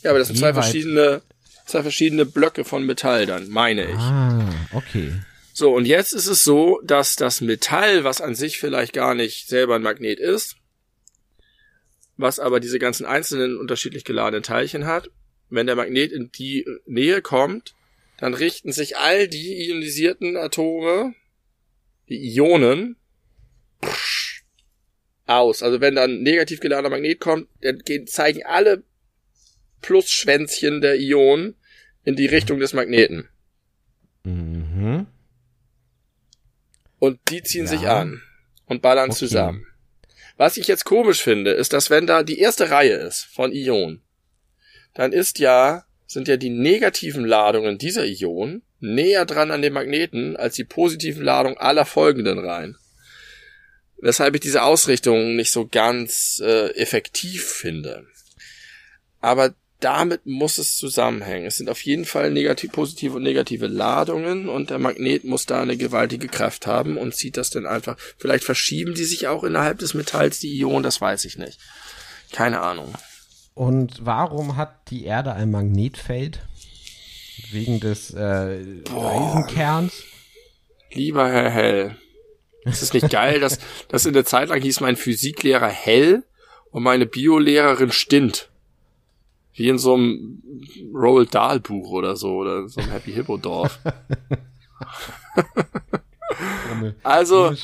[0.01, 1.21] Ja, aber das sind zwei verschiedene,
[1.65, 3.97] zwei verschiedene Blöcke von Metall dann, meine ich.
[3.97, 5.13] Ah, okay.
[5.53, 9.47] So, und jetzt ist es so, dass das Metall, was an sich vielleicht gar nicht
[9.47, 10.57] selber ein Magnet ist,
[12.17, 15.09] was aber diese ganzen einzelnen unterschiedlich geladenen Teilchen hat,
[15.49, 17.73] wenn der Magnet in die Nähe kommt,
[18.17, 21.13] dann richten sich all die ionisierten Atome,
[22.09, 22.97] die Ionen,
[25.27, 25.61] aus.
[25.61, 28.83] Also wenn dann ein negativ geladener Magnet kommt, dann gehen, zeigen alle
[29.81, 31.55] Plus-Schwänzchen der Ionen
[32.03, 33.29] in die Richtung des Magneten.
[34.23, 35.07] Mhm.
[36.99, 37.71] Und die ziehen Ja.
[37.71, 38.21] sich an
[38.65, 39.19] und ballern Okay.
[39.19, 39.67] zusammen.
[40.37, 44.01] Was ich jetzt komisch finde, ist, dass wenn da die erste Reihe ist von Ionen,
[44.93, 50.35] dann ist ja, sind ja die negativen Ladungen dieser Ionen näher dran an den Magneten
[50.35, 52.77] als die positiven Ladungen aller folgenden Reihen.
[53.99, 58.05] Weshalb ich diese Ausrichtung nicht so ganz äh, effektiv finde.
[59.19, 61.45] Aber damit muss es zusammenhängen.
[61.45, 65.61] Es sind auf jeden Fall negativ, positive und negative Ladungen und der Magnet muss da
[65.61, 67.97] eine gewaltige Kraft haben und zieht das dann einfach.
[68.17, 71.59] Vielleicht verschieben die sich auch innerhalb des Metalls, die Ionen, das weiß ich nicht.
[72.31, 72.93] Keine Ahnung.
[73.57, 76.45] Und warum hat die Erde ein Magnetfeld?
[77.49, 80.03] Wegen des äh, Eisenkerns?
[80.93, 81.95] Lieber Herr Hell,
[82.65, 83.57] ist es nicht geil, dass
[83.87, 86.23] das in der Zeit lang hieß mein Physiklehrer Hell
[86.69, 88.49] und meine Biolehrerin Stint.
[89.53, 90.43] Wie in so einem
[90.93, 93.79] Roald Dahl Buch oder so, oder so einem Happy Hippo Dorf.
[97.01, 97.55] Also,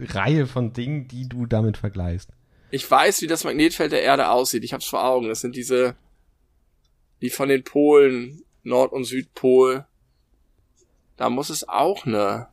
[0.00, 2.30] Reihe von Dingen, die du damit vergleichst.
[2.74, 4.64] Ich weiß, wie das Magnetfeld der Erde aussieht.
[4.64, 5.28] Ich hab's vor Augen.
[5.28, 5.94] Das sind diese,
[7.22, 9.86] die von den Polen, Nord- und Südpol.
[11.16, 12.48] Da muss es auch eine,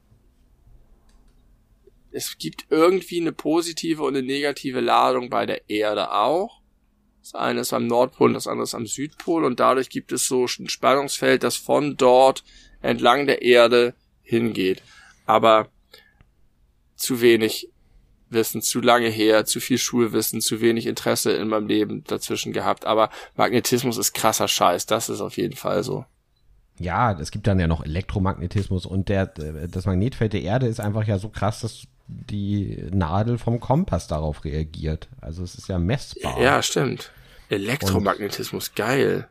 [2.12, 6.62] es gibt irgendwie eine positive und eine negative Ladung bei der Erde auch.
[7.24, 10.28] Das eine ist am Nordpol und das andere ist am Südpol und dadurch gibt es
[10.28, 12.44] so ein Spannungsfeld, das von dort
[12.82, 14.84] entlang der Erde hingeht.
[15.26, 15.72] Aber
[16.96, 17.72] zu wenig
[18.32, 22.86] Wissen, zu lange her, zu viel Schulwissen, zu wenig Interesse in meinem Leben dazwischen gehabt.
[22.86, 26.06] Aber Magnetismus ist krasser Scheiß, das ist auf jeden Fall so.
[26.80, 31.06] Ja, es gibt dann ja noch Elektromagnetismus und der, das Magnetfeld der Erde ist einfach
[31.06, 35.08] ja so krass, dass die Nadel vom Kompass darauf reagiert.
[35.22, 36.42] Also es ist ja messbar.
[36.42, 37.12] Ja, stimmt.
[37.50, 39.28] Elektromagnetismus, geil.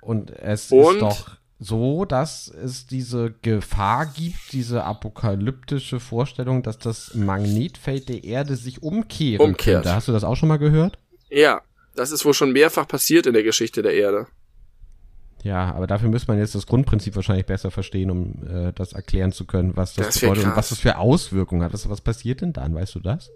[0.00, 0.94] Und es Und?
[0.94, 8.24] ist doch so, dass es diese Gefahr gibt, diese apokalyptische Vorstellung, dass das Magnetfeld der
[8.24, 9.84] Erde sich umkehren Umkehrt.
[9.84, 9.94] könnte.
[9.94, 10.98] Hast du das auch schon mal gehört?
[11.30, 11.62] Ja,
[11.94, 14.26] das ist wohl schon mehrfach passiert in der Geschichte der Erde.
[15.44, 19.32] Ja, aber dafür müsste man jetzt das Grundprinzip wahrscheinlich besser verstehen, um äh, das erklären
[19.32, 21.72] zu können, was das, Das bedeutet und was das für Auswirkungen hat.
[21.72, 22.74] Was, was passiert denn dann?
[22.74, 23.30] Weißt du das?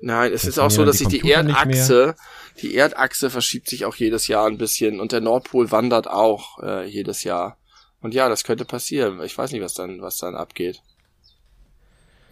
[0.00, 2.14] Nein, es ist auch so, dass sich die Erdachse,
[2.60, 6.86] die Erdachse verschiebt sich auch jedes Jahr ein bisschen und der Nordpol wandert auch äh,
[6.86, 7.56] jedes Jahr.
[8.04, 9.22] Und ja, das könnte passieren.
[9.22, 10.82] Ich weiß nicht, was dann, was dann abgeht.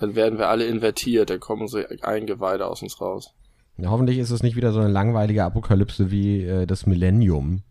[0.00, 3.32] Dann werden wir alle invertiert, dann kommen unsere Eingeweide aus uns raus.
[3.78, 7.62] Ja, hoffentlich ist es nicht wieder so eine langweilige Apokalypse wie äh, das Millennium.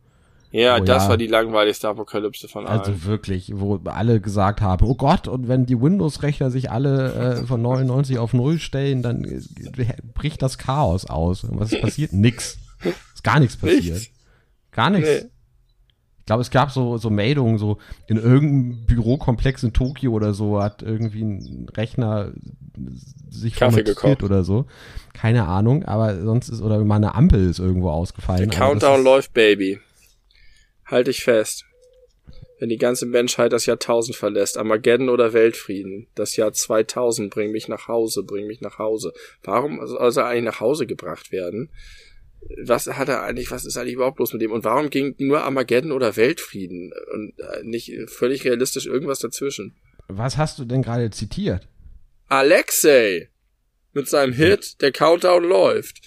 [0.50, 1.10] Ja, Oh das ja.
[1.10, 2.80] war die langweiligste Apokalypse von allen.
[2.80, 7.46] Also wirklich, wo alle gesagt haben, oh Gott, und wenn die Windows-Rechner sich alle äh,
[7.46, 11.44] von 99 auf Null stellen, dann äh, bricht das Chaos aus.
[11.44, 12.14] Und was ist passiert?
[12.14, 12.58] Nix.
[13.14, 13.94] Ist gar nichts passiert.
[13.98, 14.10] Nichts.
[14.72, 15.08] Gar nichts.
[15.08, 15.30] Nee.
[16.22, 17.78] Ich glaube, es gab so, so Meldungen, so
[18.08, 22.32] in irgendeinem Bürokomplex in Tokio oder so hat irgendwie ein Rechner
[23.30, 24.24] sich Kaffee gekocht.
[24.24, 24.66] oder so.
[25.14, 28.38] Keine Ahnung, aber sonst ist, oder mal eine Ampel ist irgendwo ausgefallen.
[28.40, 29.80] Der das Countdown läuft, Baby.
[30.86, 31.66] Halt dich fest.
[32.60, 37.52] Wenn die ganze Menschheit das Jahr 1000 verlässt, Armageddon oder Weltfrieden, das Jahr 2000, bring
[37.52, 39.12] mich nach Hause, bring mich nach Hause.
[39.42, 41.72] Warum soll er eigentlich nach Hause gebracht werden?
[42.64, 44.52] Was hat er eigentlich, was ist eigentlich überhaupt bloß mit dem?
[44.52, 46.92] Und warum ging nur Armageddon oder Weltfrieden?
[47.14, 49.76] Und äh, nicht völlig realistisch irgendwas dazwischen?
[50.08, 51.68] Was hast du denn gerade zitiert?
[52.28, 53.30] Alexei!
[53.94, 56.02] Mit seinem Hit, der Countdown läuft.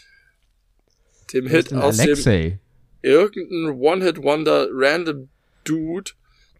[1.33, 2.59] Dem Hit aus dem Alexei.
[3.03, 5.29] irgendein One-Hit-Wonder random
[5.65, 6.13] Dude,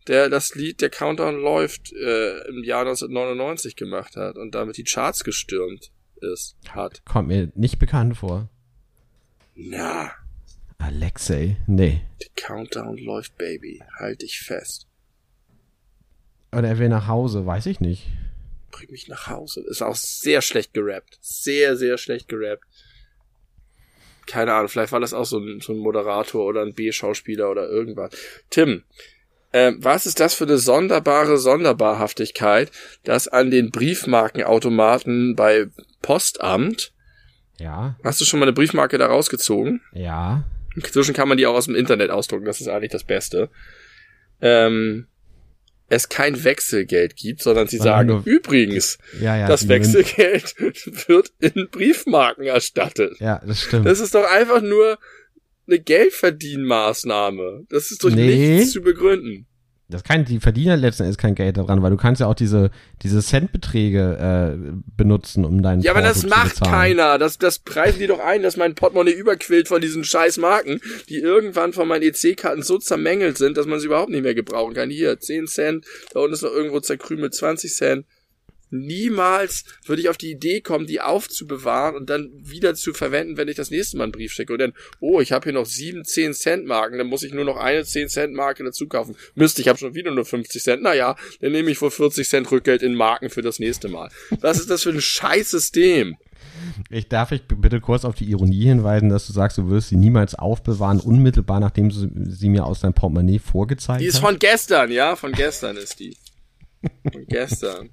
[0.07, 4.85] der das Lied Der Countdown läuft äh, im Jahr 1999 gemacht hat und damit die
[4.85, 7.03] Charts gestürmt ist, hat.
[7.07, 8.51] Kommt mir nicht bekannt vor.
[9.55, 10.13] Na,
[10.79, 11.57] Alexei?
[11.67, 12.03] Nee.
[12.21, 13.83] der Countdown läuft, Baby.
[13.99, 14.87] Halt dich fest.
[16.53, 18.07] Oder er will nach Hause, weiß ich nicht.
[18.71, 19.65] Bring mich nach Hause.
[19.69, 21.19] Ist auch sehr schlecht gerappt.
[21.21, 22.65] Sehr, sehr schlecht gerappt.
[24.27, 27.69] Keine Ahnung, vielleicht war das auch so ein, so ein Moderator oder ein B-Schauspieler oder
[27.69, 28.13] irgendwas.
[28.51, 28.83] Tim,
[29.53, 32.71] ähm, was ist das für eine sonderbare Sonderbarhaftigkeit,
[33.05, 35.67] dass an den Briefmarkenautomaten bei
[36.01, 36.94] Postamt,
[37.59, 39.81] Ja, hast du schon mal eine Briefmarke da rausgezogen?
[39.93, 40.45] ja.
[40.77, 43.49] Inzwischen kann man die auch aus dem Internet ausdrucken, das ist eigentlich das Beste.
[44.41, 45.07] Ähm,
[45.89, 49.47] es kein Wechselgeld gibt, sondern sie Sondern sagen, übrigens, Ja, ja.
[49.47, 50.57] das Wechselgeld
[51.09, 53.21] wird in Briefmarken erstattet.
[53.21, 53.87] Ja, das stimmt.
[53.87, 54.99] Das ist doch einfach nur
[55.69, 57.67] eine Geldverdienmaßnahme.
[57.69, 58.57] Das ist durch Nee.
[58.57, 59.47] nichts zu begründen.
[59.89, 62.71] Das kann, die verdienen letzten Endes kein Geld daran, weil du kannst ja auch diese,
[63.03, 67.19] diese Centbeträge äh, benutzen, um deinen Ja, aber das macht keiner.
[67.19, 70.81] Das, das preisen die doch ein, dass mein Portemonnaie überquillt von diesen scheiß Marken,
[71.11, 74.73] die irgendwann von meinen EC-Karten so zermängelt sind, dass man sie überhaupt nicht mehr gebrauchen
[74.73, 74.89] kann.
[74.89, 75.85] Hier, 10 Cent,
[76.15, 78.07] da unten ist noch irgendwo zerkrümelt 20 Cent.
[78.75, 83.49] Niemals würde ich auf die Idee kommen, die aufzubewahren und dann wieder zu verwenden, wenn
[83.49, 84.53] ich das nächste Mal einen Brief schicke.
[84.53, 87.45] Und dann, oh, ich habe hier noch sieben 10 Cent Marken, dann muss ich nur
[87.45, 89.17] noch eine 10 Cent Marke dazu kaufen.
[89.35, 90.83] Müsste, ich habe schon wieder nur 50 Cent.
[90.83, 94.11] Naja, dann nehme ich wohl 40 Cent Rückgeld in Marken für das nächste Mal.
[94.41, 96.17] Was ist das für ein scheiß System?
[96.91, 99.97] Ich darf ich bitte kurz auf die Ironie hinweisen, dass du sagst, du wirst sie
[99.97, 104.03] niemals aufbewahren, unmittelbar nachdem du sie mir aus deinem Portemonnaie vorgezeigt hast.
[104.03, 106.17] Die ist von gestern, ja, von gestern ist die.
[107.13, 107.91] Von gestern.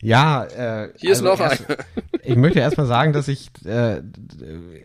[0.00, 1.78] Ja, äh, hier ist also noch erst, eine.
[2.22, 4.02] ich möchte erstmal sagen, dass ich äh,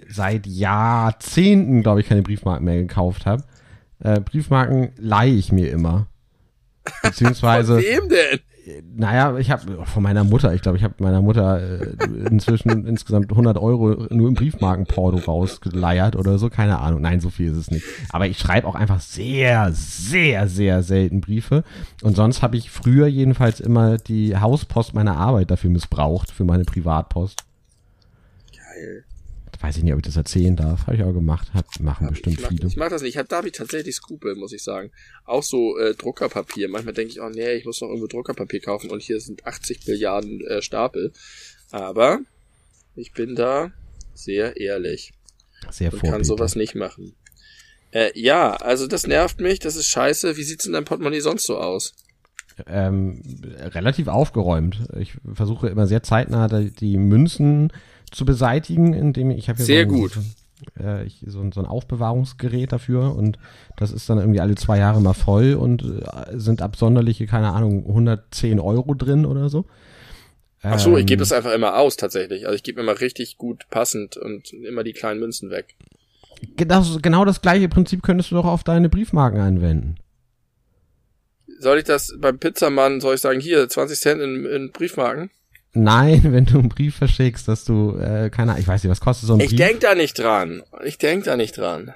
[0.09, 3.43] seit Jahrzehnten, glaube ich, keine Briefmarken mehr gekauft habe.
[4.03, 6.07] Äh, Briefmarken leihe ich mir immer.
[7.03, 7.75] Beziehungsweise.
[7.75, 8.39] Von wem denn?
[8.95, 11.95] Naja, ich habe von meiner Mutter, ich glaube, ich habe meiner Mutter äh,
[12.29, 17.01] inzwischen insgesamt 100 Euro nur im Briefmarkenporto rausgeleiert oder so, keine Ahnung.
[17.01, 17.85] Nein, so viel ist es nicht.
[18.11, 21.63] Aber ich schreibe auch einfach sehr, sehr, sehr selten Briefe.
[22.03, 26.63] Und sonst habe ich früher jedenfalls immer die Hauspost meiner Arbeit dafür missbraucht, für meine
[26.63, 27.43] Privatpost.
[29.63, 30.87] Weiß ich nicht, ob ich das erzählen darf.
[30.87, 31.53] Habe ich auch gemacht.
[31.53, 32.67] Hab, machen hab bestimmt ich mach, viele.
[32.67, 33.11] Ich mache das nicht.
[33.11, 34.91] Ich hab, da habe ich tatsächlich Skrupel, muss ich sagen.
[35.23, 36.67] Auch so äh, Druckerpapier.
[36.67, 39.87] Manchmal denke ich, oh nee, ich muss noch irgendwo Druckerpapier kaufen und hier sind 80
[39.87, 41.13] Milliarden äh, Stapel.
[41.71, 42.19] Aber
[42.97, 43.71] ich bin da
[44.13, 45.13] sehr ehrlich.
[45.71, 47.15] Sehr Und kann sowas nicht machen.
[47.91, 50.35] Äh, ja, also das nervt mich, das ist scheiße.
[50.35, 51.93] Wie sieht's in deinem Portemonnaie sonst so aus?
[52.67, 53.21] Ähm,
[53.57, 54.89] relativ aufgeräumt.
[54.99, 57.71] Ich versuche immer sehr zeitnah die Münzen
[58.13, 60.17] zu beseitigen, indem ich habe ja Sehr so ein, gut.
[60.79, 63.37] äh, ich, so, so, ein Aufbewahrungsgerät dafür und
[63.75, 67.85] das ist dann irgendwie alle zwei Jahre mal voll und äh, sind absonderliche, keine Ahnung,
[67.87, 69.65] 110 Euro drin oder so.
[70.61, 72.45] Ach so, ich gebe ähm, das einfach immer aus tatsächlich.
[72.45, 75.75] Also ich gebe immer richtig gut passend und immer die kleinen Münzen weg.
[76.55, 79.95] Genau, genau das gleiche Prinzip könntest du doch auf deine Briefmarken anwenden.
[81.59, 85.31] Soll ich das beim Pizzamann, soll ich sagen, hier, 20 Cent in, in Briefmarken?
[85.73, 89.27] Nein, wenn du einen Brief verschickst, dass du, äh, keine ich weiß nicht, was kostet
[89.27, 89.59] so ein ich Brief?
[89.59, 90.63] Ich denk da nicht dran.
[90.83, 91.93] Ich denk da nicht dran.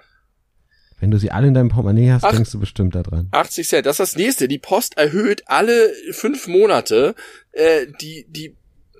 [0.99, 3.27] Wenn du sie alle in deinem Portemonnaie hast, Ach, denkst du bestimmt da dran.
[3.31, 4.47] 80 Cent, das ist das nächste.
[4.47, 7.13] Die Post erhöht alle fünf Monate
[7.51, 8.55] äh, die, die,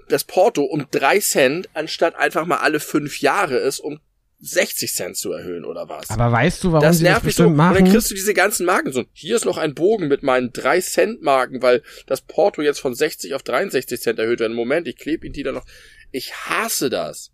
[0.08, 4.00] das Porto um drei Cent, anstatt einfach mal alle fünf Jahre es um
[4.40, 6.10] 60 Cent zu erhöhen oder was.
[6.10, 7.56] Aber weißt du, warum das sie nervt das bestimmt so.
[7.56, 7.78] machen?
[7.78, 9.06] Und dann kriegst du diese ganzen Marken so.
[9.14, 12.94] Hier ist noch ein Bogen mit meinen 3 Cent Marken, weil das Porto jetzt von
[12.94, 14.52] 60 auf 63 Cent erhöht wird.
[14.52, 15.66] Moment, ich klebe ihn die da noch.
[16.12, 17.32] Ich hasse das.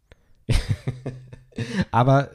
[1.91, 2.31] Aber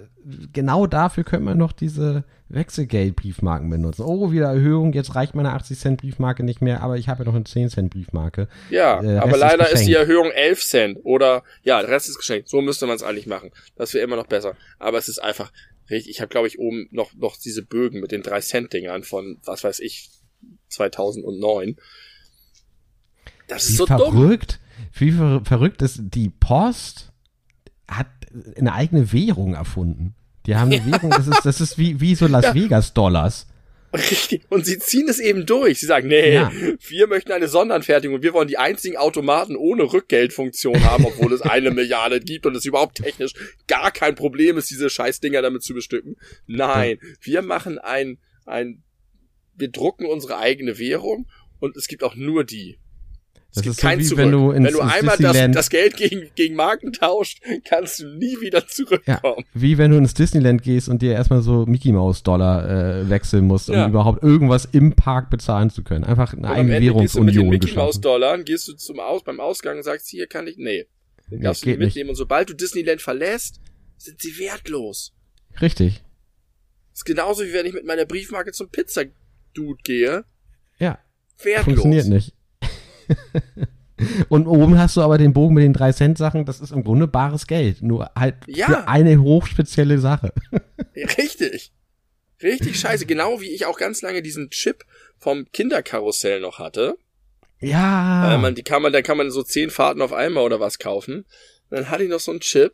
[0.52, 4.02] genau dafür könnte man noch diese Wechselgeld-Briefmarken benutzen.
[4.02, 7.24] Oh, wieder Erhöhung, jetzt reicht meine 80 Cent Briefmarke nicht mehr, aber ich habe ja
[7.26, 8.48] noch eine 10 Cent Briefmarke.
[8.70, 12.18] Ja, äh, aber leider ist, ist, die Erhöhung 11 Cent oder ja, der Rest ist
[12.18, 12.48] geschenkt.
[12.48, 13.50] So müsste man es eigentlich machen.
[13.76, 14.54] Das wäre immer noch besser.
[14.78, 15.52] Aber es ist einfach
[15.90, 16.10] richtig.
[16.10, 19.38] Ich habe glaube ich oben noch noch diese Bögen mit den 3 Cent Dingern von
[19.44, 20.10] was weiß ich
[20.68, 21.76] 2009.
[23.46, 24.52] Das ist Wie so verrückt.
[24.52, 24.58] Dumm.
[24.94, 27.12] Wie ver verrückt ist die Post
[27.88, 28.06] hat
[28.56, 30.14] eine eigene Währung erfunden.
[30.48, 32.54] Die haben eine Währung, das ist, das ist wie, wie so Las ja.
[32.54, 33.46] Vegas Dollars.
[33.92, 34.46] Richtig.
[34.48, 35.78] Und sie ziehen es eben durch.
[35.78, 36.50] Sie sagen, nee, ja.
[36.88, 41.42] wir möchten eine Sonderanfertigung und wir wollen die einzigen Automaten ohne Rückgeldfunktion haben, obwohl es
[41.42, 43.32] eine Milliarde gibt und es überhaupt technisch
[43.66, 46.16] gar kein Problem ist, diese Scheißdinger damit zu bestücken.
[46.46, 47.08] Nein, ja.
[47.20, 48.16] wir machen ein,
[48.46, 48.82] ein,
[49.54, 51.28] wir drucken unsere eigene Währung
[51.60, 52.78] und es gibt auch nur die.
[53.54, 54.18] Das ist so wie zurück.
[54.18, 58.40] wenn du Wenn du einmal das, das, Geld gegen, gegen Marken tauscht, kannst du nie
[58.40, 59.36] wieder zurückkommen.
[59.38, 63.08] Ja, wie wenn du ins Disneyland gehst und dir erstmal so Mickey Mouse Dollar äh,
[63.08, 63.88] wechseln musst, um ja.
[63.88, 66.04] überhaupt irgendwas im Park bezahlen zu können.
[66.04, 69.24] Einfach eine eigene Währungsunion gehst du mit den Mickey Mouse Dollar gehst du zum Aus,
[69.24, 70.86] beim Ausgang und sagst, hier kann ich, nee.
[71.30, 72.10] Dann darfst ja, du mitnehmen nicht.
[72.10, 73.60] und sobald du Disneyland verlässt,
[73.96, 75.14] sind sie wertlos.
[75.60, 76.02] Richtig.
[76.92, 80.24] Das ist genauso wie wenn ich mit meiner Briefmarke zum Pizza-Dude gehe.
[80.78, 80.98] Ja.
[81.42, 81.64] Wertlos.
[81.64, 82.34] Funktioniert nicht.
[84.28, 86.84] Und oben hast du aber den Bogen mit den 3 Cent Sachen, das ist im
[86.84, 88.66] Grunde bares Geld, nur halt ja.
[88.66, 90.32] für eine hochspezielle Sache.
[90.94, 91.72] Richtig.
[92.42, 94.84] Richtig scheiße, genau wie ich auch ganz lange diesen Chip
[95.18, 96.96] vom Kinderkarussell noch hatte.
[97.60, 98.34] Ja.
[98.34, 100.78] Äh, man, die kann man, da kann man so zehn Fahrten auf einmal oder was
[100.78, 101.24] kaufen.
[101.70, 102.72] Und dann hatte ich noch so einen Chip.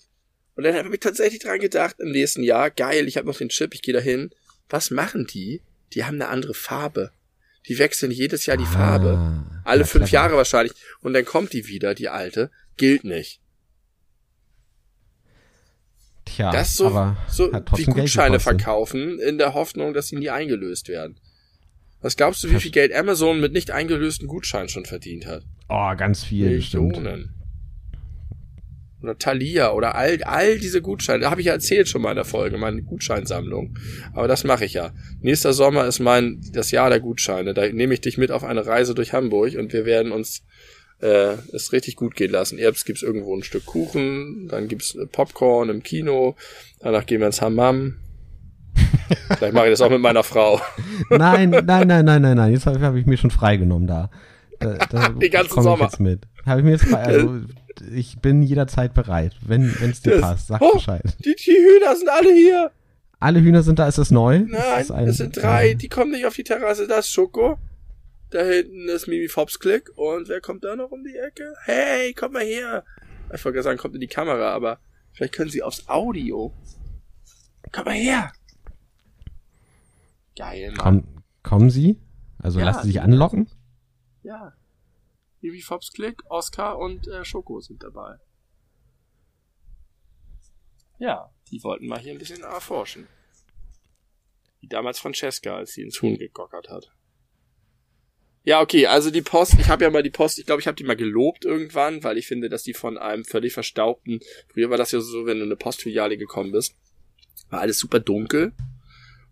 [0.57, 3.49] Und dann habe ich tatsächlich dran gedacht, im nächsten Jahr, geil, ich habe noch den
[3.49, 4.31] Chip, ich gehe da hin.
[4.69, 5.63] Was machen die?
[5.95, 7.11] Die haben eine andere Farbe.
[7.69, 9.45] Die wechseln jedes Jahr die ah, Farbe.
[9.65, 10.75] Alle ja, fünf Jahre wahrscheinlich.
[11.01, 12.51] Und dann kommt die wieder, die alte.
[12.77, 13.41] Gilt nicht.
[16.25, 21.21] Tja, das so, so wie Gutscheine verkaufen, in der Hoffnung, dass sie nie eingelöst werden.
[22.01, 25.43] Was glaubst du, wie viel Geld Amazon mit nicht eingelösten Gutscheinen schon verdient hat?
[25.69, 26.93] Oh, ganz viel Millionen.
[26.93, 27.34] bestimmt.
[29.05, 31.21] Oder Thalia oder all, all diese Gutscheine.
[31.21, 33.77] Da habe ich ja erzählt schon mal in der Folge, meine Gutscheinsammlung.
[34.15, 34.93] Aber das mache ich ja.
[35.21, 37.53] Nächster Sommer ist mein das Jahr der Gutscheine.
[37.53, 40.43] Da nehme ich dich mit auf eine Reise durch Hamburg und wir werden uns
[41.01, 42.59] äh, es richtig gut gehen lassen.
[42.59, 46.35] Erst gibt's irgendwo ein Stück Kuchen, dann gibt's Popcorn im Kino,
[46.81, 47.97] danach gehen wir ins Hammam.
[49.37, 50.61] Vielleicht mache ich das auch mit meiner Frau.
[51.11, 52.53] nein, nein, nein, nein, nein, nein.
[52.53, 54.11] Jetzt habe hab ich mir schon freigenommen da.
[54.61, 55.85] da, da Die ganzen Sommer.
[55.85, 56.27] Jetzt mit.
[56.47, 57.41] Habe ich mir jetzt frei, also
[57.93, 60.47] ich bin jederzeit bereit, wenn es dir das, passt.
[60.49, 61.03] Sag oh, Bescheid.
[61.25, 62.71] Die, die Hühner sind alle hier.
[63.21, 63.89] Alle Hühner sind da.
[63.89, 64.41] Ist das neu?
[64.41, 65.75] Nein, es sind drei.
[65.75, 66.87] Die kommen nicht auf die Terrasse.
[66.87, 67.59] Das ist Schoko.
[68.31, 69.91] Da hinten ist Mimi Fops Klick.
[69.97, 71.55] Und wer kommt da noch um die Ecke?
[71.65, 72.85] Hey, komm mal her.
[73.33, 74.79] Ich wollte sagen, kommt in die Kamera, aber
[75.13, 76.53] vielleicht können sie aufs Audio.
[77.73, 78.33] Komm mal her.
[80.37, 80.79] Geil, Mann.
[80.79, 81.99] Komm, kommen sie?
[82.39, 83.49] Also ja, lassen sie sich anlocken?
[84.23, 84.53] Ja.
[85.45, 88.17] Mimi Fops Klick, Oscar und äh, Schoko sind dabei.
[90.99, 93.07] Ja, die wollten mal hier ein bisschen erforschen.
[94.61, 96.91] Wie damals Francesca, als sie ins Huhn gegockert hat.
[98.45, 100.77] Ja, okay, also die Post, ich habe ja mal die Post, ich glaube, ich habe
[100.77, 104.79] die mal gelobt irgendwann, weil ich finde, dass die von einem völlig verstaubten, früher war
[104.79, 106.75] das ja so, wenn du in eine Postfiliale gekommen bist,
[107.51, 108.55] war alles super dunkel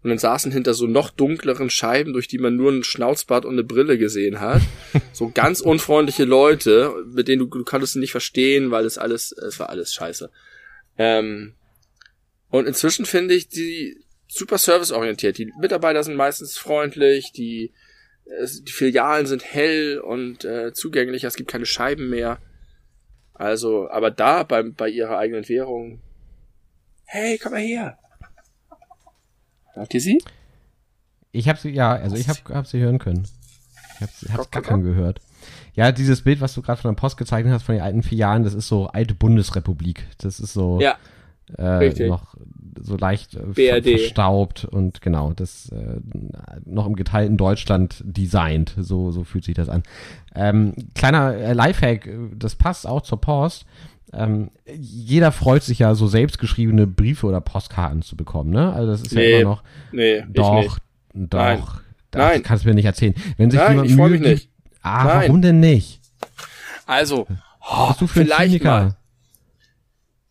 [0.02, 3.52] und dann saßen hinter so noch dunkleren Scheiben, durch die man nur ein Schnauzbart und
[3.52, 4.62] eine Brille gesehen hat,
[5.12, 9.60] so ganz unfreundliche Leute, mit denen du, du konntest nicht verstehen, weil es alles, es
[9.60, 10.30] war alles scheiße.
[10.98, 11.54] Ähm,
[12.50, 13.96] und inzwischen finde ich die
[14.28, 15.38] super serviceorientiert.
[15.38, 17.72] Die Mitarbeiter sind meistens freundlich, die
[18.24, 22.38] die Filialen sind hell und äh, zugänglicher, es gibt keine Scheiben mehr.
[23.34, 26.00] Also, aber da bei, bei ihrer eigenen Währung,
[27.04, 27.98] hey, komm mal her.
[29.74, 30.22] Hört ihr sie?
[31.32, 33.26] Ich habe sie, ja, also ich habe hab sie hören können.
[33.94, 34.00] Ich
[34.30, 35.20] habe hab's gackern gehört.
[35.74, 38.42] Ja, dieses Bild, was du gerade von der Post gezeichnet hast, von den alten Filialen,
[38.42, 40.06] das ist so alte Bundesrepublik.
[40.18, 40.96] Das ist so ja,
[41.58, 42.34] äh, noch
[42.80, 46.00] so leicht äh, verstaubt und genau, das äh,
[46.64, 48.74] noch im geteilten Deutschland designt.
[48.78, 49.82] So, so fühlt sich das an.
[50.34, 53.66] Ähm, kleiner äh, Lifehack, das passt auch zur Post.
[54.14, 58.72] Ähm, jeder freut sich ja, so selbstgeschriebene Briefe oder Postkarten zu bekommen, ne?
[58.72, 59.62] Also das ist nee, ja immer noch.
[59.90, 60.78] Nee, doch,
[61.14, 61.38] doch.
[61.38, 61.62] Nein.
[62.10, 62.42] Das Nein.
[62.42, 63.14] kannst du mir nicht erzählen.
[63.38, 64.48] Wenn sich Nein, jemand ich freue mich nicht.
[64.82, 65.22] Ah, Nein.
[65.22, 66.00] warum denn nicht?
[66.84, 67.26] Also,
[67.70, 68.96] oh, du für vielleicht mal.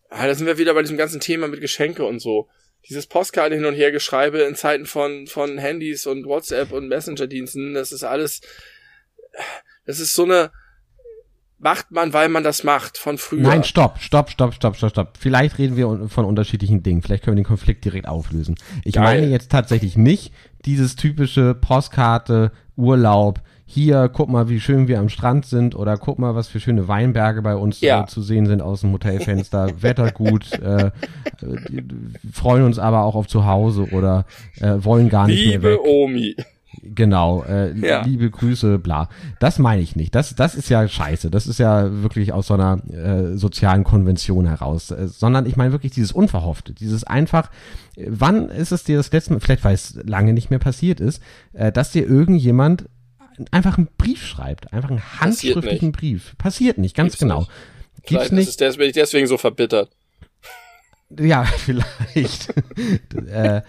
[0.08, 2.48] Ah, da sind wir wieder bei diesem ganzen Thema mit Geschenke und so.
[2.88, 7.74] Dieses Postkarte hin und her geschreibe in Zeiten von, von Handys und WhatsApp und Messenger-Diensten,
[7.74, 8.42] das ist alles,
[9.86, 10.50] das ist so eine,
[11.62, 13.42] macht man, weil man das macht, von früher.
[13.42, 15.18] Nein, stopp, stopp, stopp, stopp, stopp, stopp.
[15.18, 17.02] Vielleicht reden wir von unterschiedlichen Dingen.
[17.02, 18.56] Vielleicht können wir den Konflikt direkt auflösen.
[18.84, 19.04] Ich Geil.
[19.20, 20.32] meine jetzt tatsächlich nicht
[20.64, 26.18] dieses typische Postkarte, Urlaub, hier, guck mal, wie schön wir am Strand sind oder guck
[26.18, 28.02] mal, was für schöne Weinberge bei uns ja.
[28.02, 29.70] äh, zu sehen sind aus dem Hotelfenster.
[29.82, 30.90] Wetter gut, äh,
[32.30, 34.26] freuen uns aber auch auf zu Hause oder
[34.60, 35.80] äh, wollen gar nicht Liebe mehr weg.
[35.84, 36.36] Omi.
[36.80, 38.02] Genau, äh, ja.
[38.02, 39.08] liebe Grüße, bla.
[39.40, 40.14] Das meine ich nicht.
[40.14, 41.30] Das, das ist ja scheiße.
[41.30, 44.90] Das ist ja wirklich aus so einer äh, sozialen Konvention heraus.
[44.90, 47.50] Äh, sondern ich meine wirklich dieses Unverhoffte, dieses einfach,
[47.96, 51.00] äh, wann ist es dir das letzte Mal, vielleicht weil es lange nicht mehr passiert
[51.00, 51.22] ist,
[51.52, 52.86] äh, dass dir irgendjemand
[53.50, 56.36] einfach einen Brief schreibt, einfach einen handschriftlichen Brief.
[56.38, 57.40] Passiert nicht, ganz Gibt's genau.
[57.40, 57.50] Nicht.
[57.50, 58.48] Gibt's vielleicht nicht.
[58.48, 59.90] Ist des, bin ich deswegen so verbittert.
[61.18, 62.52] Ja, vielleicht.
[63.28, 63.62] äh,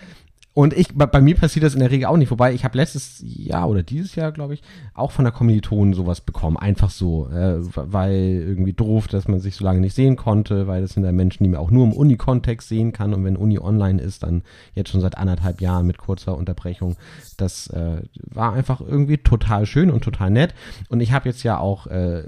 [0.55, 2.29] und ich, bei, bei, mir passiert das in der Regel auch nicht.
[2.29, 4.61] Wobei ich habe letztes Jahr oder dieses Jahr, glaube ich,
[4.93, 6.57] auch von der Kommilitonen sowas bekommen.
[6.57, 10.83] Einfach so, äh, weil irgendwie doof, dass man sich so lange nicht sehen konnte, weil
[10.83, 13.15] das sind ja Menschen, die man auch nur im Uni-Kontext sehen kann.
[13.15, 14.43] Und wenn Uni online ist, dann
[14.75, 16.97] jetzt schon seit anderthalb Jahren mit kurzer Unterbrechung.
[17.37, 20.53] Das äh, war einfach irgendwie total schön und total nett.
[20.89, 22.25] Und ich habe jetzt ja auch äh,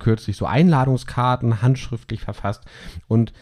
[0.00, 2.64] kürzlich so Einladungskarten handschriftlich verfasst.
[3.06, 3.32] Und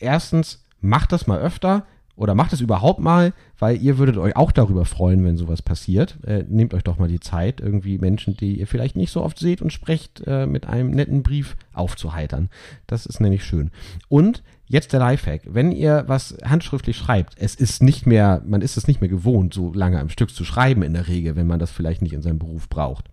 [0.00, 4.52] erstens, macht das mal öfter oder macht es überhaupt mal, weil ihr würdet euch auch
[4.52, 6.18] darüber freuen, wenn sowas passiert.
[6.24, 9.38] Äh, nehmt euch doch mal die Zeit, irgendwie Menschen, die ihr vielleicht nicht so oft
[9.38, 12.50] seht und sprecht, äh, mit einem netten Brief aufzuheitern.
[12.86, 13.70] Das ist nämlich schön.
[14.08, 15.42] Und jetzt der Lifehack.
[15.44, 19.54] Wenn ihr was handschriftlich schreibt, es ist nicht mehr, man ist es nicht mehr gewohnt,
[19.54, 22.22] so lange am Stück zu schreiben in der Regel, wenn man das vielleicht nicht in
[22.22, 23.10] seinem Beruf braucht.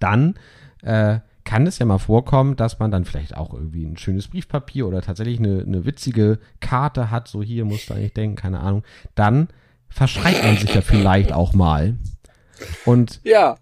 [0.00, 0.34] Dann
[0.82, 1.20] äh,
[1.52, 5.02] kann es ja mal vorkommen, dass man dann vielleicht auch irgendwie ein schönes Briefpapier oder
[5.02, 8.84] tatsächlich eine, eine witzige Karte hat, so hier musst du eigentlich denken, keine Ahnung,
[9.14, 9.48] dann
[9.90, 11.98] verschreibt man sich ja vielleicht auch mal.
[12.86, 13.56] Und ja.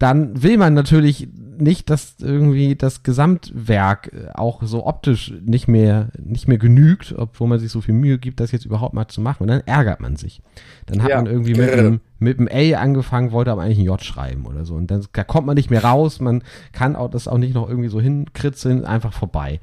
[0.00, 1.28] Dann will man natürlich
[1.58, 7.48] nicht, dass irgendwie das Gesamtwerk äh, auch so optisch nicht mehr, nicht mehr genügt, obwohl
[7.48, 9.42] man sich so viel Mühe gibt, das jetzt überhaupt mal zu machen.
[9.42, 10.40] Und dann ärgert man sich.
[10.86, 11.16] Dann hat ja.
[11.16, 14.64] man irgendwie mit einem, mit einem A angefangen, wollte aber eigentlich ein J schreiben oder
[14.64, 14.74] so.
[14.74, 17.68] Und dann da kommt man nicht mehr raus, man kann auch das auch nicht noch
[17.68, 19.60] irgendwie so hinkritzeln, einfach vorbei.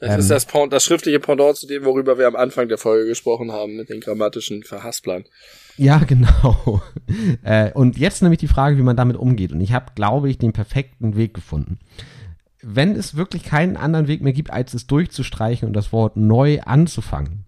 [0.00, 3.06] Das ähm, ist das, das schriftliche Pendant zu dem, worüber wir am Anfang der Folge
[3.06, 5.24] gesprochen haben, mit den grammatischen Verhasplern.
[5.76, 6.82] Ja, genau.
[7.42, 9.52] äh, und jetzt nämlich die Frage, wie man damit umgeht.
[9.52, 11.78] Und ich habe, glaube ich, den perfekten Weg gefunden.
[12.62, 16.60] Wenn es wirklich keinen anderen Weg mehr gibt, als es durchzustreichen und das Wort neu
[16.60, 17.44] anzufangen,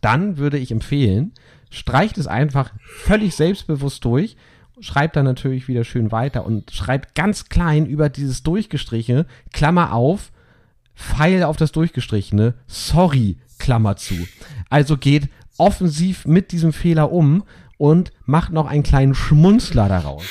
[0.00, 1.32] dann würde ich empfehlen,
[1.70, 4.36] streicht es einfach völlig selbstbewusst durch,
[4.80, 10.32] schreibt dann natürlich wieder schön weiter und schreibt ganz klein über dieses Durchgestrichene, Klammer auf,
[10.96, 14.14] Pfeil auf das Durchgestrichene, sorry, Klammer zu.
[14.70, 15.28] Also geht
[15.58, 17.44] offensiv mit diesem Fehler um
[17.78, 20.24] und macht noch einen kleinen Schmunzler daraus.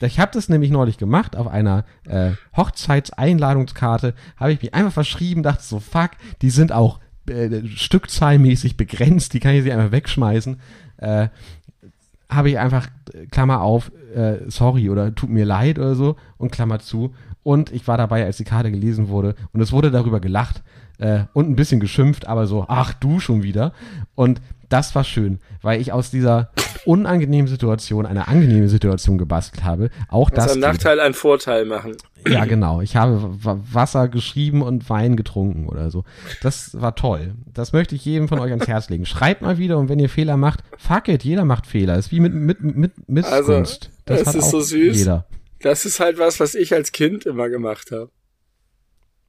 [0.00, 5.42] Ich habe das nämlich neulich gemacht auf einer äh, Hochzeitseinladungskarte, habe ich mich einfach verschrieben,
[5.44, 10.60] dachte so, fuck, die sind auch äh, stückzahlmäßig begrenzt, die kann ich sie einfach wegschmeißen.
[10.96, 11.28] Äh,
[12.28, 12.88] habe ich einfach,
[13.30, 17.14] Klammer auf, äh, sorry oder tut mir leid oder so und Klammer zu.
[17.42, 20.62] Und ich war dabei, als die Karte gelesen wurde und es wurde darüber gelacht
[20.98, 23.72] äh, und ein bisschen geschimpft, aber so, ach du schon wieder.
[24.14, 26.50] Und das war schön, weil ich aus dieser
[26.86, 29.90] unangenehmen Situation eine angenehme Situation gebastelt habe.
[30.08, 30.48] Auch das.
[30.48, 31.96] Also Nachteil einen Vorteil machen.
[32.26, 32.80] Ja, genau.
[32.80, 36.04] Ich habe Wasser geschrieben und Wein getrunken oder so.
[36.40, 37.34] Das war toll.
[37.52, 39.06] Das möchte ich jedem von euch ans Herz legen.
[39.06, 41.98] Schreibt mal wieder und wenn ihr Fehler macht, fuck it, jeder macht Fehler.
[41.98, 43.30] ist wie mit, mit, mit Missgunst.
[43.32, 43.62] Also,
[44.06, 44.96] das, das ist so süß.
[44.96, 45.26] Jeder.
[45.62, 48.10] Das ist halt was, was ich als Kind immer gemacht habe.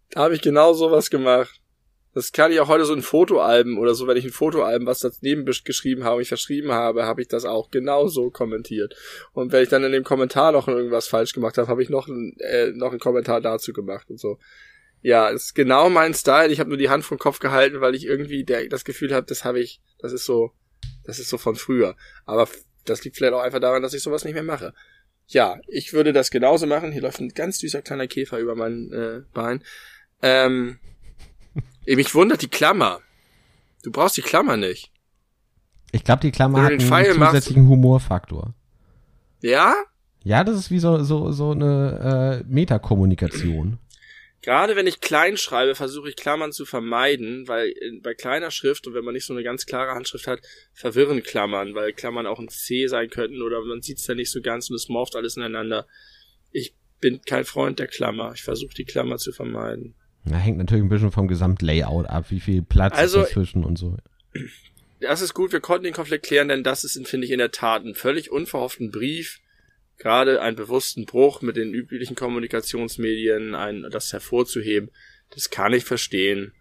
[0.10, 1.62] Da habe ich genau sowas gemacht.
[2.14, 5.00] Das kann ich auch heute so in Fotoalben oder so, wenn ich ein Fotoalben, was
[5.00, 8.96] daneben geschrieben habe, ich verschrieben habe, habe ich das auch genauso kommentiert.
[9.34, 12.08] Und wenn ich dann in dem Kommentar noch irgendwas falsch gemacht habe, habe ich noch,
[12.08, 14.38] ein, äh, noch einen Kommentar dazu gemacht und so.
[15.02, 16.52] Ja, ist genau mein Style.
[16.52, 19.26] Ich habe nur die Hand vom Kopf gehalten, weil ich irgendwie der, das Gefühl habe,
[19.26, 20.52] das habe ich, das ist so,
[21.04, 21.96] das ist so von früher.
[22.26, 22.48] Aber
[22.86, 24.74] das liegt vielleicht auch einfach daran, dass ich sowas nicht mehr mache.
[25.28, 26.92] Ja, ich würde das genauso machen.
[26.92, 29.64] Hier läuft ein ganz süßer kleiner Käfer über mein äh, Bein.
[30.22, 30.80] Ähm,
[31.86, 33.00] mich wundert die Klammer.
[33.84, 34.92] Du brauchst die Klammer nicht.
[35.92, 38.54] Ich glaube, die Klammer hat einen Pfeil zusätzlichen machst, Humorfaktor.
[39.42, 39.76] Ja?
[40.24, 43.78] Ja, das ist wie so, so, so eine äh, Metakommunikation.
[44.44, 48.94] Gerade wenn ich klein schreibe, versuche ich Klammern zu vermeiden, weil bei kleiner Schrift und
[48.94, 50.42] wenn man nicht so eine ganz klare Handschrift hat,
[50.74, 54.30] verwirren Klammern, weil Klammern auch ein C sein könnten oder man sieht es ja nicht
[54.30, 55.88] so ganz und es morpht alles ineinander.
[56.52, 58.34] Ich bin kein Freund der Klammer.
[58.36, 59.96] Ich versuche die Klammer zu vermeiden.
[60.26, 63.78] Ja, hängt natürlich ein bisschen vom Gesamtlayout ab, wie viel Platz also, ist dazwischen und
[63.78, 63.96] so.
[65.00, 67.52] Das ist gut, wir konnten den Konflikt klären, denn das ist, finde ich, in der
[67.52, 69.40] Tat ein völlig unverhofften Brief.
[69.98, 74.90] Gerade einen bewussten Bruch mit den üblichen Kommunikationsmedien, ein, das hervorzuheben,
[75.30, 76.54] das kann ich verstehen.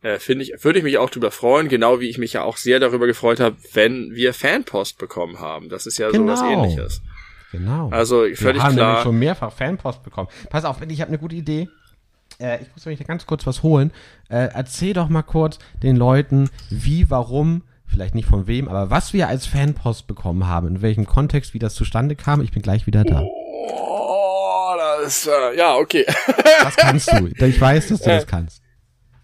[0.00, 2.56] Äh, finde ich, würde ich mich auch darüber freuen, genau wie ich mich ja auch
[2.56, 5.68] sehr darüber gefreut habe, wenn wir Fanpost bekommen haben.
[5.68, 6.36] Das ist ja genau.
[6.36, 7.02] sowas ähnliches.
[7.50, 7.88] Genau.
[7.90, 9.02] Also völlig wir haben klar.
[9.02, 10.28] schon mehrfach Fanpost bekommen.
[10.50, 11.68] Pass auf, ich habe eine gute Idee.
[12.38, 13.90] Äh, ich muss mich da ganz kurz was holen.
[14.28, 19.12] Äh, erzähl doch mal kurz den Leuten, wie, warum, vielleicht nicht von wem, aber was
[19.12, 22.40] wir als Fanpost bekommen haben, in welchem Kontext, wie das zustande kam.
[22.42, 23.22] Ich bin gleich wieder da.
[23.22, 26.06] Oh, das ist, äh, ja, okay.
[26.62, 27.26] das kannst du.
[27.26, 28.62] Ich weiß, dass du das kannst.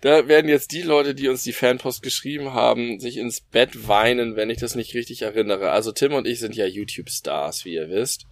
[0.01, 4.37] Da werden jetzt die Leute, die uns die Fanpost geschrieben haben, sich ins Bett weinen,
[4.37, 5.71] wenn ich das nicht richtig erinnere.
[5.71, 8.27] Also Tim und ich sind ja YouTube-Stars, wie ihr wisst.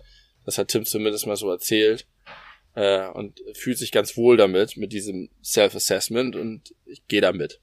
[0.45, 2.07] Das hat Tim zumindest mal so erzählt
[2.75, 7.61] äh, und fühlt sich ganz wohl damit, mit diesem Self-Assessment und ich gehe damit.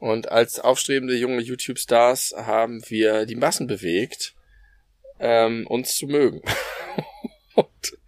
[0.00, 4.34] Und als aufstrebende junge YouTube-Stars haben wir die Massen bewegt,
[5.20, 6.40] ähm, uns zu mögen.
[7.54, 7.98] und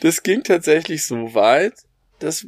[0.00, 1.74] das ging tatsächlich so weit,
[2.18, 2.46] dass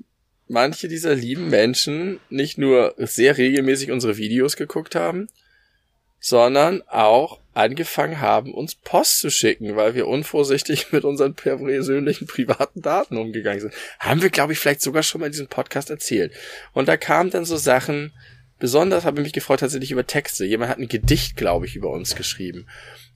[0.48, 5.28] manche dieser lieben Menschen nicht nur sehr regelmäßig unsere Videos geguckt haben,
[6.19, 12.81] sondern auch angefangen haben, uns Post zu schicken, weil wir unvorsichtig mit unseren persönlichen privaten
[12.81, 13.74] Daten umgegangen sind.
[13.98, 16.32] Haben wir, glaube ich, vielleicht sogar schon mal in diesem Podcast erzählt.
[16.73, 18.15] Und da kamen dann so Sachen,
[18.60, 20.44] besonders habe ich mich gefreut tatsächlich über Texte.
[20.44, 22.66] Jemand hat ein Gedicht, glaube ich, über uns geschrieben.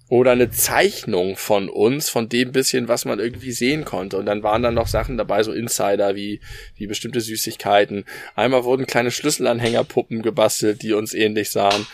[0.09, 4.19] Oder eine Zeichnung von uns, von dem bisschen, was man irgendwie sehen konnte.
[4.19, 6.41] Und dann waren dann noch Sachen dabei, so Insider wie,
[6.77, 8.05] wie bestimmte Süßigkeiten.
[8.35, 11.87] Einmal wurden kleine Schlüsselanhängerpuppen gebastelt, die uns ähnlich sahen.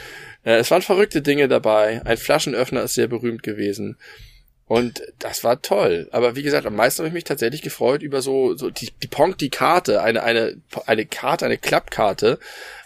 [0.44, 2.02] Äh, es waren verrückte Dinge dabei.
[2.05, 3.97] Ein Flaschenöffner ist sehr berühmt gewesen.
[4.70, 6.09] Und das war toll.
[6.12, 9.09] Aber wie gesagt, am meisten habe ich mich tatsächlich gefreut über so, so die, die
[9.09, 12.39] Pong, die Karte, eine, eine, eine Karte, eine Klappkarte,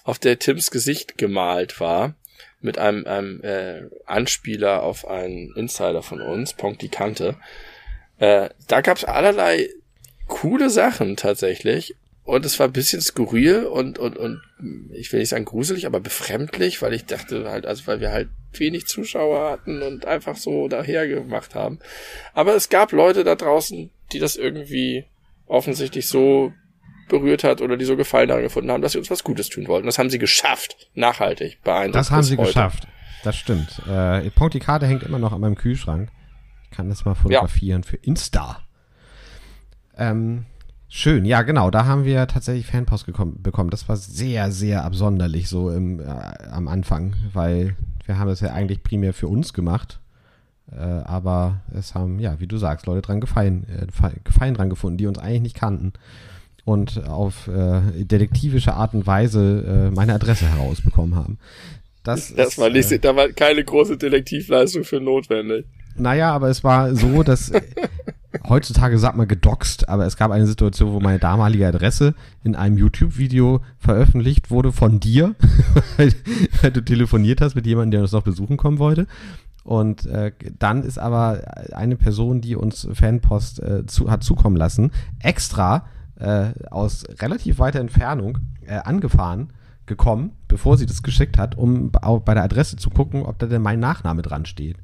[0.04, 2.14] auf der Tims Gesicht gemalt war.
[2.60, 7.36] Mit einem, einem äh, Anspieler auf einen Insider von uns, Ponk die Kante.
[8.18, 9.68] Äh, da gab's allerlei
[10.28, 11.94] coole Sachen tatsächlich.
[12.24, 14.40] Und es war ein bisschen skurril und, und, und
[14.94, 18.30] ich will nicht sagen gruselig, aber befremdlich, weil ich dachte halt, also weil wir halt
[18.54, 21.80] wenig Zuschauer hatten und einfach so daher gemacht haben.
[22.32, 25.04] Aber es gab Leute da draußen, die das irgendwie
[25.46, 26.54] offensichtlich so
[27.08, 29.66] berührt hat oder die so Gefallen daran gefunden haben, dass sie uns was Gutes tun
[29.68, 29.86] wollten.
[29.86, 30.88] Das haben sie geschafft.
[30.94, 31.62] Nachhaltig.
[31.62, 31.94] Beeindruckend.
[31.94, 32.48] Das haben sie heute.
[32.48, 32.88] geschafft.
[33.22, 33.80] Das stimmt.
[33.88, 36.10] Äh, Punkt, die Karte hängt immer noch an meinem Kühlschrank.
[36.64, 37.88] Ich kann das mal fotografieren ja.
[37.88, 38.58] für Insta.
[39.96, 40.44] Ähm,
[40.88, 43.70] schön, ja genau, da haben wir tatsächlich Fanpost gekommen, bekommen.
[43.70, 48.52] Das war sehr, sehr absonderlich so im, äh, am Anfang, weil wir haben das ja
[48.52, 50.00] eigentlich primär für uns gemacht.
[50.72, 53.86] Äh, aber es haben, ja, wie du sagst, Leute dran gefallen, äh,
[54.24, 55.92] gefallen dran gefunden, die uns eigentlich nicht kannten
[56.64, 61.38] und auf äh, detektivische Art und Weise äh, meine Adresse herausbekommen haben.
[62.02, 65.66] Das, war nicht, äh, da war keine große Detektivleistung für notwendig.
[65.96, 67.52] Naja, aber es war so, dass
[68.48, 72.78] heutzutage sagt man gedoxt, aber es gab eine Situation, wo meine damalige Adresse in einem
[72.78, 75.34] YouTube-Video veröffentlicht wurde von dir,
[75.96, 79.06] weil du telefoniert hast mit jemandem, der uns noch besuchen kommen wollte.
[79.62, 81.42] Und äh, dann ist aber
[81.72, 85.86] eine Person, die uns Fanpost äh, zu, hat zukommen lassen, extra
[86.18, 89.52] äh, aus relativ weiter Entfernung äh, angefahren
[89.86, 93.46] gekommen, bevor sie das geschickt hat, um auch bei der Adresse zu gucken, ob da
[93.46, 94.76] denn mein Nachname dran steht.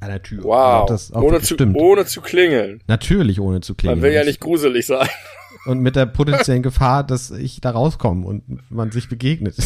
[0.00, 0.44] An der Tür.
[0.44, 0.86] Wow.
[0.86, 2.80] Das, ohne, zu, ohne zu klingeln.
[2.86, 3.98] Natürlich ohne zu klingeln.
[3.98, 5.08] Man will ja nicht gruselig sein.
[5.66, 9.56] Und mit der potenziellen Gefahr, dass ich da rauskomme und man sich begegnet.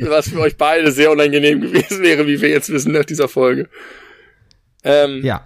[0.00, 3.68] Was für euch beide sehr unangenehm gewesen wäre, wie wir jetzt wissen nach dieser Folge.
[4.84, 5.44] Ähm, ja.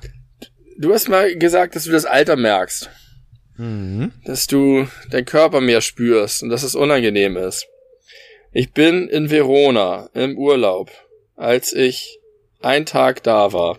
[0.78, 2.90] Du hast mal gesagt, dass du das Alter merkst.
[3.56, 4.12] Mhm.
[4.24, 7.66] Dass du deinen Körper mehr spürst und dass es unangenehm ist.
[8.52, 10.90] Ich bin in Verona im Urlaub,
[11.36, 12.18] als ich
[12.60, 13.78] ein Tag da war,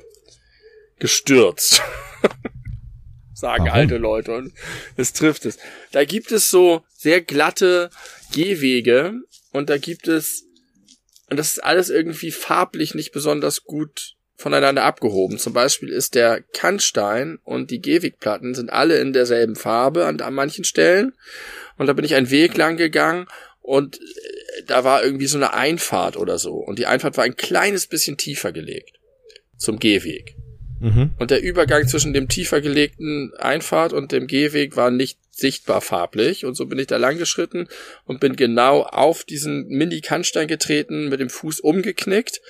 [1.00, 1.82] gestürzt.
[3.34, 3.78] Sagen Warum?
[3.78, 4.54] alte Leute und
[4.96, 5.58] es trifft es.
[5.92, 7.92] Da gibt es so sehr glatte
[8.34, 9.14] Gehwege
[9.52, 10.44] und da gibt es
[11.30, 15.40] und das ist alles irgendwie farblich nicht besonders gut voneinander abgehoben.
[15.40, 20.34] Zum Beispiel ist der Kannstein und die Gehwegplatten sind alle in derselben Farbe an, an
[20.34, 21.14] manchen Stellen.
[21.78, 23.28] Und da bin ich einen Weg lang gegangen
[23.62, 26.54] und äh, da war irgendwie so eine Einfahrt oder so.
[26.54, 29.00] Und die Einfahrt war ein kleines bisschen tiefer gelegt
[29.58, 30.36] zum Gehweg.
[30.80, 31.12] Mhm.
[31.18, 36.46] Und der Übergang zwischen dem tiefer gelegten Einfahrt und dem Gehweg war nicht sichtbar farblich.
[36.46, 37.68] Und so bin ich da lang geschritten
[38.06, 42.42] und bin genau auf diesen Mini-Kannstein getreten, mit dem Fuß umgeknickt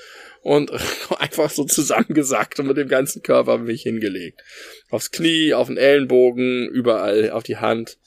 [0.47, 0.71] und
[1.19, 4.41] einfach so zusammengesackt und mit dem ganzen Körper mich hingelegt.
[4.89, 7.97] Aufs Knie, auf den Ellenbogen, überall, auf die Hand.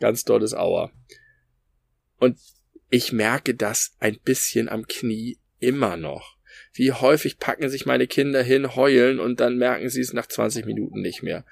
[0.00, 0.92] Ganz dolles Auer.
[2.18, 2.38] Und
[2.88, 6.38] ich merke das ein bisschen am Knie immer noch.
[6.72, 10.64] Wie häufig packen sich meine Kinder hin, heulen und dann merken sie es nach 20
[10.64, 11.44] Minuten nicht mehr.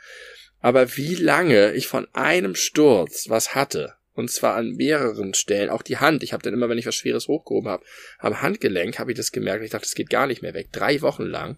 [0.60, 5.70] Aber wie lange ich von einem Sturz was hatte, und zwar an mehreren Stellen.
[5.70, 6.22] Auch die Hand.
[6.22, 7.84] Ich habe dann immer, wenn ich was Schweres hochgehoben habe,
[8.18, 9.64] am Handgelenk habe ich das gemerkt.
[9.64, 10.68] Ich dachte, das geht gar nicht mehr weg.
[10.72, 11.56] Drei Wochen lang.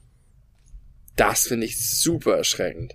[1.17, 2.95] Das finde ich super erschreckend.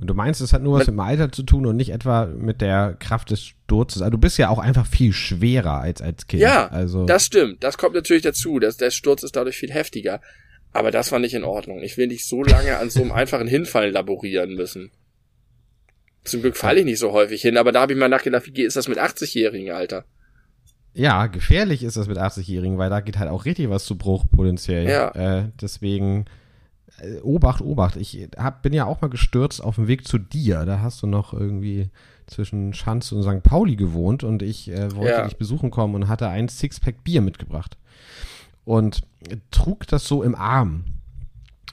[0.00, 2.24] Und du meinst, es hat nur was mit dem Alter zu tun und nicht etwa
[2.24, 4.00] mit der Kraft des Sturzes.
[4.00, 6.40] Also du bist ja auch einfach viel schwerer als als Kind.
[6.40, 7.62] Ja, also das stimmt.
[7.62, 8.58] Das kommt natürlich dazu.
[8.58, 10.22] Dass der Sturz ist dadurch viel heftiger.
[10.72, 11.82] Aber das war nicht in Ordnung.
[11.82, 14.90] Ich will nicht so lange an so einem einfachen Hinfallen laborieren müssen.
[16.24, 18.62] Zum Glück falle ich nicht so häufig hin, aber da habe ich mal nachgedacht, wie
[18.62, 20.04] ist das mit 80-Jährigen, Alter?
[20.92, 24.24] Ja, gefährlich ist das mit 80-Jährigen, weil da geht halt auch richtig was zu Bruch
[24.30, 24.88] potenziell.
[24.88, 25.10] Ja.
[25.12, 26.26] Äh, deswegen
[27.00, 27.96] äh, Obacht, Obacht.
[27.96, 30.64] Ich hab, bin ja auch mal gestürzt auf dem Weg zu dir.
[30.64, 31.90] Da hast du noch irgendwie
[32.26, 33.42] zwischen Schanz und St.
[33.42, 35.24] Pauli gewohnt und ich äh, wollte ja.
[35.24, 37.76] dich besuchen kommen und hatte ein Sixpack Bier mitgebracht.
[38.64, 39.02] Und
[39.50, 40.84] trug das so im Arm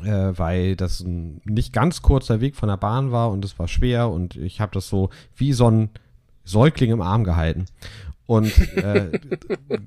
[0.04, 3.68] äh, weil das ein nicht ganz kurzer Weg von der Bahn war und es war
[3.68, 5.90] schwer und ich habe das so wie so ein
[6.44, 7.66] Säugling im Arm gehalten.
[8.28, 9.20] Und äh,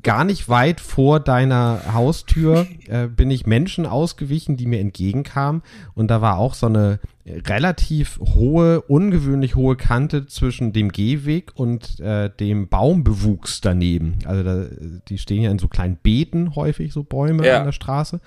[0.03, 5.63] gar nicht weit vor deiner Haustür äh, bin ich Menschen ausgewichen, die mir entgegenkamen.
[5.95, 12.01] Und da war auch so eine relativ hohe, ungewöhnlich hohe Kante zwischen dem Gehweg und
[12.01, 14.19] äh, dem Baumbewuchs daneben.
[14.25, 14.65] Also da,
[15.09, 17.59] die stehen ja in so kleinen Beeten häufig, so Bäume ja.
[17.59, 18.21] an der Straße.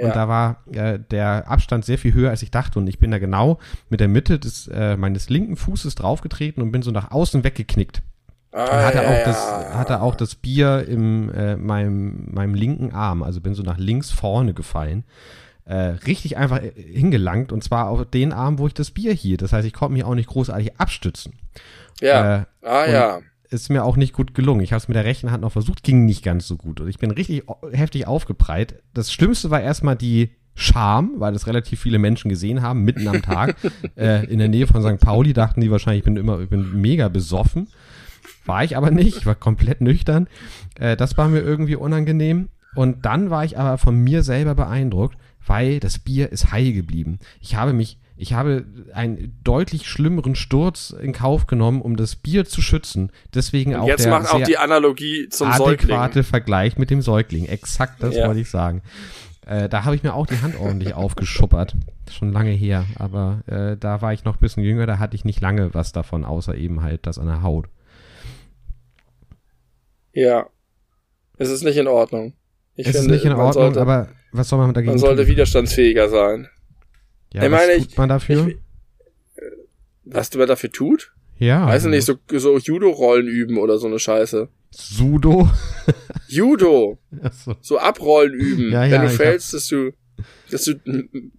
[0.00, 0.12] Und ja.
[0.12, 2.80] da war äh, der Abstand sehr viel höher, als ich dachte.
[2.80, 3.60] Und ich bin da genau
[3.90, 8.02] mit der Mitte des, äh, meines linken Fußes draufgetreten und bin so nach außen weggeknickt.
[8.52, 12.92] Ah, und hatte, ja, auch das, hatte auch das Bier im äh, meinem, meinem linken
[12.92, 15.04] Arm, also bin so nach links vorne gefallen.
[15.64, 19.42] Äh, richtig einfach äh, hingelangt und zwar auf den Arm, wo ich das Bier hielt.
[19.42, 21.34] Das heißt, ich konnte mich auch nicht großartig abstützen.
[22.00, 22.40] Ja.
[22.40, 23.20] Äh, ah ja.
[23.48, 24.62] Ist mir auch nicht gut gelungen.
[24.62, 26.80] Ich habe es mit der rechten Hand noch versucht, ging nicht ganz so gut.
[26.80, 28.82] Und ich bin richtig heftig aufgepreit.
[28.92, 33.22] Das Schlimmste war erstmal die Scham, weil das relativ viele Menschen gesehen haben, mitten am
[33.22, 33.56] Tag,
[33.96, 35.02] äh, in der Nähe von St.
[35.02, 37.68] Pauli, dachten die wahrscheinlich, ich bin immer, ich bin mega besoffen.
[38.46, 40.28] War ich aber nicht, ich war komplett nüchtern.
[40.78, 42.48] Äh, das war mir irgendwie unangenehm.
[42.74, 45.16] Und dann war ich aber von mir selber beeindruckt,
[45.46, 47.18] weil das Bier ist heil geblieben.
[47.40, 52.46] Ich habe mich, ich habe einen deutlich schlimmeren Sturz in Kauf genommen, um das Bier
[52.46, 53.10] zu schützen.
[53.34, 56.24] Deswegen Und auch jetzt der macht auch die Analogie zum adäquate Säugling.
[56.24, 57.44] Vergleich mit dem Säugling.
[57.44, 58.26] Exakt das Ja.
[58.28, 58.80] wollte ich sagen.
[59.44, 61.76] Äh, da habe ich mir auch die Hand ordentlich aufgeschuppert.
[62.10, 62.84] Schon lange her.
[62.94, 65.92] Aber äh, da war ich noch ein bisschen jünger, da hatte ich nicht lange was
[65.92, 67.66] davon, außer eben halt das an der Haut.
[70.12, 70.48] Ja.
[71.38, 72.34] Es ist nicht in Ordnung.
[72.74, 75.22] Ich es finde, ist nicht in Ordnung, sollte, aber was soll man dagegen man sollte
[75.22, 75.30] tun?
[75.30, 76.48] widerstandsfähiger sein.
[77.32, 78.48] Ja, ich was meine, tut man dafür?
[78.48, 78.56] Ich,
[80.04, 81.12] was man dafür tut?
[81.38, 81.66] ja.
[81.66, 84.48] Weiß ich nicht, so, so Judo-Rollen üben oder so eine Scheiße.
[84.70, 85.50] Sudo.
[86.28, 86.98] Judo!
[87.22, 87.56] Achso.
[87.60, 88.70] So Abrollen üben.
[88.72, 89.92] Ja, wenn ja, du ich fällst, dass du,
[90.50, 90.74] dass du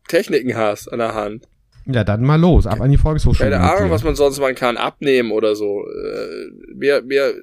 [0.07, 1.47] Techniken hast an der Hand.
[1.85, 3.49] Ja, dann mal los, ab an die Volkshochschule.
[3.49, 4.77] Keine Ahnung, was man sonst machen kann.
[4.77, 5.83] Abnehmen oder so.
[5.85, 7.33] Äh, mehr, mehr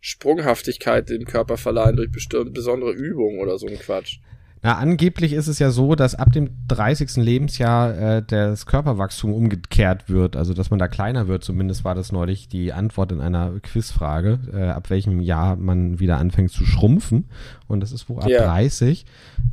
[0.00, 4.18] Sprunghaftigkeit dem Körper verleihen durch bestimmte besondere Übungen oder so ein Quatsch.
[4.60, 7.14] Na, angeblich ist es ja so, dass ab dem 30.
[7.18, 11.44] Lebensjahr äh, das Körperwachstum umgekehrt wird, also dass man da kleiner wird.
[11.44, 16.16] Zumindest war das neulich die Antwort in einer Quizfrage, äh, ab welchem Jahr man wieder
[16.18, 17.26] anfängt zu schrumpfen.
[17.68, 18.44] Und das ist wohl ab Ja.
[18.46, 19.06] 30,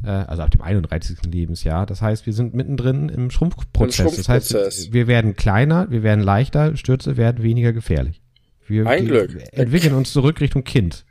[0.03, 1.19] äh, also ab dem 31.
[1.31, 1.85] Lebensjahr.
[1.85, 3.99] Das heißt, wir sind mittendrin im Schrumpfprozess.
[4.11, 4.91] Im Das heißt, Schrumpfprozess.
[4.91, 8.23] wir werden kleiner, wir werden leichter, Stürze werden weniger gefährlich.
[8.67, 9.31] Wir Ein Glück.
[9.51, 11.05] entwickeln uns zurück Richtung Kind.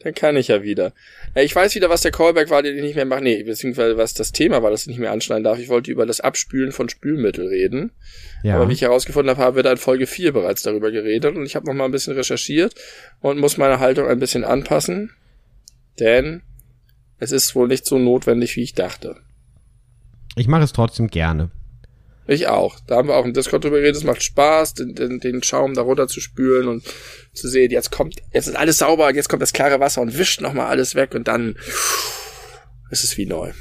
[0.00, 0.92] Dann kann ich ja wieder.
[1.34, 3.22] Ich weiß wieder, was der Callback war, den ich nicht mehr mache.
[3.22, 5.58] Nee, beziehungsweise was das Thema war, das ich nicht mehr anschneiden darf.
[5.58, 7.90] Ich wollte über das Abspülen von Spülmittel reden.
[8.42, 8.56] Ja.
[8.56, 11.46] Aber wie ich herausgefunden habe, haben wir da in Folge 4 bereits darüber geredet und
[11.46, 12.74] ich habe noch mal ein bisschen recherchiert
[13.20, 15.10] und muss meine Haltung ein bisschen anpassen,
[15.98, 16.42] denn
[17.18, 19.16] es ist wohl nicht so notwendig, wie ich dachte.
[20.36, 21.50] ich mache es trotzdem gerne.
[22.26, 22.78] Ich auch.
[22.86, 23.96] Da haben wir auch im Discord drüber geredet.
[23.96, 26.84] Es macht Spaß, den, den, den Schaum da runter zu spülen und
[27.34, 30.40] zu sehen, jetzt kommt, jetzt ist alles sauber, jetzt kommt das klare Wasser und wischt
[30.40, 31.56] nochmal alles weg und dann
[32.90, 33.52] ist es wie neu.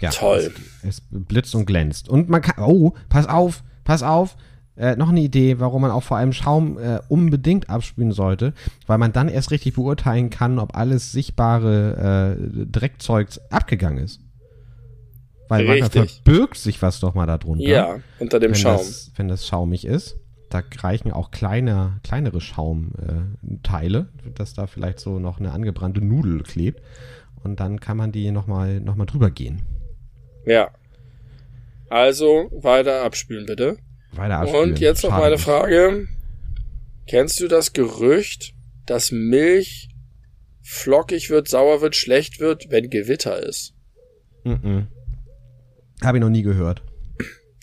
[0.00, 0.52] Ja, Toll.
[0.82, 2.08] Es, es blitzt und glänzt.
[2.08, 4.36] Und man kann, oh, pass auf, pass auf.
[4.76, 8.54] Äh, noch eine Idee, warum man auch vor allem Schaum äh, unbedingt abspülen sollte,
[8.86, 14.20] weil man dann erst richtig beurteilen kann, ob alles sichtbare äh, Dreckzeug abgegangen ist.
[15.48, 16.22] Weil manchmal Richtig.
[16.24, 17.64] verbirgt sich was doch mal darunter.
[17.64, 18.76] Ja, unter dem wenn Schaum.
[18.76, 20.18] Das, wenn das schaumig ist.
[20.50, 23.28] Da reichen auch kleine, kleinere Schaumteile,
[23.62, 26.82] Teile, dass da vielleicht so noch eine angebrannte Nudel klebt.
[27.42, 29.62] Und dann kann man die nochmal noch mal drüber gehen.
[30.46, 30.70] Ja.
[31.90, 33.76] Also, weiter abspülen bitte.
[34.12, 34.70] Weiter abspülen.
[34.70, 35.38] Und jetzt noch Schade meine.
[35.38, 36.08] Frage.
[37.06, 38.54] Kennst du das Gerücht,
[38.86, 39.88] dass Milch
[40.62, 43.74] flockig wird, sauer wird, schlecht wird, wenn Gewitter ist?
[44.44, 44.88] Mhm.
[46.02, 46.82] Habe ich noch nie gehört.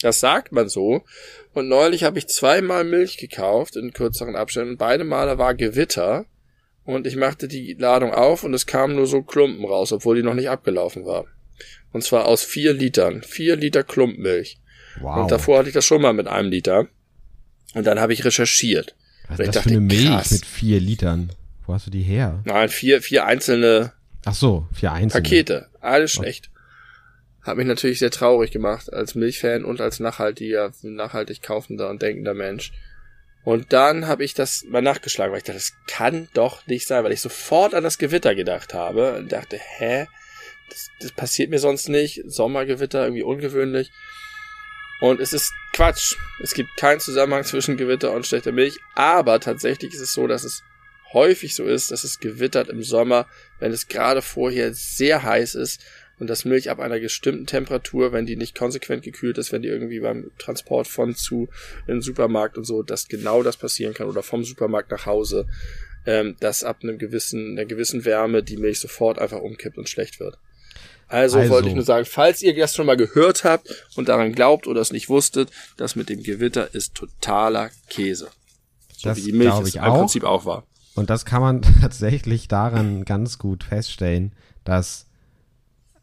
[0.01, 1.03] Das sagt man so.
[1.53, 4.77] Und neulich habe ich zweimal Milch gekauft in kürzeren Abständen.
[4.77, 6.25] Beide Male war Gewitter.
[6.83, 10.23] Und ich machte die Ladung auf und es kamen nur so Klumpen raus, obwohl die
[10.23, 11.25] noch nicht abgelaufen war.
[11.91, 13.23] Und zwar aus vier Litern.
[13.23, 14.59] Vier Liter Klumpmilch.
[14.99, 15.23] Wow.
[15.23, 16.87] Und davor hatte ich das schon mal mit einem Liter.
[17.73, 18.95] Und dann habe ich recherchiert.
[19.27, 20.31] Was ist das dachte, für eine Milch krass.
[20.31, 21.31] mit vier Litern?
[21.65, 22.43] Wo hast du die her?
[22.45, 23.93] Nein, vier, vier einzelne
[24.25, 25.21] Ach so, vier einzelne.
[25.21, 25.67] Pakete.
[25.79, 26.49] Alles schlecht.
[27.45, 32.33] Hat mich natürlich sehr traurig gemacht als Milchfan und als nachhaltiger, nachhaltig kaufender und denkender
[32.33, 32.71] Mensch.
[33.43, 37.03] Und dann habe ich das mal nachgeschlagen, weil ich dachte, das kann doch nicht sein,
[37.03, 40.07] weil ich sofort an das Gewitter gedacht habe und dachte, hä?
[40.69, 42.23] Das, das passiert mir sonst nicht.
[42.25, 43.91] Sommergewitter, irgendwie ungewöhnlich.
[44.99, 46.15] Und es ist Quatsch.
[46.41, 48.79] Es gibt keinen Zusammenhang zwischen Gewitter und schlechter Milch.
[48.95, 50.63] Aber tatsächlich ist es so, dass es
[51.13, 53.27] häufig so ist, dass es gewittert im Sommer,
[53.59, 55.83] wenn es gerade vorher sehr heiß ist
[56.19, 59.67] und das Milch ab einer bestimmten Temperatur, wenn die nicht konsequent gekühlt ist, wenn die
[59.67, 61.49] irgendwie beim Transport von zu
[61.87, 65.47] in den Supermarkt und so, dass genau das passieren kann oder vom Supermarkt nach Hause,
[66.05, 70.19] ähm, dass ab einem gewissen, einer gewissen Wärme die Milch sofort einfach umkippt und schlecht
[70.19, 70.37] wird.
[71.07, 71.51] Also, Also.
[71.51, 74.81] wollte ich nur sagen, falls ihr das schon mal gehört habt und daran glaubt oder
[74.81, 78.29] es nicht wusstet, das mit dem Gewitter ist totaler Käse.
[78.97, 79.81] So Das wie die Milch es im.
[79.81, 80.65] Prinzip auch war.
[80.95, 84.31] Und das kann man tatsächlich daran ganz gut feststellen,
[84.63, 85.05] dass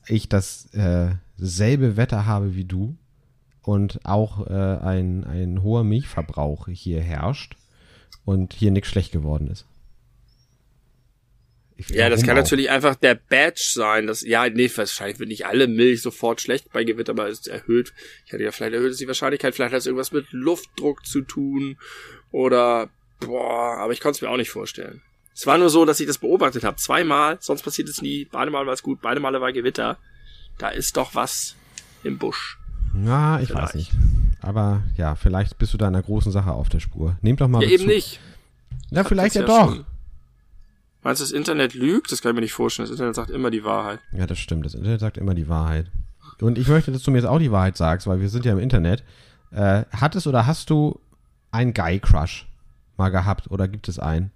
[0.06, 2.96] ich das äh, selbe Wetter habe wie du
[3.62, 7.56] und auch äh, ein, ein hoher Milchverbrauch hier herrscht
[8.24, 9.66] und hier nichts schlecht geworden ist.
[11.76, 12.42] Ich- Ja, das kann auch?
[12.42, 14.06] natürlich einfach der Badge sein.
[14.06, 17.48] Das, ja, nee, wahrscheinlich wird nicht alle Milch sofort schlecht bei Gewitter, aber es ist
[17.48, 17.92] erhöht.
[18.26, 21.22] Ich hatte ja vielleicht erhöht ist die Wahrscheinlichkeit, vielleicht hat es irgendwas mit Luftdruck zu
[21.22, 21.78] tun
[22.30, 25.00] oder boah, aber ich konnte es mir auch nicht vorstellen.
[25.34, 26.76] Es war nur so, dass ich das beobachtet habe.
[26.76, 28.26] Zweimal, sonst passiert es nie.
[28.30, 29.96] Beide Mal war es gut, beide Male war Gewitter.
[30.58, 31.56] Da ist doch was
[32.04, 32.58] im Busch.
[32.92, 33.64] Na, ich vielleicht.
[33.68, 33.92] weiß nicht.
[34.40, 37.16] Aber ja, vielleicht bist du da einer großen Sache auf der Spur.
[37.22, 37.62] Nehmt doch mal.
[37.62, 38.20] Ja, eben nicht.
[38.90, 39.74] Ja, vielleicht ja, ja doch.
[39.74, 39.84] Schon.
[41.02, 42.12] Meinst du, das Internet lügt?
[42.12, 42.84] Das kann ich mir nicht vorstellen.
[42.84, 44.00] Das Internet sagt immer die Wahrheit.
[44.12, 44.66] Ja, das stimmt.
[44.66, 45.86] Das Internet sagt immer die Wahrheit.
[46.40, 48.52] Und ich möchte, dass du mir jetzt auch die Wahrheit sagst, weil wir sind ja
[48.52, 49.02] im Internet.
[49.50, 51.00] Äh, hattest oder hast du
[51.50, 52.46] einen Guy-Crush
[52.96, 54.30] mal gehabt oder gibt es einen?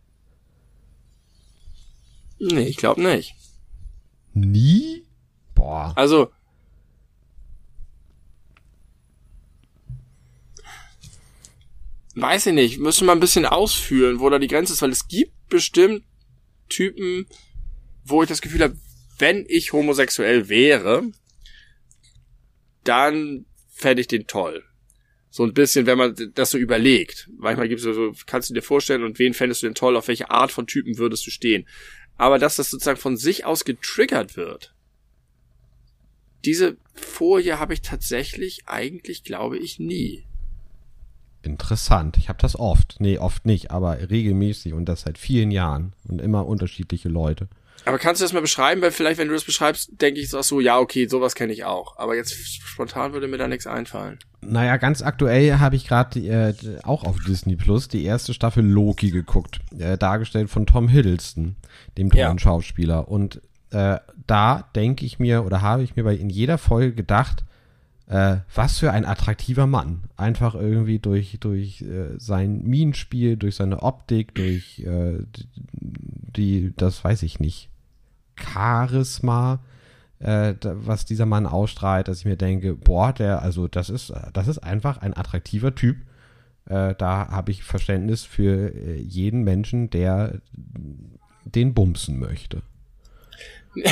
[2.39, 3.35] Nee, ich glaube nicht.
[4.35, 5.07] Nie?
[5.55, 5.93] Boah.
[5.97, 6.31] Also,
[12.17, 15.09] weiß ich nicht, müsste man ein bisschen ausführen, wo da die Grenze ist, weil es
[15.09, 16.03] gibt bestimmt
[16.69, 17.27] Typen,
[18.05, 18.77] wo ich das Gefühl habe,
[19.19, 21.03] wenn ich homosexuell wäre,
[22.85, 24.65] dann fände ich den toll.
[25.31, 27.29] So ein bisschen, wenn man das so überlegt.
[27.37, 30.09] Manchmal gibt es so, kannst du dir vorstellen, und wen fändest du denn toll, auf
[30.09, 31.69] welche Art von Typen würdest du stehen?
[32.17, 34.75] Aber dass das sozusagen von sich aus getriggert wird,
[36.45, 40.25] diese Folie habe ich tatsächlich eigentlich, glaube ich, nie.
[41.43, 42.17] Interessant.
[42.19, 42.97] Ich habe das oft.
[42.99, 47.49] Nee, oft nicht, aber regelmäßig und das seit vielen Jahren und immer unterschiedliche Leute.
[47.85, 48.83] Aber kannst du das mal beschreiben?
[48.83, 51.97] Weil vielleicht, wenn du das beschreibst, denke ich so, ja, okay, sowas kenne ich auch.
[51.99, 54.19] Aber jetzt spontan würde mir da nichts einfallen.
[54.49, 59.11] Naja, ganz aktuell habe ich gerade äh, auch auf Disney Plus die erste Staffel Loki
[59.11, 59.61] geguckt.
[59.79, 61.57] Äh, dargestellt von Tom Hiddleston,
[61.99, 62.39] dem tollen ja.
[62.39, 63.09] Schauspieler.
[63.09, 63.41] Und
[63.71, 67.45] äh, da denke ich mir oder habe ich mir bei in jeder Folge gedacht,
[68.09, 70.05] äh, was für ein attraktiver Mann.
[70.17, 75.19] Einfach irgendwie durch, durch äh, sein Minenspiel, durch seine Optik, durch äh,
[75.73, 77.69] die, das weiß ich nicht,
[78.37, 79.61] Charisma,
[80.19, 84.49] äh, was dieser Mann ausstrahlt, dass ich mir denke, boah, der, also das ist, das
[84.49, 85.97] ist einfach ein attraktiver Typ.
[86.67, 90.41] Äh, da habe ich Verständnis für äh, jeden Menschen, der
[91.45, 92.63] den bumsen möchte.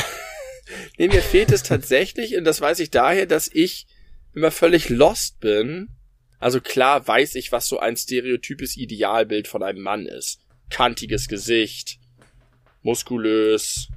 [0.99, 3.87] nee, mir fehlt es tatsächlich, und das weiß ich daher, dass ich
[4.35, 5.89] immer völlig lost bin.
[6.41, 10.41] Also klar weiß ich, was so ein stereotypes Idealbild von einem Mann ist.
[10.71, 11.99] Kantiges Gesicht,
[12.83, 13.89] muskulös,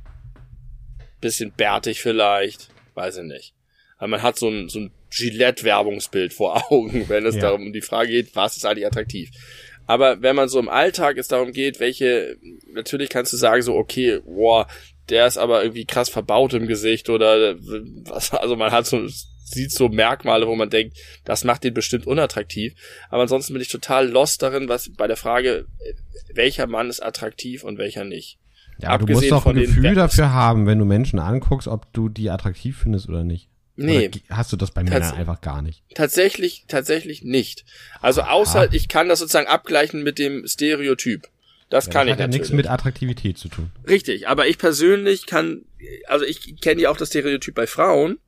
[1.21, 3.53] bisschen bärtig vielleicht, weiß ich nicht.
[3.97, 7.41] Aber man hat so ein, so ein Gillette-Werbungsbild vor Augen, wenn es ja.
[7.41, 9.29] darum um die Frage geht, was ist eigentlich attraktiv.
[9.85, 12.37] Aber wenn man so im Alltag es darum geht, welche,
[12.73, 14.67] natürlich kannst du sagen so, okay, boah,
[15.09, 19.07] der ist aber irgendwie krass verbaut im Gesicht oder was, also man hat so
[19.49, 22.73] sieht so Merkmale, wo man denkt, das macht ihn bestimmt unattraktiv.
[23.09, 25.65] Aber ansonsten bin ich total lost darin, was bei der Frage,
[26.33, 28.39] welcher Mann ist attraktiv und welcher nicht.
[28.79, 32.29] Ja, du musst doch ein Gefühl dafür haben, wenn du Menschen anguckst, ob du die
[32.29, 33.49] attraktiv findest oder nicht.
[33.75, 34.07] Nee.
[34.07, 35.83] Oder hast du das bei Männern einfach gar nicht?
[35.93, 37.63] Tatsächlich, tatsächlich nicht.
[38.01, 38.69] Also außer Aha.
[38.71, 41.27] ich kann das sozusagen abgleichen mit dem Stereotyp.
[41.69, 43.71] Das ja, kann das ich hat ja nichts mit Attraktivität zu tun.
[43.87, 45.65] Richtig, aber ich persönlich kann,
[46.07, 48.19] also ich kenne ja auch das Stereotyp bei Frauen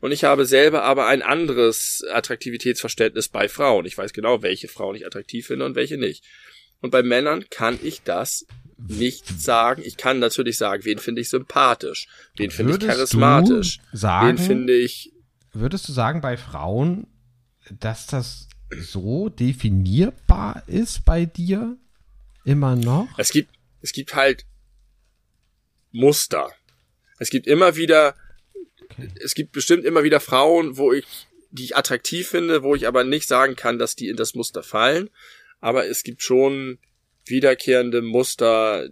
[0.00, 3.86] und ich habe selber aber ein anderes Attraktivitätsverständnis bei Frauen.
[3.86, 6.24] Ich weiß genau, welche Frauen ich attraktiv finde und welche nicht.
[6.82, 8.46] Und bei Männern kann ich das
[8.78, 9.82] nicht sagen.
[9.84, 12.06] Ich kann natürlich sagen, wen finde ich sympathisch,
[12.36, 15.12] wen finde ich charismatisch, sagen, wen finde ich.
[15.52, 17.06] Würdest du sagen bei Frauen,
[17.80, 18.48] dass das
[18.80, 21.76] so definierbar ist bei dir
[22.44, 23.08] immer noch?
[23.18, 24.46] Es gibt, es gibt halt
[25.92, 26.50] Muster.
[27.18, 28.16] Es gibt immer wieder
[28.94, 29.08] Okay.
[29.22, 31.04] Es gibt bestimmt immer wieder Frauen, wo ich,
[31.50, 34.62] die ich attraktiv finde, wo ich aber nicht sagen kann, dass die in das Muster
[34.62, 35.10] fallen.
[35.60, 36.78] Aber es gibt schon
[37.26, 38.88] wiederkehrende Muster,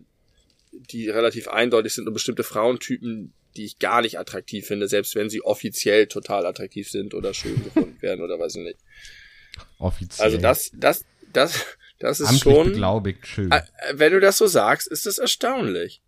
[0.72, 5.28] die relativ eindeutig sind und bestimmte Frauentypen, die ich gar nicht attraktiv finde, selbst wenn
[5.28, 8.78] sie offiziell total attraktiv sind oder schön gefunden werden oder weiß ich nicht.
[9.78, 10.24] Offiziell.
[10.24, 11.64] Also das, das, das,
[11.98, 12.68] das ist Amtlich schon.
[12.68, 13.50] Beglaubigt, schön.
[13.50, 16.00] Äh, wenn du das so sagst, ist das erstaunlich.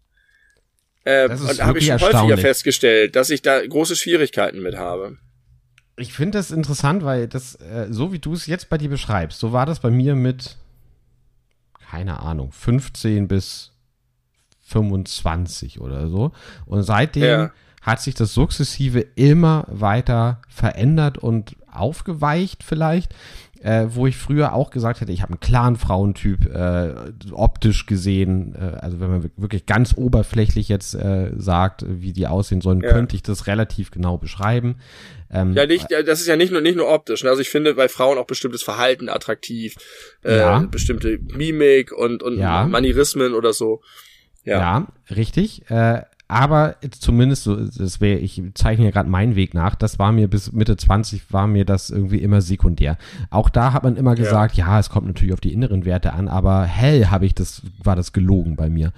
[1.05, 5.19] Äh, und habe ich schon häufiger festgestellt, dass ich da große Schwierigkeiten mit habe.
[5.97, 9.39] Ich finde das interessant, weil das, äh, so wie du es jetzt bei dir beschreibst,
[9.39, 10.57] so war das bei mir mit,
[11.91, 13.73] keine Ahnung, 15 bis
[14.67, 16.33] 25 oder so.
[16.67, 17.51] Und seitdem ja.
[17.83, 23.15] hat sich das sukzessive immer weiter verändert und aufgeweicht vielleicht
[23.65, 26.93] äh, wo ich früher auch gesagt hätte, ich habe einen klaren Frauentyp, äh,
[27.33, 32.61] optisch gesehen, äh, also wenn man wirklich ganz oberflächlich jetzt äh, sagt, wie die aussehen
[32.61, 32.91] sollen, ja.
[32.91, 34.77] könnte ich das relativ genau beschreiben.
[35.33, 37.25] Ähm, ja, nicht, das ist ja nicht nur nicht nur optisch.
[37.25, 37.31] Ne?
[37.31, 39.77] Also ich finde bei Frauen auch bestimmtes Verhalten attraktiv,
[40.23, 40.59] äh, ja.
[40.59, 42.67] bestimmte Mimik und und ja.
[42.67, 43.81] Manierismen oder so.
[44.45, 45.71] Ja, ja richtig.
[45.71, 50.11] Äh, aber zumindest so, das wäre, ich zeichne ja gerade meinen Weg nach, das war
[50.11, 52.97] mir bis Mitte 20 war mir das irgendwie immer sekundär.
[53.31, 56.15] Auch da hat man immer gesagt, ja, ja es kommt natürlich auf die inneren Werte
[56.15, 58.93] an, aber hell habe ich das, war das gelogen bei mir.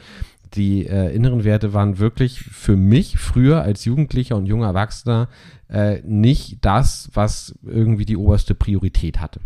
[0.54, 5.28] die äh, inneren Werte waren wirklich für mich früher als Jugendlicher und junger Erwachsener
[5.68, 9.40] äh, nicht das, was irgendwie die oberste Priorität hatte.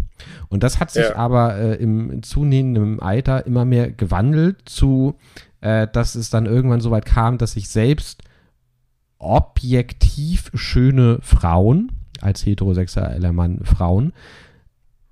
[0.50, 1.16] Und das hat sich ja.
[1.16, 5.16] aber äh, im zunehmenden Alter immer mehr gewandelt zu,
[5.60, 8.22] äh, dass es dann irgendwann so weit kam, dass ich selbst
[9.18, 14.12] objektiv schöne Frauen, als heterosexueller Mann Frauen,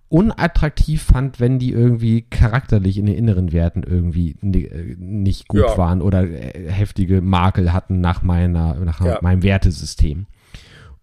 [0.09, 5.77] unattraktiv fand, wenn die irgendwie charakterlich in den inneren Werten irgendwie äh, nicht gut ja.
[5.77, 9.19] waren oder äh, heftige Makel hatten nach meiner, nach ja.
[9.21, 10.27] meinem Wertesystem.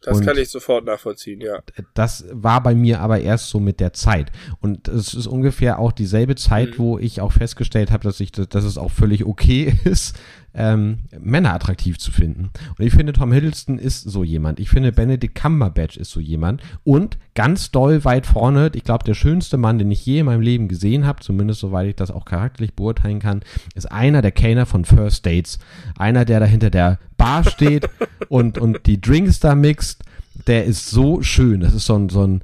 [0.06, 1.60] Das und kann ich sofort nachvollziehen, ja.
[1.96, 4.32] Das war bei mir aber erst so mit der Zeit.
[4.62, 6.78] Und es ist ungefähr auch dieselbe Zeit, mhm.
[6.78, 10.16] wo ich auch festgestellt habe, dass ich, dass es auch völlig okay ist,
[10.56, 12.50] ähm, Männer attraktiv zu finden.
[12.78, 14.60] Und ich finde, Tom Hiddleston ist so jemand.
[14.60, 16.62] Ich finde, Benedict Cumberbatch ist so jemand.
[16.84, 20.42] Und ganz doll weit vorne, ich glaube, der schönste Mann, den ich je in meinem
[20.42, 23.42] Leben gesehen habe, zumindest soweit ich das auch charakterlich beurteilen kann,
[23.76, 25.60] ist einer der Kellner von First Dates.
[25.98, 27.90] Einer, der da hinter der Bar steht
[28.30, 30.04] und, und die Drinks da mixt.
[30.48, 31.62] Der ist so schön.
[31.62, 32.42] Das ist so ein, so ein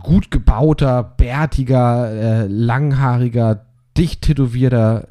[0.00, 3.64] gut gebauter, bärtiger, äh, langhaariger,
[3.96, 5.08] dicht tätowierter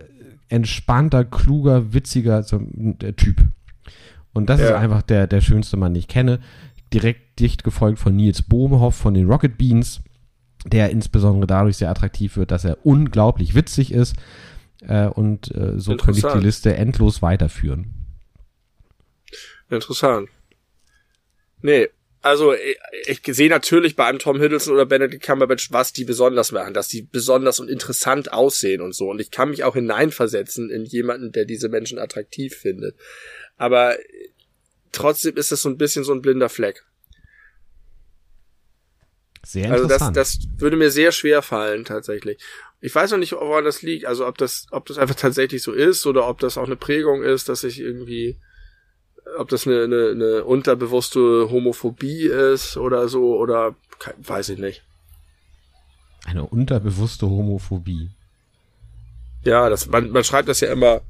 [0.54, 3.44] entspannter, kluger, witziger so, der Typ.
[4.34, 4.68] Und das ja.
[4.68, 6.40] ist einfach der, der schönste Mann, den ich kenne.
[6.94, 10.02] Direkt dicht gefolgt von Nils Bohmhoff von den Rocket Beans,
[10.66, 14.16] der insbesondere dadurch sehr attraktiv wird, dass er unglaublich witzig ist.
[14.82, 17.94] Äh, und äh, so könnte ich die Liste endlos weiterführen.
[19.70, 20.30] Interessant.
[21.62, 21.88] Nee,
[22.24, 26.54] also ich, ich sehe natürlich bei einem Tom Hiddleston oder Benedict Cumberbatch, was die besonders
[26.54, 29.10] machen, dass die besonders und interessant aussehen und so.
[29.10, 32.96] Und ich kann mich auch hineinversetzen in jemanden, der diese Menschen attraktiv findet.
[33.58, 33.98] Aber
[34.94, 36.86] trotzdem ist es so ein bisschen so ein blinder Fleck.
[39.46, 39.92] Sehr interessant.
[39.92, 42.38] Also das, das würde mir sehr schwer fallen, tatsächlich.
[42.80, 44.06] Ich weiß noch nicht, woran das liegt.
[44.06, 47.22] Also ob das, ob das einfach tatsächlich so ist oder ob das auch eine Prägung
[47.22, 48.38] ist, dass ich irgendwie
[49.38, 53.76] ob das eine, eine, eine unterbewusste Homophobie ist oder so, oder
[54.18, 54.84] weiß ich nicht.
[56.26, 58.10] Eine unterbewusste Homophobie.
[59.44, 61.02] Ja, das, man, man schreibt das ja immer,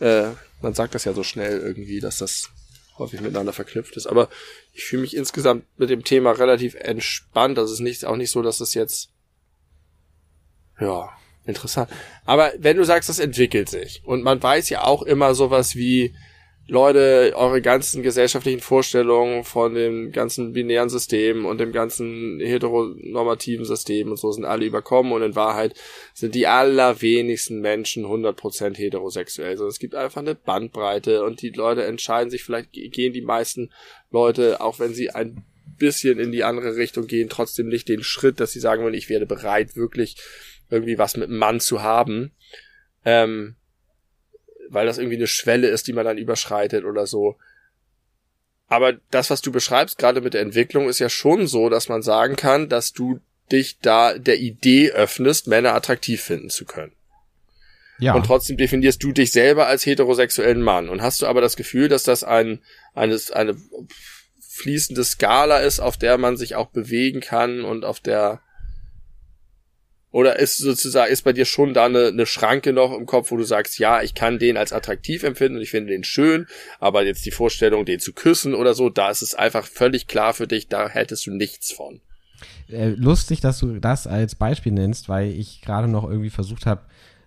[0.00, 0.30] äh,
[0.60, 2.50] man sagt das ja so schnell irgendwie, dass das
[2.98, 4.06] häufig miteinander verknüpft ist.
[4.06, 4.28] Aber
[4.72, 7.58] ich fühle mich insgesamt mit dem Thema relativ entspannt.
[7.58, 9.10] Das ist nicht, auch nicht so, dass es jetzt,
[10.80, 11.10] ja,
[11.44, 11.90] interessant.
[12.24, 16.14] Aber wenn du sagst, das entwickelt sich und man weiß ja auch immer sowas wie,
[16.68, 24.10] Leute, eure ganzen gesellschaftlichen Vorstellungen von dem ganzen binären System und dem ganzen heteronormativen System
[24.10, 25.74] und so sind alle überkommen und in Wahrheit
[26.12, 29.50] sind die allerwenigsten Menschen 100% heterosexuell.
[29.50, 33.70] Also es gibt einfach eine Bandbreite und die Leute entscheiden sich, vielleicht gehen die meisten
[34.10, 35.44] Leute, auch wenn sie ein
[35.78, 39.08] bisschen in die andere Richtung gehen, trotzdem nicht den Schritt, dass sie sagen wollen, ich
[39.08, 40.16] werde bereit, wirklich
[40.68, 42.32] irgendwie was mit einem Mann zu haben.
[43.04, 43.54] Ähm,
[44.68, 47.36] weil das irgendwie eine Schwelle ist, die man dann überschreitet oder so.
[48.68, 52.02] Aber das, was du beschreibst, gerade mit der Entwicklung, ist ja schon so, dass man
[52.02, 53.20] sagen kann, dass du
[53.52, 56.92] dich da der Idee öffnest, Männer attraktiv finden zu können.
[57.98, 58.14] Ja.
[58.14, 60.88] Und trotzdem definierst du dich selber als heterosexuellen Mann.
[60.88, 62.60] Und hast du aber das Gefühl, dass das ein,
[62.94, 63.56] eines, eine
[64.40, 68.40] fließende Skala ist, auf der man sich auch bewegen kann und auf der
[70.16, 73.36] oder ist sozusagen, ist bei dir schon da eine, eine Schranke noch im Kopf, wo
[73.36, 76.46] du sagst, ja, ich kann den als attraktiv empfinden und ich finde den schön,
[76.80, 80.32] aber jetzt die Vorstellung, den zu küssen oder so, da ist es einfach völlig klar
[80.32, 82.00] für dich, da hättest du nichts von.
[82.70, 86.80] Äh, lustig, dass du das als Beispiel nennst, weil ich gerade noch irgendwie versucht habe,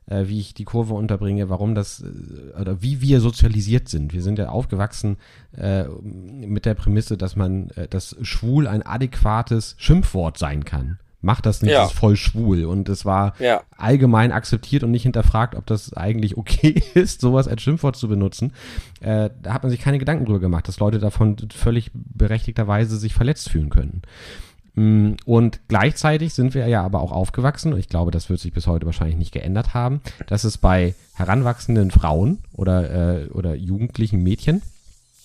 [0.07, 4.13] äh, wie ich die Kurve unterbringe, warum das äh, oder wie wir sozialisiert sind.
[4.13, 5.17] Wir sind ja aufgewachsen
[5.55, 11.61] äh, mit der Prämisse, dass man, dass schwul ein adäquates Schimpfwort sein kann macht das
[11.61, 11.85] nicht, ja.
[11.85, 12.65] ist voll schwul.
[12.65, 13.61] Und es war ja.
[13.77, 18.53] allgemein akzeptiert und nicht hinterfragt, ob das eigentlich okay ist, sowas als Schimpfwort zu benutzen.
[19.01, 23.13] Äh, da hat man sich keine Gedanken drüber gemacht, dass Leute davon völlig berechtigterweise sich
[23.13, 24.01] verletzt fühlen können.
[24.75, 28.53] Mm, und gleichzeitig sind wir ja aber auch aufgewachsen, und ich glaube, das wird sich
[28.53, 34.23] bis heute wahrscheinlich nicht geändert haben, dass es bei heranwachsenden Frauen oder, äh, oder jugendlichen
[34.23, 34.61] Mädchen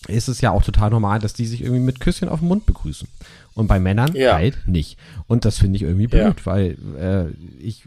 [0.09, 2.67] ist es ja auch total normal, dass die sich irgendwie mit Küsschen auf den Mund
[2.67, 3.09] begrüßen.
[3.55, 4.35] Und bei Männern ja.
[4.35, 4.99] halt nicht.
[5.27, 6.47] Und das finde ich irgendwie blöd, ja.
[6.47, 7.31] weil äh,
[7.63, 7.87] ich,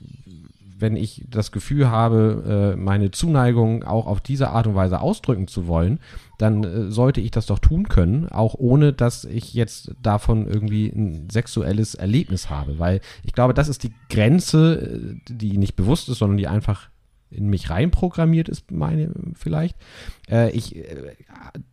[0.80, 5.48] wenn ich das Gefühl habe, äh, meine Zuneigung auch auf diese Art und Weise ausdrücken
[5.48, 5.99] zu wollen,
[6.38, 10.88] dann äh, sollte ich das doch tun können, auch ohne dass ich jetzt davon irgendwie
[10.88, 12.80] ein sexuelles Erlebnis habe.
[12.80, 16.89] Weil ich glaube, das ist die Grenze, äh, die nicht bewusst ist, sondern die einfach
[17.29, 19.75] in mich reinprogrammiert ist, meine vielleicht.
[20.29, 21.15] Äh, ich, äh,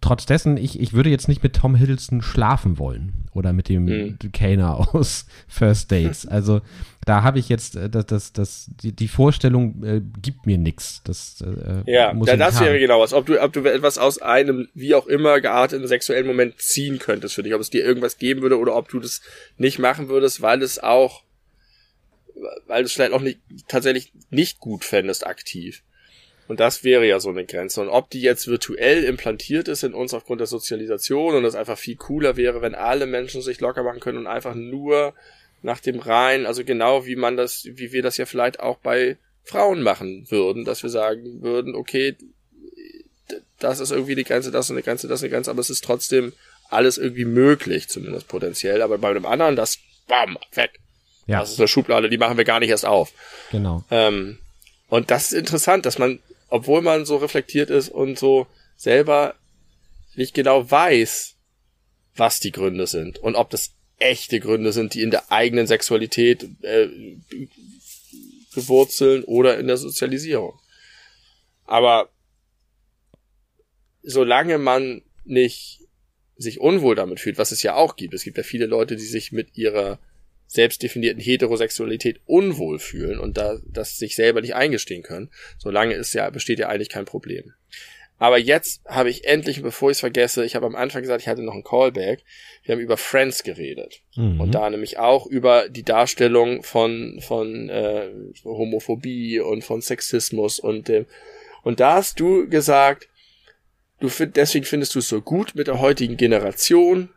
[0.00, 3.84] trotz dessen, ich, ich würde jetzt nicht mit Tom Hiddleston schlafen wollen oder mit dem
[3.84, 4.18] mhm.
[4.32, 6.26] Kaner aus First Dates.
[6.26, 6.60] Also
[7.04, 11.02] da habe ich jetzt, äh, das, das, das, die, die Vorstellung äh, gibt mir nichts.
[11.04, 13.12] Das, äh, ja, muss ja, das wäre genau was.
[13.12, 17.34] Ob du, ob du etwas aus einem, wie auch immer, gearteten sexuellen Moment ziehen könntest
[17.34, 19.20] für dich, ob es dir irgendwas geben würde oder ob du das
[19.58, 21.23] nicht machen würdest, weil es auch
[22.66, 25.82] weil du es vielleicht auch nicht, tatsächlich nicht gut fändest aktiv.
[26.46, 27.80] Und das wäre ja so eine Grenze.
[27.80, 31.78] Und ob die jetzt virtuell implantiert ist in uns aufgrund der Sozialisation und das einfach
[31.78, 35.14] viel cooler wäre, wenn alle Menschen sich locker machen können und einfach nur
[35.62, 39.16] nach dem Rein, also genau wie man das, wie wir das ja vielleicht auch bei
[39.42, 42.16] Frauen machen würden, dass wir sagen würden, okay,
[43.58, 45.70] das ist irgendwie die Grenze, das ist eine Grenze, das ist eine Grenze, aber es
[45.70, 46.34] ist trotzdem
[46.68, 48.82] alles irgendwie möglich, zumindest potenziell.
[48.82, 50.72] Aber bei einem anderen, das, bam, weg.
[51.26, 51.40] Ja.
[51.40, 53.12] Das ist eine Schublade, die machen wir gar nicht erst auf.
[53.50, 53.84] Genau.
[53.90, 54.38] Ähm,
[54.88, 58.46] und das ist interessant, dass man, obwohl man so reflektiert ist und so
[58.76, 59.34] selber
[60.14, 61.34] nicht genau weiß,
[62.16, 66.46] was die Gründe sind und ob das echte Gründe sind, die in der eigenen Sexualität
[66.62, 66.88] äh,
[68.54, 70.58] bewurzeln oder in der Sozialisierung.
[71.64, 72.10] Aber
[74.02, 75.80] solange man nicht
[76.36, 79.04] sich unwohl damit fühlt, was es ja auch gibt, es gibt ja viele Leute, die
[79.04, 79.98] sich mit ihrer
[80.54, 86.30] selbstdefinierten Heterosexualität unwohl fühlen und da das sich selber nicht eingestehen können, solange ist ja,
[86.30, 87.52] besteht ja eigentlich kein Problem.
[88.18, 91.28] Aber jetzt habe ich endlich, bevor ich es vergesse, ich habe am Anfang gesagt, ich
[91.28, 92.22] hatte noch einen Callback.
[92.62, 94.02] Wir haben über Friends geredet.
[94.14, 94.40] Mhm.
[94.40, 98.10] Und da nämlich auch über die Darstellung von, von äh,
[98.44, 101.06] Homophobie und von Sexismus und äh,
[101.64, 103.08] und da hast du gesagt,
[103.98, 107.08] du find, deswegen findest du es so gut mit der heutigen Generation,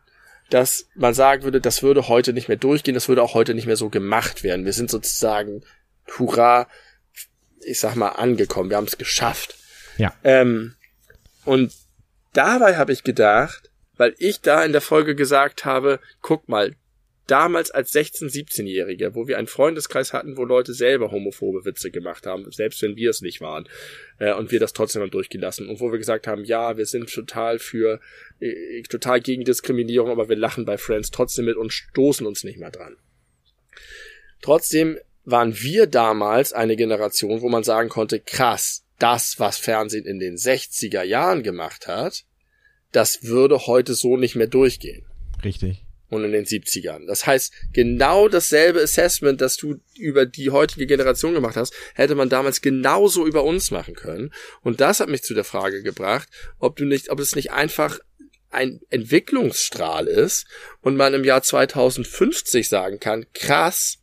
[0.50, 3.68] dass man sagen würde, das würde heute nicht mehr durchgehen, das würde auch heute nicht
[3.68, 4.66] mehr so gemacht werden.
[4.66, 5.64] Wir sind sozusagen,
[6.18, 6.68] hurra,
[7.60, 9.56] ich sag mal, angekommen, wir haben es geschafft.
[9.98, 10.14] Ja.
[10.24, 10.76] Ähm,
[11.44, 11.74] und
[12.34, 16.76] dabei habe ich gedacht, weil ich da in der Folge gesagt habe, guck mal,
[17.28, 22.26] damals als 16-, 17-Jährige, wo wir einen Freundeskreis hatten, wo Leute selber homophobe Witze gemacht
[22.26, 23.68] haben, selbst wenn wir es nicht waren,
[24.20, 27.14] äh, und wir das trotzdem haben durchgelassen, und wo wir gesagt haben, ja, wir sind
[27.14, 28.00] total für,
[28.40, 32.58] äh, total gegen Diskriminierung, aber wir lachen bei Friends trotzdem mit und stoßen uns nicht
[32.58, 32.96] mehr dran.
[34.42, 40.20] Trotzdem waren wir damals eine Generation, wo man sagen konnte, krass, das, was Fernsehen in
[40.20, 42.24] den 60er Jahren gemacht hat,
[42.94, 45.06] das würde heute so nicht mehr durchgehen.
[45.44, 47.06] Richtig und in den 70ern.
[47.08, 52.30] Das heißt, genau dasselbe Assessment, das du über die heutige Generation gemacht hast, hätte man
[52.30, 54.34] damals genauso über uns machen können.
[54.62, 56.30] Und das hat mich zu der Frage gebracht,
[56.60, 58.00] ob du nicht, ob es nicht einfach
[58.50, 60.46] ein Entwicklungsstrahl ist
[60.82, 64.00] und man im Jahr 2050 sagen kann, krass,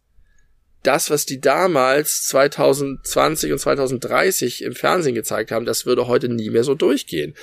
[0.84, 6.50] das, was die damals 2020 und 2030 im Fernsehen gezeigt haben, das würde heute nie
[6.50, 7.34] mehr so durchgehen.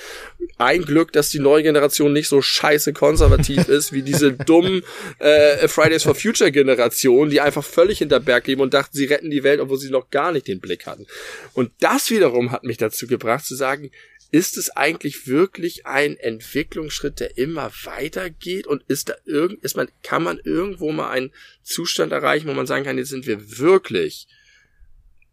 [0.58, 4.82] Ein Glück, dass die neue Generation nicht so scheiße konservativ ist wie diese dummen
[5.18, 9.30] äh, Fridays for Future Generation, die einfach völlig hinter Berg leben und dachten, sie retten
[9.30, 11.06] die Welt, obwohl sie noch gar nicht den Blick hatten.
[11.52, 13.90] Und das wiederum hat mich dazu gebracht zu sagen,
[14.32, 18.66] ist es eigentlich wirklich ein Entwicklungsschritt, der immer weitergeht?
[18.66, 21.32] Und ist da irgend, ist man, kann man irgendwo mal einen
[21.62, 24.26] Zustand erreichen, wo man sagen kann, jetzt sind wir wirklich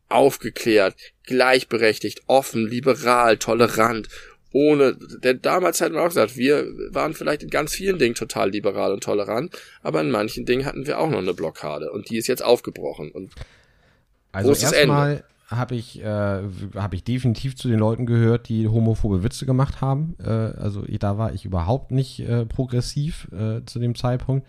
[0.09, 4.09] aufgeklärt, gleichberechtigt, offen, liberal, tolerant,
[4.51, 8.49] ohne, denn damals hat man auch gesagt, wir waren vielleicht in ganz vielen Dingen total
[8.49, 12.17] liberal und tolerant, aber in manchen Dingen hatten wir auch noch eine Blockade und die
[12.17, 13.31] ist jetzt aufgebrochen und
[14.31, 16.41] also erstmal habe ich, äh,
[16.75, 20.15] hab ich definitiv zu den Leuten gehört, die homophobe Witze gemacht haben.
[20.23, 24.47] Äh, also da war ich überhaupt nicht äh, progressiv äh, zu dem Zeitpunkt.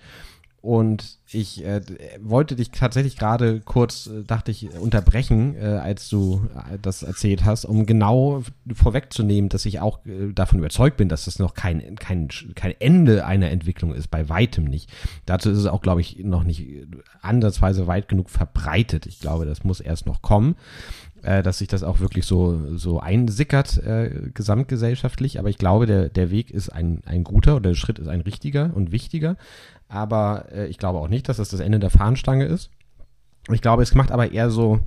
[0.62, 1.80] Und ich äh,
[2.20, 7.46] wollte dich tatsächlich gerade kurz, äh, dachte ich, unterbrechen, äh, als du äh, das erzählt
[7.46, 11.96] hast, um genau vorwegzunehmen, dass ich auch äh, davon überzeugt bin, dass das noch kein,
[11.96, 14.90] kein, kein Ende einer Entwicklung ist, bei weitem nicht.
[15.24, 16.66] Dazu ist es auch, glaube ich, noch nicht
[17.22, 19.06] ansatzweise weit genug verbreitet.
[19.06, 20.56] Ich glaube, das muss erst noch kommen
[21.22, 25.38] äh, dass sich das auch wirklich so, so einsickert äh, gesamtgesellschaftlich.
[25.38, 28.22] Aber ich glaube, der, der Weg ist ein, ein guter oder der Schritt ist ein
[28.22, 29.36] richtiger und wichtiger
[29.90, 32.70] aber äh, ich glaube auch nicht, dass das das Ende der Fahnenstange ist.
[33.50, 34.80] Ich glaube, es macht aber eher so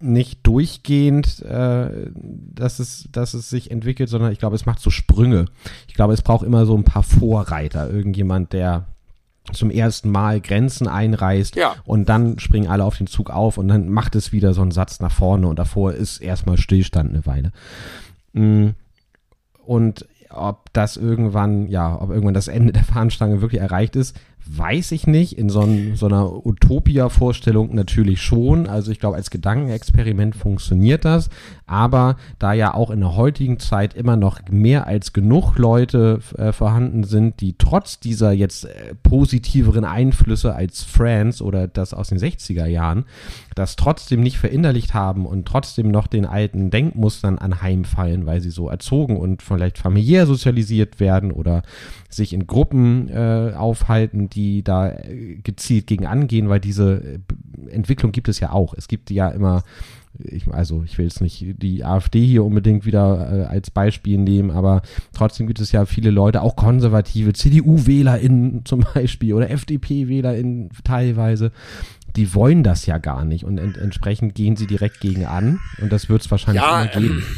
[0.00, 4.90] nicht durchgehend, äh, dass, es, dass es sich entwickelt, sondern ich glaube, es macht so
[4.90, 5.46] Sprünge.
[5.86, 7.88] Ich glaube, es braucht immer so ein paar Vorreiter.
[7.88, 8.86] Irgendjemand, der
[9.52, 11.74] zum ersten Mal Grenzen einreißt ja.
[11.84, 14.70] und dann springen alle auf den Zug auf und dann macht es wieder so einen
[14.70, 17.52] Satz nach vorne und davor ist erstmal Stillstand eine Weile.
[18.32, 18.70] Mm.
[19.64, 24.16] Und ob das irgendwann, ja, ob irgendwann das Ende der Fahnenstange wirklich erreicht ist,
[24.46, 25.38] weiß ich nicht.
[25.38, 28.66] In so, ein, so einer Utopia-Vorstellung natürlich schon.
[28.68, 31.28] Also ich glaube, als Gedankenexperiment funktioniert das.
[31.72, 36.52] Aber da ja auch in der heutigen Zeit immer noch mehr als genug Leute äh,
[36.52, 42.18] vorhanden sind, die trotz dieser jetzt äh, positiveren Einflüsse als Friends oder das aus den
[42.18, 43.06] 60er Jahren,
[43.54, 48.68] das trotzdem nicht verinnerlicht haben und trotzdem noch den alten Denkmustern anheimfallen, weil sie so
[48.68, 51.62] erzogen und vielleicht familiär sozialisiert werden oder
[52.10, 58.12] sich in Gruppen äh, aufhalten, die da äh, gezielt gegen angehen, weil diese äh, Entwicklung
[58.12, 58.74] gibt es ja auch.
[58.74, 59.62] Es gibt ja immer
[60.18, 64.50] ich, also ich will jetzt nicht die AfD hier unbedingt wieder äh, als Beispiel nehmen,
[64.50, 64.82] aber
[65.14, 71.52] trotzdem gibt es ja viele Leute, auch konservative CDU-WählerInnen zum Beispiel oder FDP-WählerInnen teilweise,
[72.16, 75.90] die wollen das ja gar nicht und ent entsprechend gehen sie direkt gegen an und
[75.90, 77.18] das wird es wahrscheinlich ja, immer geben.
[77.18, 77.36] Ähm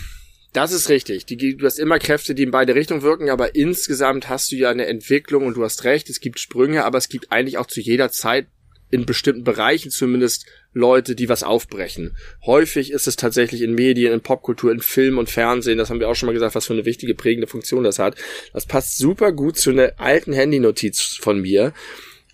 [0.54, 1.26] das ist richtig.
[1.26, 4.70] Die, du hast immer Kräfte, die in beide Richtungen wirken, aber insgesamt hast du ja
[4.70, 7.80] eine Entwicklung und du hast recht, es gibt Sprünge, aber es gibt eigentlich auch zu
[7.80, 8.46] jeder Zeit
[8.94, 12.16] in bestimmten Bereichen zumindest Leute, die was aufbrechen.
[12.46, 16.08] Häufig ist es tatsächlich in Medien, in Popkultur, in Film und Fernsehen, das haben wir
[16.08, 18.16] auch schon mal gesagt, was für eine wichtige prägende Funktion das hat.
[18.52, 21.74] Das passt super gut zu einer alten Handynotiz von mir,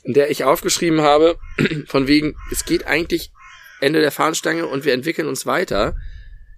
[0.02, 1.38] in der ich aufgeschrieben habe,
[1.86, 3.32] von wegen, es geht eigentlich
[3.80, 5.96] Ende der Fahnenstange und wir entwickeln uns weiter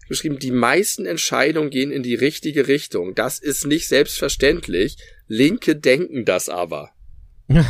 [0.08, 3.14] geschrieben, die meisten Entscheidungen gehen in die richtige Richtung.
[3.14, 4.96] Das ist nicht selbstverständlich.
[5.28, 6.90] Linke denken das aber.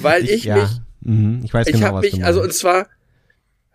[0.00, 0.56] Weil ich ja.
[0.56, 0.70] mich,
[1.00, 1.40] mhm.
[1.44, 2.88] ich weiß ich genau, habe mich, also und zwar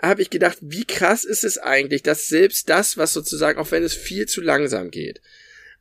[0.01, 3.83] habe ich gedacht, wie krass ist es eigentlich, dass selbst das, was sozusagen, auch wenn
[3.83, 5.21] es viel zu langsam geht,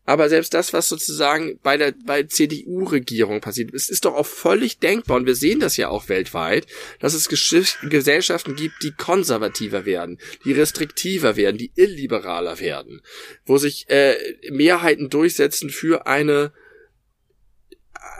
[0.06, 4.78] aber selbst das, was sozusagen bei der bei CDU-Regierung passiert, es ist doch auch völlig
[4.78, 6.66] denkbar und wir sehen das ja auch weltweit,
[7.01, 13.02] dass es Geschicht Gesellschaften gibt, die konservativer werden, die restriktiver werden, die illiberaler werden,
[13.44, 14.14] wo sich äh,
[14.48, 16.52] Mehrheiten durchsetzen für eine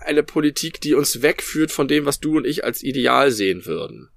[0.03, 4.09] eine Politik, die uns wegführt von dem, was du und ich als Ideal sehen würden.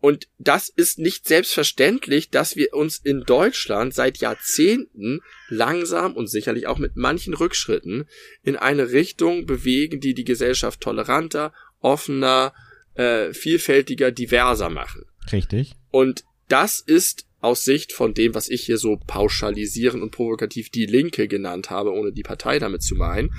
[0.00, 6.68] Und das ist nicht selbstverständlich, dass wir uns in Deutschland seit Jahrzehnten langsam und sicherlich
[6.68, 8.08] auch mit manchen Rückschritten
[8.44, 12.54] in eine Richtung bewegen, die die Gesellschaft toleranter, offener,
[12.94, 15.04] äh, vielfältiger, diverser machen.
[15.32, 15.74] Richtig.
[15.90, 20.86] Und das ist aus Sicht von dem, was ich hier so pauschalisieren und provokativ die
[20.86, 23.32] Linke genannt habe, ohne die Partei damit zu meinen,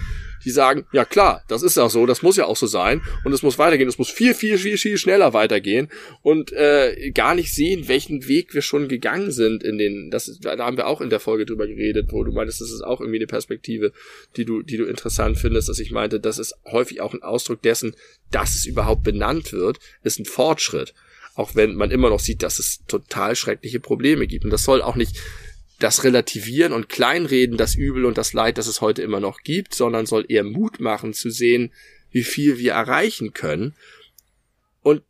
[0.45, 3.33] die sagen, ja klar, das ist auch so, das muss ja auch so sein und
[3.33, 5.89] es muss weitergehen, es muss viel, viel, viel, viel schneller weitergehen
[6.21, 10.57] und äh, gar nicht sehen, welchen Weg wir schon gegangen sind in den, das da
[10.57, 13.19] haben wir auch in der Folge drüber geredet, wo du meintest, das ist auch irgendwie
[13.19, 13.91] eine Perspektive,
[14.37, 17.61] die du, die du interessant findest, dass ich meinte, das ist häufig auch ein Ausdruck
[17.61, 17.95] dessen,
[18.31, 20.93] dass es überhaupt benannt wird, ist ein Fortschritt.
[21.39, 24.43] Auch wenn man immer noch sieht, dass es total schreckliche Probleme gibt.
[24.43, 25.15] Und das soll auch nicht
[25.79, 29.73] das relativieren und kleinreden, das Übel und das Leid, das es heute immer noch gibt,
[29.73, 31.71] sondern soll eher Mut machen zu sehen,
[32.11, 33.73] wie viel wir erreichen können
[34.81, 35.01] und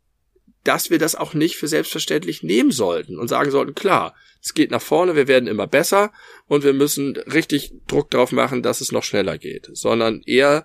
[0.62, 4.70] dass wir das auch nicht für selbstverständlich nehmen sollten und sagen sollten, klar, es geht
[4.70, 6.12] nach vorne, wir werden immer besser
[6.46, 10.64] und wir müssen richtig Druck drauf machen, dass es noch schneller geht, sondern eher,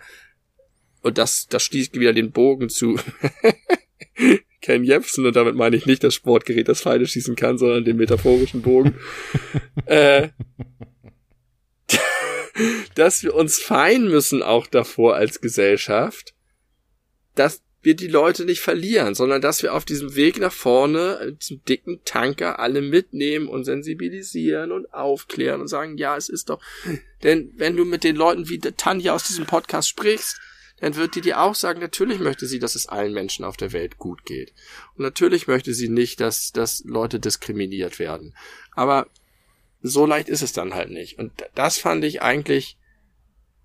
[1.01, 2.99] und das, das schließt wieder den Bogen zu
[4.65, 7.97] Ken Jebsen, und damit meine ich nicht das Sportgerät, das Pfeile schießen kann, sondern den
[7.97, 8.95] metaphorischen Bogen,
[9.85, 10.29] äh,
[12.95, 16.33] dass wir uns fein müssen auch davor als Gesellschaft,
[17.35, 21.63] dass wir die Leute nicht verlieren, sondern dass wir auf diesem Weg nach vorne, diesem
[21.65, 26.59] dicken Tanker, alle mitnehmen und sensibilisieren und aufklären und sagen, ja, es ist doch,
[27.21, 30.39] denn wenn du mit den Leuten wie Tanja aus diesem Podcast sprichst,
[30.79, 33.71] dann wird die dir auch sagen, natürlich möchte sie, dass es allen Menschen auf der
[33.71, 34.53] Welt gut geht.
[34.95, 38.35] Und natürlich möchte sie nicht, dass, dass Leute diskriminiert werden.
[38.71, 39.07] Aber
[39.81, 41.17] so leicht ist es dann halt nicht.
[41.17, 42.77] Und das fand ich eigentlich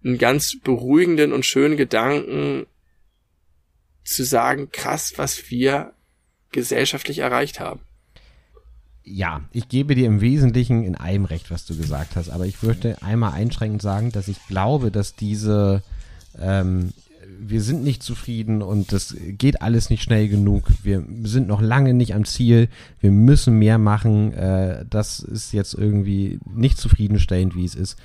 [0.05, 2.67] einen ganz beruhigenden und schönen Gedanken
[4.05, 5.93] zu sagen, krass, was wir
[6.53, 7.81] gesellschaftlich erreicht haben.
[9.03, 12.63] Ja, ich gebe dir im Wesentlichen in einem recht, was du gesagt hast, aber ich
[12.63, 15.83] würde einmal einschränkend sagen, dass ich glaube, dass diese
[16.39, 16.93] ähm,
[17.43, 20.65] wir sind nicht zufrieden und das geht alles nicht schnell genug.
[20.83, 22.69] Wir sind noch lange nicht am Ziel.
[23.01, 24.33] Wir müssen mehr machen.
[24.35, 27.97] Äh, das ist jetzt irgendwie nicht zufriedenstellend, wie es ist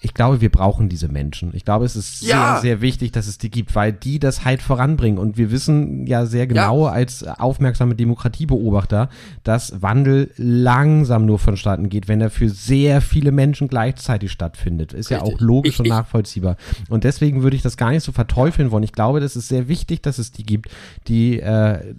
[0.00, 1.50] ich glaube, wir brauchen diese Menschen.
[1.54, 2.52] Ich glaube, es ist ja.
[2.52, 5.18] sehr, sehr wichtig, dass es die gibt, weil die das halt voranbringen.
[5.18, 6.92] Und wir wissen ja sehr genau ja.
[6.92, 9.08] als aufmerksame Demokratiebeobachter,
[9.42, 14.92] dass Wandel langsam nur vonstatten geht, wenn er für sehr viele Menschen gleichzeitig stattfindet.
[14.92, 15.28] Ist Richtig.
[15.28, 16.56] ja auch logisch ich, und nachvollziehbar.
[16.88, 18.84] Und deswegen würde ich das gar nicht so verteufeln wollen.
[18.84, 20.70] Ich glaube, das ist sehr wichtig, dass es die gibt,
[21.08, 21.94] die äh,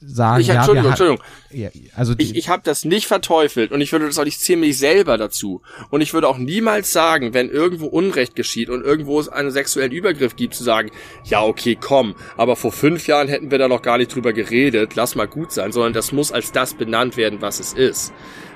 [0.00, 1.24] sagen, ich, ja, Entschuldigung, Entschuldigung.
[1.50, 4.40] Ja, also die, ich, ich habe das nicht verteufelt und ich würde das auch nicht
[4.40, 5.60] ziemlich selber dazu.
[5.90, 9.50] Und ich würde auch niemals sagen, wenn wenn irgendwo Unrecht geschieht und irgendwo es einen
[9.50, 10.90] sexuellen Übergriff gibt, zu sagen,
[11.24, 14.94] ja, okay, komm, aber vor fünf Jahren hätten wir da noch gar nicht drüber geredet,
[14.94, 18.12] lass mal gut sein, sondern das muss als das benannt werden, was es ist.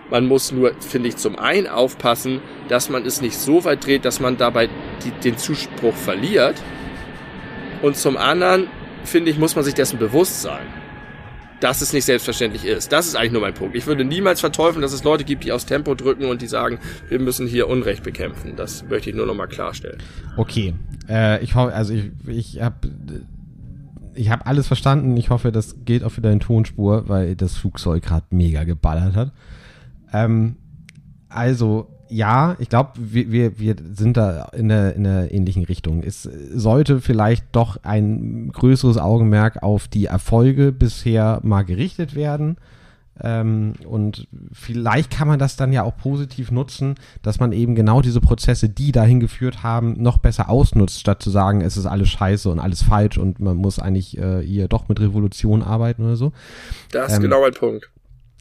[0.09, 4.05] Man muss nur, finde ich, zum einen aufpassen, dass man es nicht so weit dreht,
[4.05, 4.69] dass man dabei
[5.05, 6.63] die, den Zuspruch verliert.
[7.83, 8.69] Und zum anderen,
[9.03, 10.86] finde ich, muss man sich dessen bewusst sein
[11.61, 12.93] dass es nicht selbstverständlich ist.
[12.93, 13.77] Das ist eigentlich nur mein Punkt.
[13.77, 16.79] Ich würde niemals verteufeln, dass es Leute gibt, die aus Tempo drücken und die sagen,
[17.09, 18.55] wir müssen hier Unrecht bekämpfen.
[18.57, 19.99] Das möchte ich nur nochmal klarstellen.
[20.37, 20.75] Okay,
[21.09, 22.89] äh, ich hoffe, also ich, ich habe
[24.15, 25.17] ich habe alles verstanden.
[25.17, 29.33] Ich hoffe, das geht auch wieder in Tonspur, weil das Flugzeug gerade mega geballert hat.
[30.13, 30.57] Ähm,
[31.29, 36.03] also ja, ich glaube, wir, wir, wir sind da in der, in der ähnlichen Richtung.
[36.03, 42.57] Es sollte vielleicht doch ein größeres Augenmerk auf die Erfolge bisher mal gerichtet werden.
[43.23, 48.03] Ähm, und vielleicht kann man das dann ja auch positiv nutzen, dass man eben genau
[48.03, 52.11] diese Prozesse, die dahin geführt haben, noch besser ausnutzt, statt zu sagen, es ist alles
[52.11, 56.17] scheiße und alles falsch und man muss eigentlich äh, hier doch mit Revolution arbeiten oder
[56.17, 56.33] so.
[56.93, 57.91] Das ist ähm, genau mein Punkt.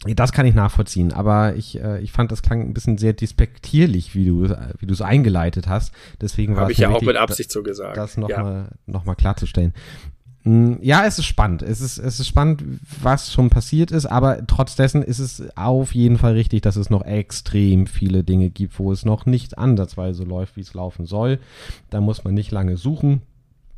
[0.03, 4.13] Das kann ich nachvollziehen, aber ich, äh, ich fand, das klang ein bisschen sehr despektierlich,
[4.13, 4.49] wie du
[4.79, 5.93] wie du es eingeleitet hast.
[6.21, 7.97] Deswegen war es ich ja auch mit Absicht so gesagt.
[7.97, 8.77] Das nochmal ja.
[8.85, 9.73] noch mal klarzustellen.
[10.43, 11.63] Hm, ja, es ist spannend.
[11.63, 12.63] Es ist, es ist spannend,
[13.01, 16.91] was schon passiert ist, aber trotz dessen ist es auf jeden Fall richtig, dass es
[16.91, 21.39] noch extrem viele Dinge gibt, wo es noch nicht ansatzweise läuft, wie es laufen soll.
[21.89, 23.23] Da muss man nicht lange suchen.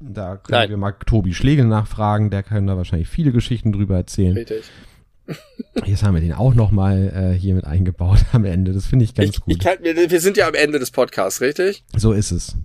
[0.02, 0.70] Da können Nein.
[0.70, 4.36] wir mal Tobi Schlegel nachfragen, der kann da wahrscheinlich viele Geschichten drüber erzählen.
[4.36, 4.66] Richtig.
[5.86, 8.74] Jetzt haben wir den auch nochmal äh, hier mit eingebaut am Ende.
[8.74, 9.54] Das finde ich ganz ich, gut.
[9.54, 11.84] Ich kann, wir sind ja am Ende des Podcasts, richtig?
[11.96, 12.56] So ist es.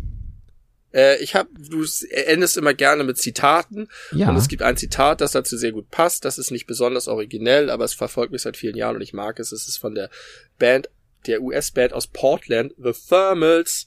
[0.93, 3.89] Äh, ich habe, du endest immer gerne mit Zitaten.
[4.13, 4.29] Ja.
[4.29, 6.25] Und es gibt ein Zitat, das dazu sehr gut passt.
[6.25, 9.39] Das ist nicht besonders originell, aber es verfolgt mich seit vielen Jahren und ich mag
[9.41, 9.53] es.
[9.53, 10.11] Es ist von der
[10.59, 10.91] Band,
[11.27, 13.87] der US-Band aus Portland, The Thermals,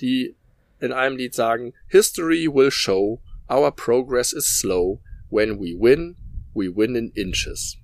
[0.00, 0.36] die
[0.80, 3.20] in einem Lied sagen, History will show
[3.50, 5.00] our progress is slow.
[5.30, 6.16] When we win,
[6.54, 7.76] we win in inches.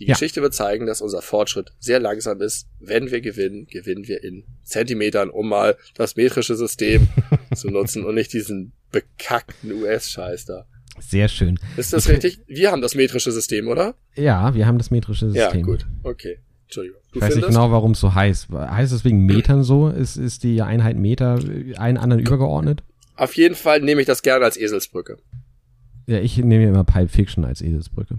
[0.00, 0.14] Die ja.
[0.14, 2.66] Geschichte wird zeigen, dass unser Fortschritt sehr langsam ist.
[2.80, 7.08] Wenn wir gewinnen, gewinnen wir in Zentimetern, um mal das metrische System
[7.54, 10.66] zu nutzen und nicht diesen bekackten US-Scheiß da.
[10.98, 11.58] Sehr schön.
[11.76, 12.40] Ist das ich richtig?
[12.46, 13.94] Wir haben das metrische System, oder?
[14.16, 15.60] Ja, wir haben das metrische System.
[15.60, 15.86] Ja, gut.
[16.02, 16.38] Okay.
[16.64, 17.00] Entschuldigung.
[17.12, 18.48] Du ich weiß nicht genau, warum es so heißt.
[18.50, 19.88] Heißt es wegen Metern so?
[19.88, 21.38] Ist, ist die Einheit Meter
[21.76, 22.82] einen anderen übergeordnet?
[23.16, 25.18] Auf jeden Fall nehme ich das gerne als Eselsbrücke.
[26.06, 28.18] Ja, ich nehme immer Pipe Fiction als Eselsbrücke.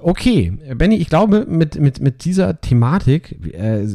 [0.00, 3.86] Okay, Benny, ich glaube, mit, mit, mit dieser Thematik äh,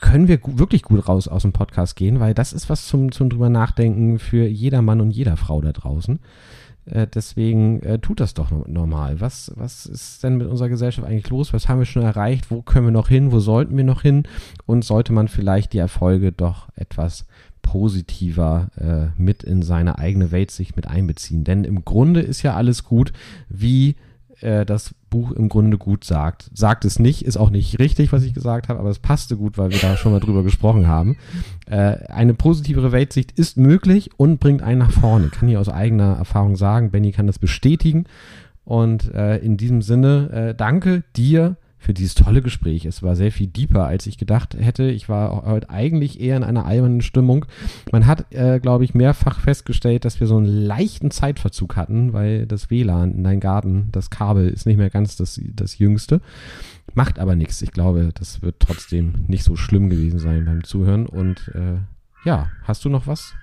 [0.00, 3.30] können wir wirklich gut raus aus dem Podcast gehen, weil das ist was zum, zum
[3.30, 6.18] drüber nachdenken für jeder Mann und jeder Frau da draußen.
[6.86, 9.20] Äh, deswegen äh, tut das doch normal.
[9.20, 11.52] Was, was ist denn mit unserer Gesellschaft eigentlich los?
[11.52, 12.50] Was haben wir schon erreicht?
[12.50, 13.32] Wo können wir noch hin?
[13.32, 14.24] Wo sollten wir noch hin?
[14.66, 17.26] Und sollte man vielleicht die Erfolge doch etwas
[17.62, 21.44] positiver äh, mit in seine eigene Weltsicht mit einbeziehen?
[21.44, 23.12] Denn im Grunde ist ja alles gut,
[23.48, 23.96] wie
[24.40, 26.50] äh, das Buch im Grunde gut sagt.
[26.54, 29.58] Sagt es nicht, ist auch nicht richtig, was ich gesagt habe, aber es passte gut,
[29.58, 31.16] weil wir da schon mal drüber gesprochen haben.
[31.66, 35.28] Äh, eine positivere Weltsicht ist möglich und bringt einen nach vorne.
[35.28, 36.90] Kann ich aus eigener Erfahrung sagen.
[36.90, 38.04] Benny kann das bestätigen.
[38.64, 42.86] Und äh, in diesem Sinne, äh, danke dir für dieses tolle Gespräch.
[42.86, 44.84] Es war sehr viel deeper, als ich gedacht hätte.
[44.84, 47.44] Ich war heute eigentlich eher in einer albernen Stimmung.
[47.92, 52.46] Man hat, äh, glaube ich, mehrfach festgestellt, dass wir so einen leichten Zeitverzug hatten, weil
[52.46, 56.20] das WLAN in deinem Garten, das Kabel ist nicht mehr ganz das, das jüngste.
[56.94, 57.60] Macht aber nichts.
[57.62, 61.06] Ich glaube, das wird trotzdem nicht so schlimm gewesen sein beim Zuhören.
[61.06, 61.78] Und äh,
[62.24, 63.34] ja, hast du noch was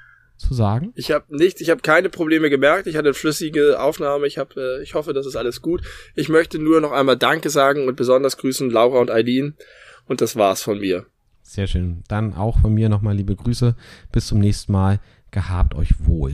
[0.42, 0.92] zu sagen?
[0.96, 2.88] Ich habe nichts, ich habe keine Probleme gemerkt.
[2.88, 4.28] Ich hatte eine flüssige Aufnahme.
[4.28, 5.82] Ich habe, äh, ich hoffe, das ist alles gut.
[6.16, 9.56] Ich möchte nur noch einmal Danke sagen und besonders grüßen Laura und Eileen.
[10.08, 11.06] Und das war's von mir.
[11.44, 12.04] Sehr schön.
[12.08, 13.76] Dann auch von mir nochmal liebe Grüße.
[14.12, 15.00] Bis zum nächsten Mal.
[15.32, 16.34] Gehabt euch wohl.